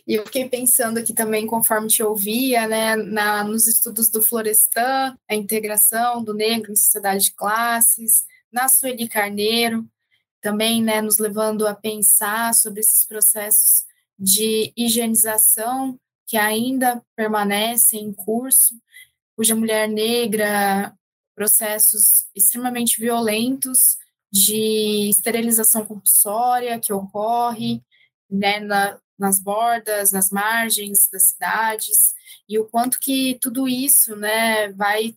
E 0.07 0.13
eu 0.15 0.25
fiquei 0.25 0.47
pensando 0.47 0.99
aqui 0.99 1.13
também, 1.13 1.47
conforme 1.47 1.87
te 1.87 2.03
ouvia, 2.03 2.67
né, 2.67 2.95
na, 2.95 3.43
nos 3.43 3.65
estudos 3.65 4.09
do 4.09 4.21
Florestan, 4.21 5.17
a 5.27 5.33
integração 5.33 6.23
do 6.23 6.33
negro 6.33 6.71
em 6.71 6.75
sociedade 6.75 7.25
de 7.25 7.33
classes, 7.33 8.25
na 8.51 8.69
Sueli 8.69 9.07
Carneiro, 9.07 9.89
também 10.39 10.83
né, 10.83 11.01
nos 11.01 11.17
levando 11.17 11.65
a 11.65 11.73
pensar 11.73 12.53
sobre 12.53 12.81
esses 12.81 13.03
processos 13.05 13.83
de 14.19 14.71
higienização 14.77 15.99
que 16.27 16.37
ainda 16.37 17.03
permanecem 17.15 18.03
em 18.03 18.13
curso, 18.13 18.75
cuja 19.35 19.55
mulher 19.55 19.89
negra, 19.89 20.93
processos 21.35 22.27
extremamente 22.35 22.99
violentos 22.99 23.97
de 24.35 25.07
esterilização 25.09 25.85
compulsória 25.85 26.77
que 26.77 26.91
ocorre 26.91 27.81
né, 28.29 28.59
na, 28.59 28.99
nas 29.17 29.39
bordas, 29.39 30.11
nas 30.11 30.29
margens 30.29 31.07
das 31.09 31.29
cidades, 31.29 32.13
e 32.49 32.59
o 32.59 32.65
quanto 32.65 32.99
que 32.99 33.37
tudo 33.39 33.65
isso 33.65 34.13
né, 34.17 34.73
vai 34.73 35.15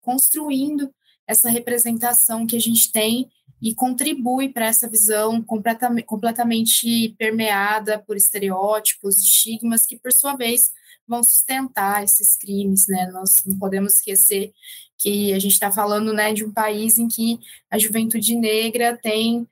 construindo 0.00 0.92
essa 1.28 1.48
representação 1.48 2.44
que 2.44 2.56
a 2.56 2.60
gente 2.60 2.90
tem 2.90 3.30
e 3.62 3.72
contribui 3.72 4.48
para 4.48 4.66
essa 4.66 4.88
visão 4.88 5.40
completamente, 5.40 6.06
completamente 6.06 7.14
permeada 7.16 8.00
por 8.00 8.16
estereótipos, 8.16 9.18
estigmas, 9.18 9.86
que, 9.86 9.96
por 9.96 10.12
sua 10.12 10.34
vez, 10.34 10.72
vão 11.10 11.22
sustentar 11.22 12.04
esses 12.04 12.36
crimes. 12.36 12.86
Né? 12.88 13.10
Nós 13.12 13.36
não 13.44 13.58
podemos 13.58 13.96
esquecer 13.96 14.52
que 14.96 15.32
a 15.32 15.38
gente 15.38 15.52
está 15.52 15.72
falando 15.72 16.12
né, 16.12 16.32
de 16.32 16.44
um 16.44 16.52
país 16.52 16.96
em 16.96 17.08
que 17.08 17.38
a 17.70 17.78
juventude 17.78 18.36
negra 18.36 18.96
tem 18.96 19.46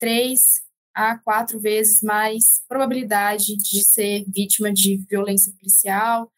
três 0.00 0.62
a 0.94 1.16
quatro 1.18 1.58
vezes 1.58 2.02
mais 2.02 2.62
probabilidade 2.68 3.56
de 3.56 3.82
ser 3.82 4.24
vítima 4.28 4.72
de 4.72 4.96
violência 5.08 5.52
policial, 5.52 6.30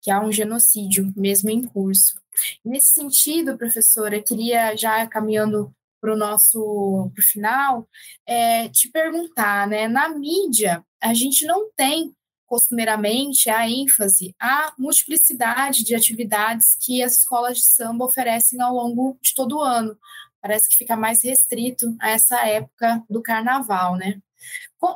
que 0.00 0.10
há 0.10 0.20
um 0.20 0.30
genocídio 0.30 1.12
mesmo 1.16 1.50
em 1.50 1.62
curso. 1.62 2.20
Nesse 2.64 2.92
sentido, 2.92 3.58
professora, 3.58 4.22
queria 4.22 4.76
já 4.76 5.06
caminhando 5.06 5.74
para 6.00 6.14
o 6.14 6.16
nosso 6.16 7.10
pro 7.14 7.24
final, 7.24 7.88
é, 8.26 8.68
te 8.68 8.88
perguntar, 8.90 9.66
né? 9.66 9.88
Na 9.88 10.08
mídia, 10.08 10.84
a 11.02 11.12
gente 11.14 11.44
não 11.44 11.70
tem 11.74 12.14
costumeiramente 12.46 13.50
a 13.50 13.68
ênfase 13.68 14.34
à 14.40 14.72
multiplicidade 14.78 15.84
de 15.84 15.94
atividades 15.94 16.76
que 16.80 17.02
as 17.02 17.18
escolas 17.18 17.58
de 17.58 17.64
samba 17.64 18.04
oferecem 18.04 18.60
ao 18.60 18.74
longo 18.74 19.18
de 19.20 19.34
todo 19.34 19.58
o 19.58 19.62
ano. 19.62 19.96
Parece 20.40 20.68
que 20.68 20.76
fica 20.76 20.96
mais 20.96 21.22
restrito 21.22 21.94
a 22.00 22.10
essa 22.10 22.46
época 22.46 23.02
do 23.10 23.20
carnaval, 23.20 23.96
né? 23.96 24.20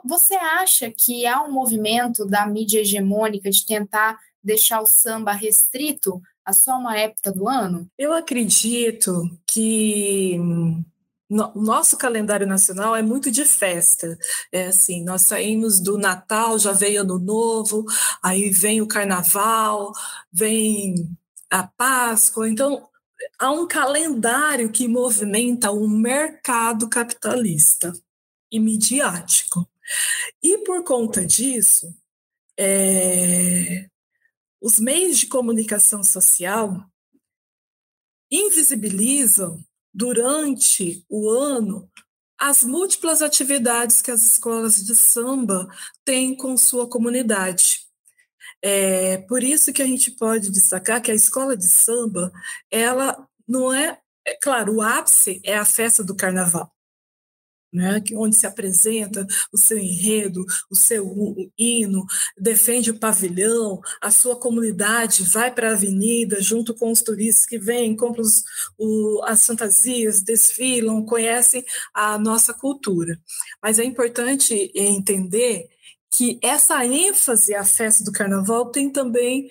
Você 0.05 0.34
acha 0.34 0.92
que 0.96 1.26
há 1.26 1.42
um 1.42 1.51
movimento 1.51 2.24
da 2.24 2.46
mídia 2.46 2.80
hegemônica 2.80 3.51
de 3.51 3.66
tentar 3.66 4.18
deixar 4.42 4.80
o 4.80 4.86
samba 4.86 5.32
restrito 5.32 6.20
a 6.44 6.53
só 6.53 6.78
uma 6.78 6.96
época 6.96 7.32
do 7.32 7.48
ano? 7.48 7.88
Eu 7.98 8.12
acredito 8.12 9.28
que 9.46 10.38
o 11.31 11.62
nosso 11.62 11.97
calendário 11.97 12.47
nacional 12.47 12.97
é 12.97 13.03
muito 13.03 13.31
de 13.31 13.45
festa. 13.45 14.18
É 14.51 14.66
assim, 14.66 15.05
nós 15.05 15.22
saímos 15.22 15.81
do 15.81 15.97
Natal, 15.97 16.59
já 16.59 16.72
veio 16.72 17.03
Ano 17.03 17.18
Novo, 17.18 17.85
aí 18.22 18.51
vem 18.51 18.83
o 18.83 18.89
Carnaval, 18.89 19.93
vem 20.33 21.16
a 21.49 21.66
Páscoa. 21.66 22.49
Então, 22.49 22.89
há 23.39 23.53
um 23.53 23.66
calendário 23.66 24.72
que 24.72 24.89
movimenta 24.89 25.70
o 25.70 25.89
mercado 25.89 26.89
capitalista 26.89 27.93
e 28.51 28.59
midiático. 28.59 29.68
E 30.43 30.59
por 30.59 30.83
conta 30.83 31.24
disso, 31.24 31.95
é, 32.59 33.89
os 34.61 34.81
meios 34.81 35.18
de 35.18 35.26
comunicação 35.26 36.03
social 36.03 36.85
invisibilizam 38.31 39.64
durante 39.93 41.05
o 41.09 41.30
ano 41.30 41.91
as 42.38 42.64
múltiplas 42.64 43.20
atividades 43.20 44.01
que 44.01 44.11
as 44.11 44.22
escolas 44.22 44.82
de 44.82 44.97
samba 44.97 45.68
têm 46.07 46.34
com 46.34 46.57
sua 46.57 46.88
comunidade. 46.88 47.80
É 48.62 49.18
por 49.18 49.43
isso 49.43 49.72
que 49.74 49.82
a 49.82 49.86
gente 49.86 50.11
pode 50.12 50.51
destacar 50.51 51.03
que 51.03 51.11
a 51.11 51.14
escola 51.14 51.55
de 51.55 51.68
samba, 51.68 52.32
ela 52.70 53.28
não 53.47 53.72
é, 53.72 53.99
é 54.26 54.34
claro, 54.41 54.76
o 54.76 54.82
ápice 54.82 55.41
é 55.45 55.57
a 55.57 55.66
festa 55.66 56.03
do 56.03 56.16
carnaval, 56.16 56.72
né, 57.73 58.03
onde 58.14 58.37
se 58.37 58.47
apresenta 58.47 59.27
o 59.53 59.59
seu 59.59 59.79
enredo, 59.79 60.45
o 60.71 60.77
seu 60.77 61.05
hino, 61.59 62.05
defende 62.37 62.91
o 62.91 62.99
pavilhão, 62.99 63.81
a 64.01 64.11
sua 64.11 64.37
comunidade 64.37 65.23
vai 65.25 65.53
para 65.53 65.71
a 65.71 65.73
avenida 65.73 66.41
junto 66.41 66.75
com 66.75 66.91
os 66.91 67.03
turistas 67.03 67.47
que 67.47 67.59
vêm, 67.59 67.97
compram 67.97 68.23
os, 68.23 68.43
o, 68.79 69.23
as 69.25 69.45
fantasias, 69.45 70.23
desfilam, 70.23 71.05
conhecem 71.05 71.64
a 71.95 72.18
nossa 72.18 72.53
cultura. 72.53 73.18
Mas 73.62 73.79
é 73.79 73.85
importante 73.85 74.73
entender 74.75 75.68
que 76.16 76.39
essa 76.43 76.85
ênfase 76.85 77.55
à 77.55 77.64
festa 77.64 78.03
do 78.05 78.12
carnaval 78.12 78.71
tem 78.71 78.91
também 78.91 79.49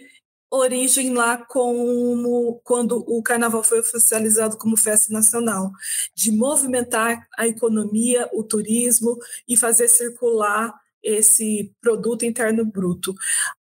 origem 0.52 1.14
lá 1.14 1.38
como 1.38 2.60
quando 2.64 3.04
o 3.08 3.22
carnaval 3.22 3.64
foi 3.64 3.80
oficializado 3.80 4.58
como 4.58 4.76
festa 4.76 5.14
nacional, 5.14 5.72
de 6.16 6.32
movimentar 6.32 7.28
a 7.38 7.48
economia, 7.48 8.28
o 8.34 8.44
turismo 8.44 9.18
e 9.48 9.56
fazer 9.56 9.88
circular 9.88 10.74
esse 11.04 11.74
produto 11.80 12.26
interno 12.26 12.66
bruto. 12.66 13.14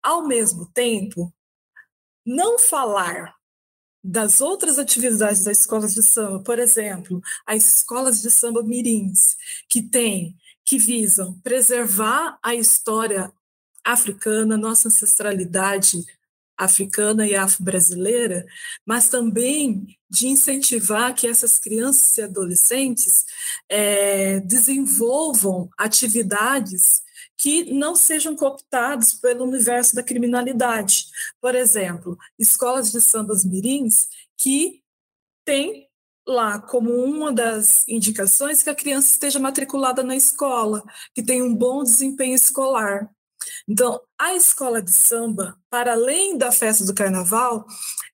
Ao 0.02 0.26
mesmo 0.26 0.66
tempo, 0.72 1.32
não 2.24 2.58
falar 2.58 3.34
das 4.02 4.40
outras 4.40 4.78
atividades 4.78 5.42
das 5.42 5.58
escolas 5.58 5.92
de 5.92 6.02
samba, 6.02 6.40
por 6.42 6.58
exemplo, 6.58 7.20
as 7.44 7.76
escolas 7.76 8.22
de 8.22 8.30
samba 8.30 8.62
mirins, 8.62 9.36
que 9.68 9.82
têm 9.82 10.36
que 10.64 10.78
visam 10.78 11.38
preservar 11.40 12.38
a 12.42 12.54
história 12.54 13.32
africana, 13.84 14.56
nossa 14.56 14.88
ancestralidade 14.88 16.04
africana 16.56 17.26
e 17.26 17.34
afro-brasileira, 17.34 18.46
mas 18.84 19.08
também 19.08 19.96
de 20.08 20.28
incentivar 20.28 21.14
que 21.14 21.26
essas 21.26 21.58
crianças 21.58 22.16
e 22.16 22.22
adolescentes 22.22 23.24
é, 23.68 24.40
desenvolvam 24.40 25.68
atividades 25.76 27.02
que 27.38 27.72
não 27.72 27.94
sejam 27.94 28.34
cooptados 28.34 29.14
pelo 29.14 29.44
universo 29.44 29.94
da 29.94 30.02
criminalidade. 30.02 31.06
Por 31.40 31.54
exemplo, 31.54 32.16
escolas 32.38 32.90
de 32.90 33.00
sambas 33.00 33.44
mirins 33.44 34.08
que 34.38 34.82
têm 35.44 35.86
lá 36.26 36.60
como 36.60 36.90
uma 36.90 37.32
das 37.32 37.86
indicações 37.86 38.62
que 38.62 38.70
a 38.70 38.74
criança 38.74 39.08
esteja 39.08 39.38
matriculada 39.38 40.02
na 40.02 40.16
escola, 40.16 40.82
que 41.14 41.22
tenha 41.22 41.44
um 41.44 41.54
bom 41.54 41.82
desempenho 41.84 42.34
escolar. 42.34 43.08
Então, 43.68 44.00
a 44.18 44.34
escola 44.34 44.82
de 44.82 44.92
samba, 44.92 45.58
para 45.70 45.92
além 45.92 46.36
da 46.36 46.50
festa 46.52 46.84
do 46.84 46.94
carnaval, 46.94 47.66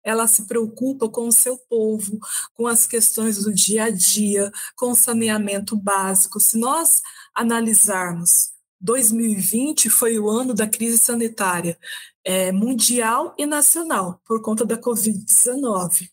ela 0.04 0.26
se 0.26 0.46
preocupa 0.46 1.08
com 1.08 1.28
o 1.28 1.32
seu 1.32 1.56
povo, 1.68 2.18
com 2.54 2.66
as 2.66 2.86
questões 2.86 3.44
do 3.44 3.52
dia 3.52 3.84
a 3.84 3.90
dia, 3.90 4.50
com 4.76 4.90
o 4.90 4.96
saneamento 4.96 5.76
básico. 5.76 6.40
Se 6.40 6.58
nós 6.58 7.00
analisarmos 7.34 8.52
2020 8.80 9.88
foi 9.88 10.18
o 10.18 10.28
ano 10.28 10.52
da 10.52 10.66
crise 10.66 10.98
sanitária 10.98 11.78
é, 12.24 12.50
mundial 12.50 13.34
e 13.38 13.46
nacional 13.46 14.20
por 14.24 14.42
conta 14.42 14.64
da 14.64 14.76
Covid-19. 14.76 16.10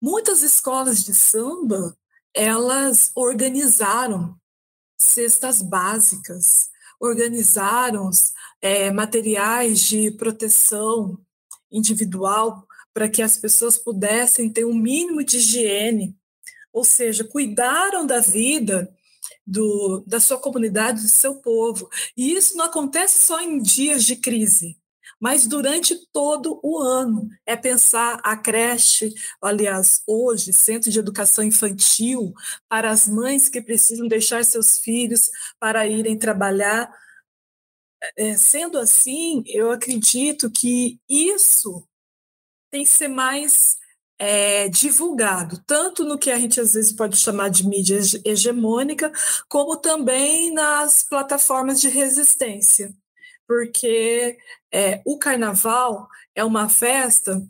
Muitas 0.00 0.42
escolas 0.42 1.02
de 1.02 1.14
samba 1.14 1.96
elas 2.34 3.10
organizaram 3.14 4.38
cestas 4.96 5.62
básicas, 5.62 6.70
organizaram 7.00 8.10
é, 8.60 8.90
materiais 8.90 9.80
de 9.80 10.10
proteção 10.12 11.18
individual 11.70 12.66
para 12.92 13.08
que 13.08 13.22
as 13.22 13.36
pessoas 13.36 13.78
pudessem 13.78 14.50
ter 14.50 14.64
um 14.64 14.74
mínimo 14.74 15.22
de 15.24 15.36
higiene, 15.36 16.16
ou 16.72 16.84
seja, 16.84 17.24
cuidaram 17.24 18.06
da 18.06 18.20
vida 18.20 18.92
do, 19.46 20.02
da 20.06 20.18
sua 20.18 20.38
comunidade, 20.38 21.02
do 21.02 21.08
seu 21.08 21.36
povo. 21.36 21.88
E 22.16 22.32
isso 22.34 22.56
não 22.56 22.64
acontece 22.64 23.24
só 23.24 23.40
em 23.40 23.60
dias 23.60 24.04
de 24.04 24.16
crise 24.16 24.76
mas 25.20 25.46
durante 25.46 25.96
todo 26.12 26.60
o 26.62 26.78
ano. 26.78 27.28
É 27.46 27.56
pensar 27.56 28.20
a 28.22 28.36
creche, 28.36 29.12
aliás, 29.42 30.02
hoje, 30.06 30.52
centro 30.52 30.90
de 30.90 30.98
educação 30.98 31.44
infantil, 31.44 32.32
para 32.68 32.90
as 32.90 33.08
mães 33.08 33.48
que 33.48 33.60
precisam 33.60 34.06
deixar 34.06 34.44
seus 34.44 34.78
filhos 34.78 35.30
para 35.58 35.86
irem 35.86 36.18
trabalhar. 36.18 36.90
É, 38.16 38.36
sendo 38.36 38.78
assim, 38.78 39.42
eu 39.46 39.70
acredito 39.72 40.50
que 40.50 41.00
isso 41.08 41.84
tem 42.70 42.84
que 42.84 42.90
ser 42.90 43.08
mais 43.08 43.76
é, 44.18 44.68
divulgado, 44.68 45.62
tanto 45.66 46.04
no 46.04 46.18
que 46.18 46.30
a 46.30 46.38
gente 46.38 46.60
às 46.60 46.72
vezes 46.72 46.92
pode 46.92 47.16
chamar 47.16 47.48
de 47.50 47.66
mídia 47.66 47.98
hegemônica, 48.24 49.12
como 49.48 49.76
também 49.76 50.52
nas 50.52 51.02
plataformas 51.02 51.80
de 51.80 51.88
resistência 51.88 52.94
porque 53.48 54.36
é, 54.70 55.00
o 55.06 55.18
carnaval 55.18 56.06
é 56.34 56.44
uma 56.44 56.68
festa 56.68 57.42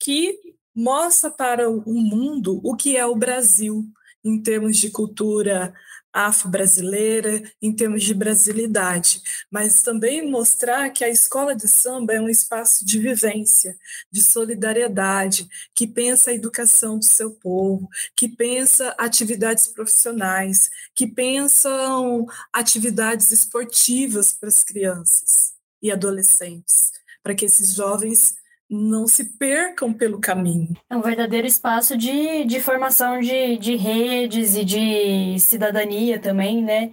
que 0.00 0.38
mostra 0.74 1.30
para 1.30 1.68
o 1.68 1.92
mundo 1.92 2.58
o 2.64 2.74
que 2.74 2.96
é 2.96 3.04
o 3.04 3.14
Brasil, 3.14 3.84
em 4.24 4.42
termos 4.42 4.78
de 4.78 4.90
cultura 4.90 5.74
afro-brasileira, 6.12 7.42
em 7.60 7.74
termos 7.74 8.02
de 8.02 8.12
brasilidade, 8.12 9.22
mas 9.50 9.82
também 9.82 10.28
mostrar 10.28 10.90
que 10.90 11.04
a 11.04 11.08
escola 11.08 11.54
de 11.54 11.68
samba 11.68 12.14
é 12.14 12.20
um 12.20 12.28
espaço 12.28 12.84
de 12.84 12.98
vivência, 12.98 13.76
de 14.10 14.22
solidariedade, 14.22 15.48
que 15.74 15.86
pensa 15.86 16.30
a 16.30 16.34
educação 16.34 16.98
do 16.98 17.04
seu 17.04 17.30
povo, 17.30 17.88
que 18.16 18.28
pensa 18.28 18.94
atividades 18.98 19.68
profissionais, 19.68 20.68
que 20.94 21.06
pensam 21.06 22.26
atividades 22.52 23.32
esportivas 23.32 24.32
para 24.32 24.48
as 24.48 24.62
crianças 24.62 25.52
e 25.80 25.90
adolescentes, 25.90 26.92
para 27.22 27.34
que 27.34 27.44
esses 27.44 27.74
jovens 27.74 28.34
não 28.72 29.06
se 29.06 29.36
percam 29.36 29.92
pelo 29.92 30.18
caminho. 30.18 30.74
É 30.88 30.96
um 30.96 31.02
verdadeiro 31.02 31.46
espaço 31.46 31.96
de, 31.96 32.44
de 32.44 32.58
formação 32.58 33.20
de, 33.20 33.58
de 33.58 33.76
redes 33.76 34.56
e 34.56 34.64
de 34.64 35.38
cidadania 35.38 36.18
também, 36.18 36.62
né? 36.62 36.92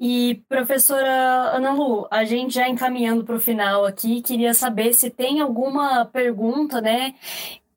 E, 0.00 0.42
professora 0.48 1.54
Ana 1.54 1.74
Lu, 1.74 2.08
a 2.10 2.24
gente 2.24 2.54
já 2.54 2.66
encaminhando 2.66 3.24
para 3.24 3.36
o 3.36 3.40
final 3.40 3.84
aqui, 3.84 4.22
queria 4.22 4.54
saber 4.54 4.94
se 4.94 5.10
tem 5.10 5.40
alguma 5.40 6.06
pergunta, 6.06 6.80
né? 6.80 7.14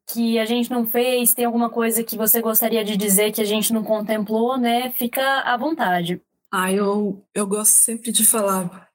Que 0.07 0.39
a 0.39 0.45
gente 0.45 0.71
não 0.71 0.85
fez, 0.85 1.33
tem 1.33 1.43
alguma 1.43 1.69
coisa 1.69 2.03
que 2.03 2.17
você 2.17 2.41
gostaria 2.41 2.85
de 2.85 2.95
dizer 2.95 3.31
que 3.33 3.41
a 3.41 3.45
gente 3.45 3.73
não 3.73 3.83
contemplou, 3.83 4.57
né? 4.57 4.91
Fica 4.91 5.41
à 5.41 5.57
vontade. 5.57 6.21
Ah, 6.53 6.71
eu, 6.71 7.21
eu 7.33 7.45
gosto 7.47 7.73
sempre 7.73 8.11
de 8.11 8.25
falar 8.25 8.90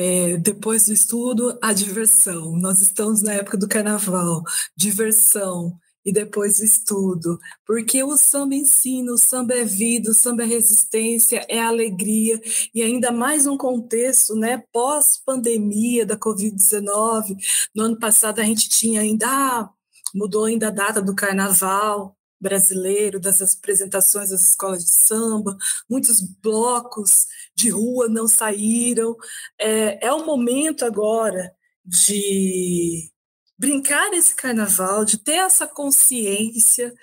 é, 0.00 0.38
depois 0.38 0.86
do 0.86 0.94
estudo, 0.94 1.58
a 1.60 1.74
diversão. 1.74 2.56
Nós 2.56 2.80
estamos 2.80 3.20
na 3.20 3.34
época 3.34 3.58
do 3.58 3.68
carnaval, 3.68 4.42
diversão. 4.74 5.78
E 6.02 6.10
depois 6.10 6.58
o 6.58 6.64
estudo, 6.64 7.38
porque 7.66 8.02
o 8.02 8.16
samba 8.16 8.54
ensina, 8.54 9.12
o 9.12 9.18
samba 9.18 9.52
é 9.52 9.64
vida, 9.66 10.10
o 10.10 10.14
samba 10.14 10.44
é 10.44 10.46
resistência, 10.46 11.44
é 11.46 11.60
alegria, 11.60 12.40
e 12.74 12.82
ainda 12.82 13.12
mais 13.12 13.46
um 13.46 13.54
contexto, 13.54 14.34
né, 14.34 14.64
pós-pandemia 14.72 16.06
da 16.06 16.16
Covid-19, 16.16 17.36
no 17.74 17.82
ano 17.82 17.98
passado 17.98 18.40
a 18.40 18.44
gente 18.44 18.70
tinha 18.70 19.02
ainda, 19.02 19.26
ah, 19.28 19.70
mudou 20.14 20.46
ainda 20.46 20.68
a 20.68 20.70
data 20.70 21.02
do 21.02 21.14
carnaval, 21.14 22.16
brasileiro, 22.40 23.20
das 23.20 23.40
apresentações 23.42 24.30
das 24.30 24.42
escolas 24.42 24.84
de 24.84 24.90
samba, 24.90 25.56
muitos 25.88 26.20
blocos 26.20 27.26
de 27.54 27.70
rua 27.70 28.08
não 28.08 28.26
saíram. 28.26 29.16
É, 29.58 30.06
é 30.06 30.12
o 30.12 30.24
momento 30.24 30.84
agora 30.84 31.54
de 31.84 33.10
brincar 33.58 34.12
esse 34.14 34.34
carnaval, 34.34 35.04
de 35.04 35.18
ter 35.18 35.34
essa 35.34 35.66
consciência 35.66 36.94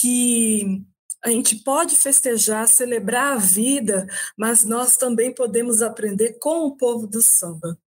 que 0.00 0.82
a 1.22 1.30
gente 1.30 1.56
pode 1.56 1.96
festejar, 1.96 2.68
celebrar 2.68 3.34
a 3.34 3.38
vida, 3.38 4.06
mas 4.36 4.64
nós 4.64 4.96
também 4.96 5.34
podemos 5.34 5.82
aprender 5.82 6.38
com 6.38 6.66
o 6.66 6.76
povo 6.76 7.06
do 7.06 7.20
samba. 7.20 7.78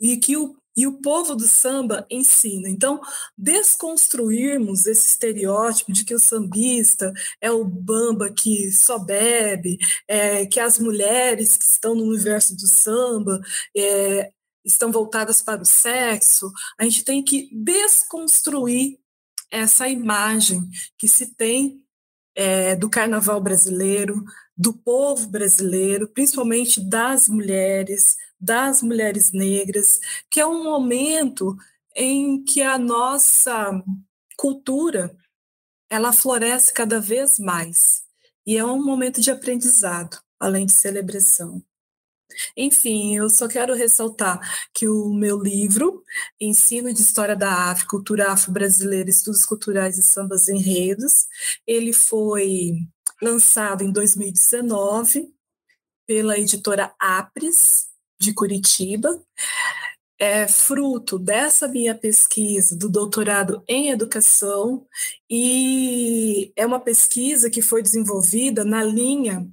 E 0.00 0.18
que 0.18 0.36
o, 0.36 0.56
e 0.78 0.86
o 0.86 0.92
povo 0.92 1.34
do 1.34 1.48
samba 1.48 2.06
ensina. 2.08 2.68
Então, 2.68 3.00
desconstruirmos 3.36 4.86
esse 4.86 5.08
estereótipo 5.08 5.92
de 5.92 6.04
que 6.04 6.14
o 6.14 6.20
sambista 6.20 7.12
é 7.40 7.50
o 7.50 7.64
bamba 7.64 8.30
que 8.32 8.70
só 8.70 8.96
bebe, 8.96 9.76
é, 10.06 10.46
que 10.46 10.60
as 10.60 10.78
mulheres 10.78 11.56
que 11.56 11.64
estão 11.64 11.96
no 11.96 12.04
universo 12.04 12.54
do 12.54 12.68
samba 12.68 13.40
é, 13.76 14.30
estão 14.64 14.92
voltadas 14.92 15.42
para 15.42 15.62
o 15.62 15.66
sexo, 15.66 16.48
a 16.78 16.84
gente 16.84 17.02
tem 17.02 17.24
que 17.24 17.50
desconstruir 17.52 19.00
essa 19.50 19.88
imagem 19.88 20.60
que 20.96 21.08
se 21.08 21.34
tem 21.34 21.82
é, 22.36 22.76
do 22.76 22.88
carnaval 22.88 23.40
brasileiro, 23.40 24.22
do 24.56 24.72
povo 24.72 25.26
brasileiro, 25.26 26.06
principalmente 26.06 26.80
das 26.80 27.26
mulheres, 27.26 28.16
das 28.40 28.82
mulheres 28.82 29.32
negras, 29.32 29.98
que 30.30 30.40
é 30.40 30.46
um 30.46 30.62
momento 30.62 31.56
em 31.94 32.42
que 32.44 32.62
a 32.62 32.78
nossa 32.78 33.82
cultura 34.36 35.16
ela 35.90 36.12
floresce 36.12 36.72
cada 36.72 37.00
vez 37.00 37.38
mais 37.38 38.02
e 38.46 38.56
é 38.56 38.64
um 38.64 38.82
momento 38.82 39.20
de 39.20 39.30
aprendizado, 39.30 40.18
além 40.38 40.66
de 40.66 40.72
celebração. 40.72 41.62
Enfim, 42.56 43.16
eu 43.16 43.28
só 43.30 43.48
quero 43.48 43.74
ressaltar 43.74 44.38
que 44.72 44.88
o 44.88 45.12
meu 45.12 45.38
livro, 45.38 46.02
Ensino 46.40 46.92
de 46.92 47.00
História 47.00 47.34
da 47.34 47.70
África, 47.70 47.90
Cultura 47.90 48.32
Afro-Brasileira, 48.32 49.10
Estudos 49.10 49.44
Culturais 49.44 49.98
e 49.98 50.02
Sambas 50.02 50.48
Enredos, 50.48 51.26
ele 51.66 51.92
foi 51.92 52.72
lançado 53.20 53.82
em 53.82 53.90
2019 53.90 55.28
pela 56.06 56.38
editora 56.38 56.94
Apres, 56.98 57.87
de 58.18 58.32
Curitiba. 58.34 59.20
É 60.20 60.48
fruto 60.48 61.16
dessa 61.18 61.68
minha 61.68 61.94
pesquisa 61.94 62.76
do 62.76 62.88
doutorado 62.88 63.62
em 63.68 63.90
educação 63.90 64.84
e 65.30 66.52
é 66.56 66.66
uma 66.66 66.80
pesquisa 66.80 67.48
que 67.48 67.62
foi 67.62 67.82
desenvolvida 67.82 68.64
na 68.64 68.82
linha 68.82 69.48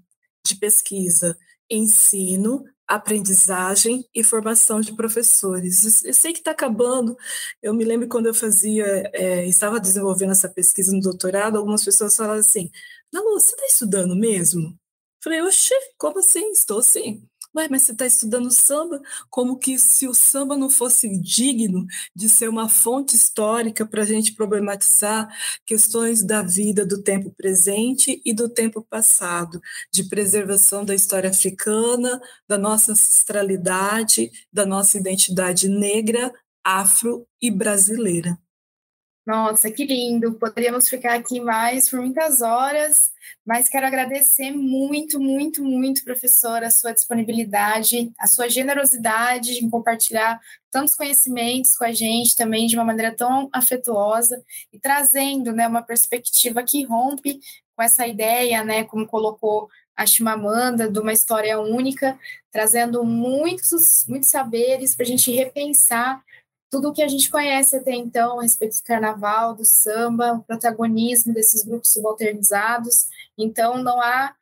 de 0.45 0.55
pesquisa 0.55 1.37
ensino, 1.69 2.65
aprendizagem 2.87 4.05
e 4.13 4.23
formação 4.23 4.81
de 4.81 4.95
professores. 4.95 6.03
Eu 6.03 6.13
sei 6.13 6.33
que 6.33 6.39
está 6.39 6.51
acabando. 6.51 7.15
Eu 7.61 7.73
me 7.73 7.83
lembro 7.83 8.07
quando 8.07 8.27
eu 8.27 8.33
fazia, 8.33 8.85
é, 9.13 9.45
estava 9.47 9.79
desenvolvendo 9.79 10.31
essa 10.31 10.49
pesquisa 10.49 10.91
no 10.91 11.01
doutorado, 11.01 11.57
algumas 11.57 11.83
pessoas 11.83 12.15
falavam 12.15 12.39
assim: 12.39 12.71
"Não, 13.13 13.23
você 13.33 13.51
está 13.51 13.65
estudando 13.67 14.15
mesmo?" 14.15 14.75
Falei, 15.23 15.41
oxe, 15.41 15.73
como 15.97 16.19
assim? 16.19 16.51
Estou 16.51 16.81
sim. 16.83 17.27
Ué, 17.55 17.67
mas 17.69 17.83
você 17.83 17.93
está 17.93 18.05
estudando 18.05 18.51
samba? 18.51 19.01
Como 19.29 19.57
que 19.57 19.79
se 19.79 20.07
o 20.07 20.13
samba 20.13 20.57
não 20.57 20.69
fosse 20.69 21.07
digno 21.21 21.85
de 22.13 22.27
ser 22.27 22.49
uma 22.49 22.67
fonte 22.67 23.15
histórica 23.15 23.85
para 23.85 24.03
a 24.03 24.05
gente 24.05 24.33
problematizar 24.33 25.27
questões 25.65 26.21
da 26.21 26.41
vida 26.41 26.85
do 26.85 27.01
tempo 27.01 27.31
presente 27.31 28.21
e 28.25 28.33
do 28.33 28.49
tempo 28.49 28.81
passado, 28.83 29.61
de 29.91 30.03
preservação 30.03 30.83
da 30.83 30.93
história 30.93 31.29
africana, 31.29 32.19
da 32.47 32.57
nossa 32.57 32.91
ancestralidade, 32.91 34.29
da 34.51 34.65
nossa 34.65 34.97
identidade 34.97 35.69
negra, 35.69 36.33
afro 36.63 37.25
e 37.41 37.49
brasileira. 37.49 38.37
Nossa, 39.25 39.71
que 39.71 39.83
lindo! 39.85 40.35
Poderíamos 40.35 40.87
ficar 40.87 41.15
aqui 41.15 41.39
mais 41.39 41.89
por 41.89 41.99
muitas 41.99 42.41
horas, 42.41 43.11
mas 43.43 43.67
quero 43.67 43.87
agradecer 43.87 44.51
muito, 44.51 45.19
muito, 45.19 45.63
muito, 45.63 46.03
professora, 46.03 46.67
a 46.67 46.71
sua 46.71 46.91
disponibilidade, 46.91 48.11
a 48.19 48.27
sua 48.27 48.47
generosidade 48.47 49.53
em 49.65 49.67
compartilhar 49.67 50.39
tantos 50.69 50.93
conhecimentos 50.93 51.75
com 51.75 51.85
a 51.85 51.91
gente 51.91 52.35
também 52.35 52.67
de 52.67 52.75
uma 52.75 52.85
maneira 52.85 53.15
tão 53.15 53.49
afetuosa 53.51 54.43
e 54.71 54.79
trazendo 54.79 55.51
né, 55.51 55.67
uma 55.67 55.81
perspectiva 55.81 56.61
que 56.61 56.83
rompe 56.83 57.39
com 57.75 57.81
essa 57.81 58.05
ideia, 58.05 58.63
né, 58.63 58.83
como 58.83 59.07
colocou 59.07 59.67
a 59.95 60.05
Chimamanda, 60.05 60.87
de 60.87 60.99
uma 60.99 61.13
história 61.13 61.59
única, 61.59 62.19
trazendo 62.51 63.03
muitos, 63.03 64.05
muitos 64.07 64.29
saberes 64.29 64.93
para 64.93 65.03
a 65.03 65.07
gente 65.07 65.31
repensar 65.31 66.21
tudo 66.75 66.89
o 66.89 66.93
que 66.93 67.01
a 67.01 67.07
gente 67.07 67.31
conhece 67.31 67.77
até 67.77 67.93
então 67.93 68.37
a 68.37 68.43
respeito 68.43 68.75
do 68.75 68.83
carnaval, 68.83 69.55
do 69.55 69.63
samba, 69.63 70.33
o 70.33 70.43
protagonismo 70.43 71.33
desses 71.33 71.63
grupos 71.63 71.93
subalternizados. 71.93 73.05
Então, 73.37 73.81
não 73.81 74.01
há 74.01 74.35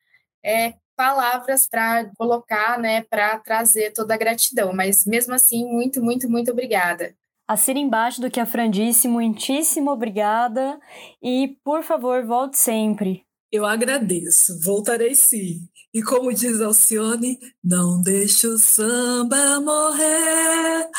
é, 0.43 0.73
palavras 0.95 1.67
para 1.67 2.09
colocar, 2.17 2.79
né, 2.79 3.03
para 3.03 3.37
trazer 3.37 3.93
toda 3.93 4.15
a 4.15 4.17
gratidão, 4.17 4.73
mas 4.73 5.05
mesmo 5.05 5.35
assim, 5.35 5.63
muito, 5.63 6.01
muito, 6.01 6.27
muito 6.27 6.51
obrigada. 6.51 7.13
Assina 7.47 7.79
embaixo 7.79 8.19
do 8.19 8.31
que 8.31 8.39
a 8.39 8.47
Fran 8.47 8.71
disse, 8.71 9.07
muitíssimo 9.07 9.91
obrigada 9.91 10.79
e, 11.21 11.55
por 11.63 11.83
favor, 11.83 12.25
volte 12.25 12.57
sempre. 12.57 13.23
Eu 13.51 13.63
agradeço, 13.63 14.59
voltarei 14.59 15.13
sim. 15.13 15.67
E 15.93 16.01
como 16.01 16.33
diz 16.33 16.59
Alcione, 16.59 17.37
não 17.63 18.01
deixe 18.01 18.47
o 18.47 18.57
samba 18.57 19.59
morrer, 19.59 20.89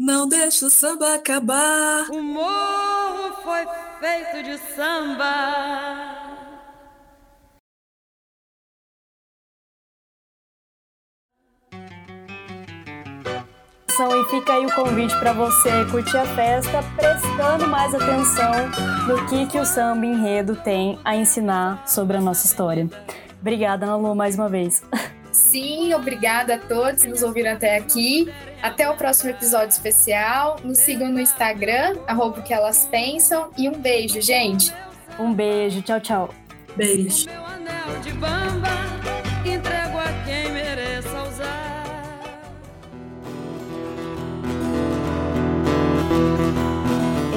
não 0.00 0.26
deixe 0.26 0.64
o 0.64 0.70
samba 0.70 1.14
acabar. 1.14 2.08
O 2.10 2.22
morro 2.22 3.34
foi 3.42 3.66
feito 4.00 4.42
de 4.42 4.56
samba. 4.74 6.16
E 14.02 14.24
fica 14.30 14.54
aí 14.54 14.64
o 14.64 14.74
convite 14.74 15.14
para 15.18 15.34
você 15.34 15.84
curtir 15.90 16.16
a 16.16 16.24
festa, 16.24 16.82
prestando 16.96 17.66
mais 17.68 17.94
atenção 17.94 18.52
no 19.06 19.26
que, 19.26 19.46
que 19.46 19.58
o 19.58 19.64
samba 19.66 20.06
enredo 20.06 20.56
tem 20.56 20.98
a 21.04 21.14
ensinar 21.14 21.86
sobre 21.86 22.16
a 22.16 22.20
nossa 22.20 22.46
história. 22.46 22.88
Obrigada, 23.40 23.84
Ana 23.84 23.96
Lu, 23.96 24.14
mais 24.14 24.36
uma 24.36 24.48
vez. 24.48 24.82
Sim, 25.32 25.94
obrigada 25.94 26.54
a 26.54 26.58
todos 26.58 27.02
que 27.02 27.08
nos 27.08 27.22
ouviram 27.22 27.52
até 27.52 27.76
aqui. 27.76 28.32
Até 28.62 28.90
o 28.90 28.96
próximo 28.96 29.30
episódio 29.30 29.68
especial. 29.68 30.58
Nos 30.64 30.78
sigam 30.78 31.08
no 31.08 31.20
Instagram, 31.20 31.98
arroba 32.06 32.42
que 32.42 32.52
elas 32.52 32.86
pensam. 32.90 33.50
E 33.56 33.68
um 33.68 33.78
beijo, 33.78 34.20
gente. 34.20 34.72
Um 35.18 35.32
beijo, 35.32 35.82
tchau, 35.82 36.00
tchau. 36.00 36.34
Beijo. 36.76 37.26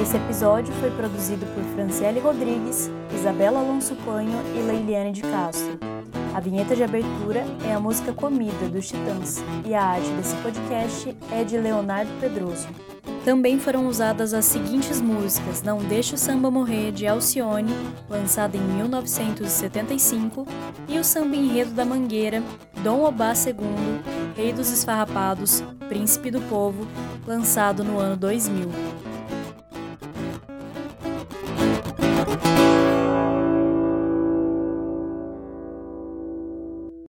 Esse 0.02 0.16
episódio 0.16 0.72
foi 0.74 0.90
produzido 0.90 1.46
por 1.46 1.64
Franciele 1.74 2.20
Rodrigues, 2.20 2.90
Isabela 3.14 3.60
Alonso 3.60 3.96
Panho 4.04 4.38
e 4.54 4.60
Leiliane 4.60 5.12
de 5.12 5.22
Castro. 5.22 5.93
A 6.34 6.40
vinheta 6.40 6.74
de 6.74 6.82
abertura 6.82 7.44
é 7.64 7.72
a 7.72 7.78
música 7.78 8.12
Comida, 8.12 8.68
dos 8.68 8.88
Titãs, 8.88 9.40
e 9.64 9.72
a 9.72 9.80
arte 9.80 10.10
desse 10.10 10.34
podcast 10.36 11.16
é 11.30 11.44
de 11.44 11.56
Leonardo 11.56 12.10
Pedroso. 12.20 12.66
Também 13.24 13.56
foram 13.58 13.86
usadas 13.86 14.34
as 14.34 14.44
seguintes 14.44 15.00
músicas: 15.00 15.62
Não 15.62 15.78
Deixe 15.78 16.16
o 16.16 16.18
Samba 16.18 16.50
Morrer, 16.50 16.90
de 16.90 17.06
Alcione, 17.06 17.72
lançada 18.10 18.56
em 18.56 18.60
1975, 18.60 20.44
e 20.88 20.98
o 20.98 21.04
Samba 21.04 21.36
Enredo 21.36 21.70
da 21.70 21.84
Mangueira, 21.84 22.42
Dom 22.82 23.04
Obá 23.04 23.32
II, 23.32 23.54
Rei 24.36 24.52
dos 24.52 24.72
Esfarrapados, 24.72 25.62
Príncipe 25.88 26.32
do 26.32 26.40
Povo, 26.42 26.84
lançado 27.28 27.84
no 27.84 28.00
ano 28.00 28.16
2000. 28.16 29.13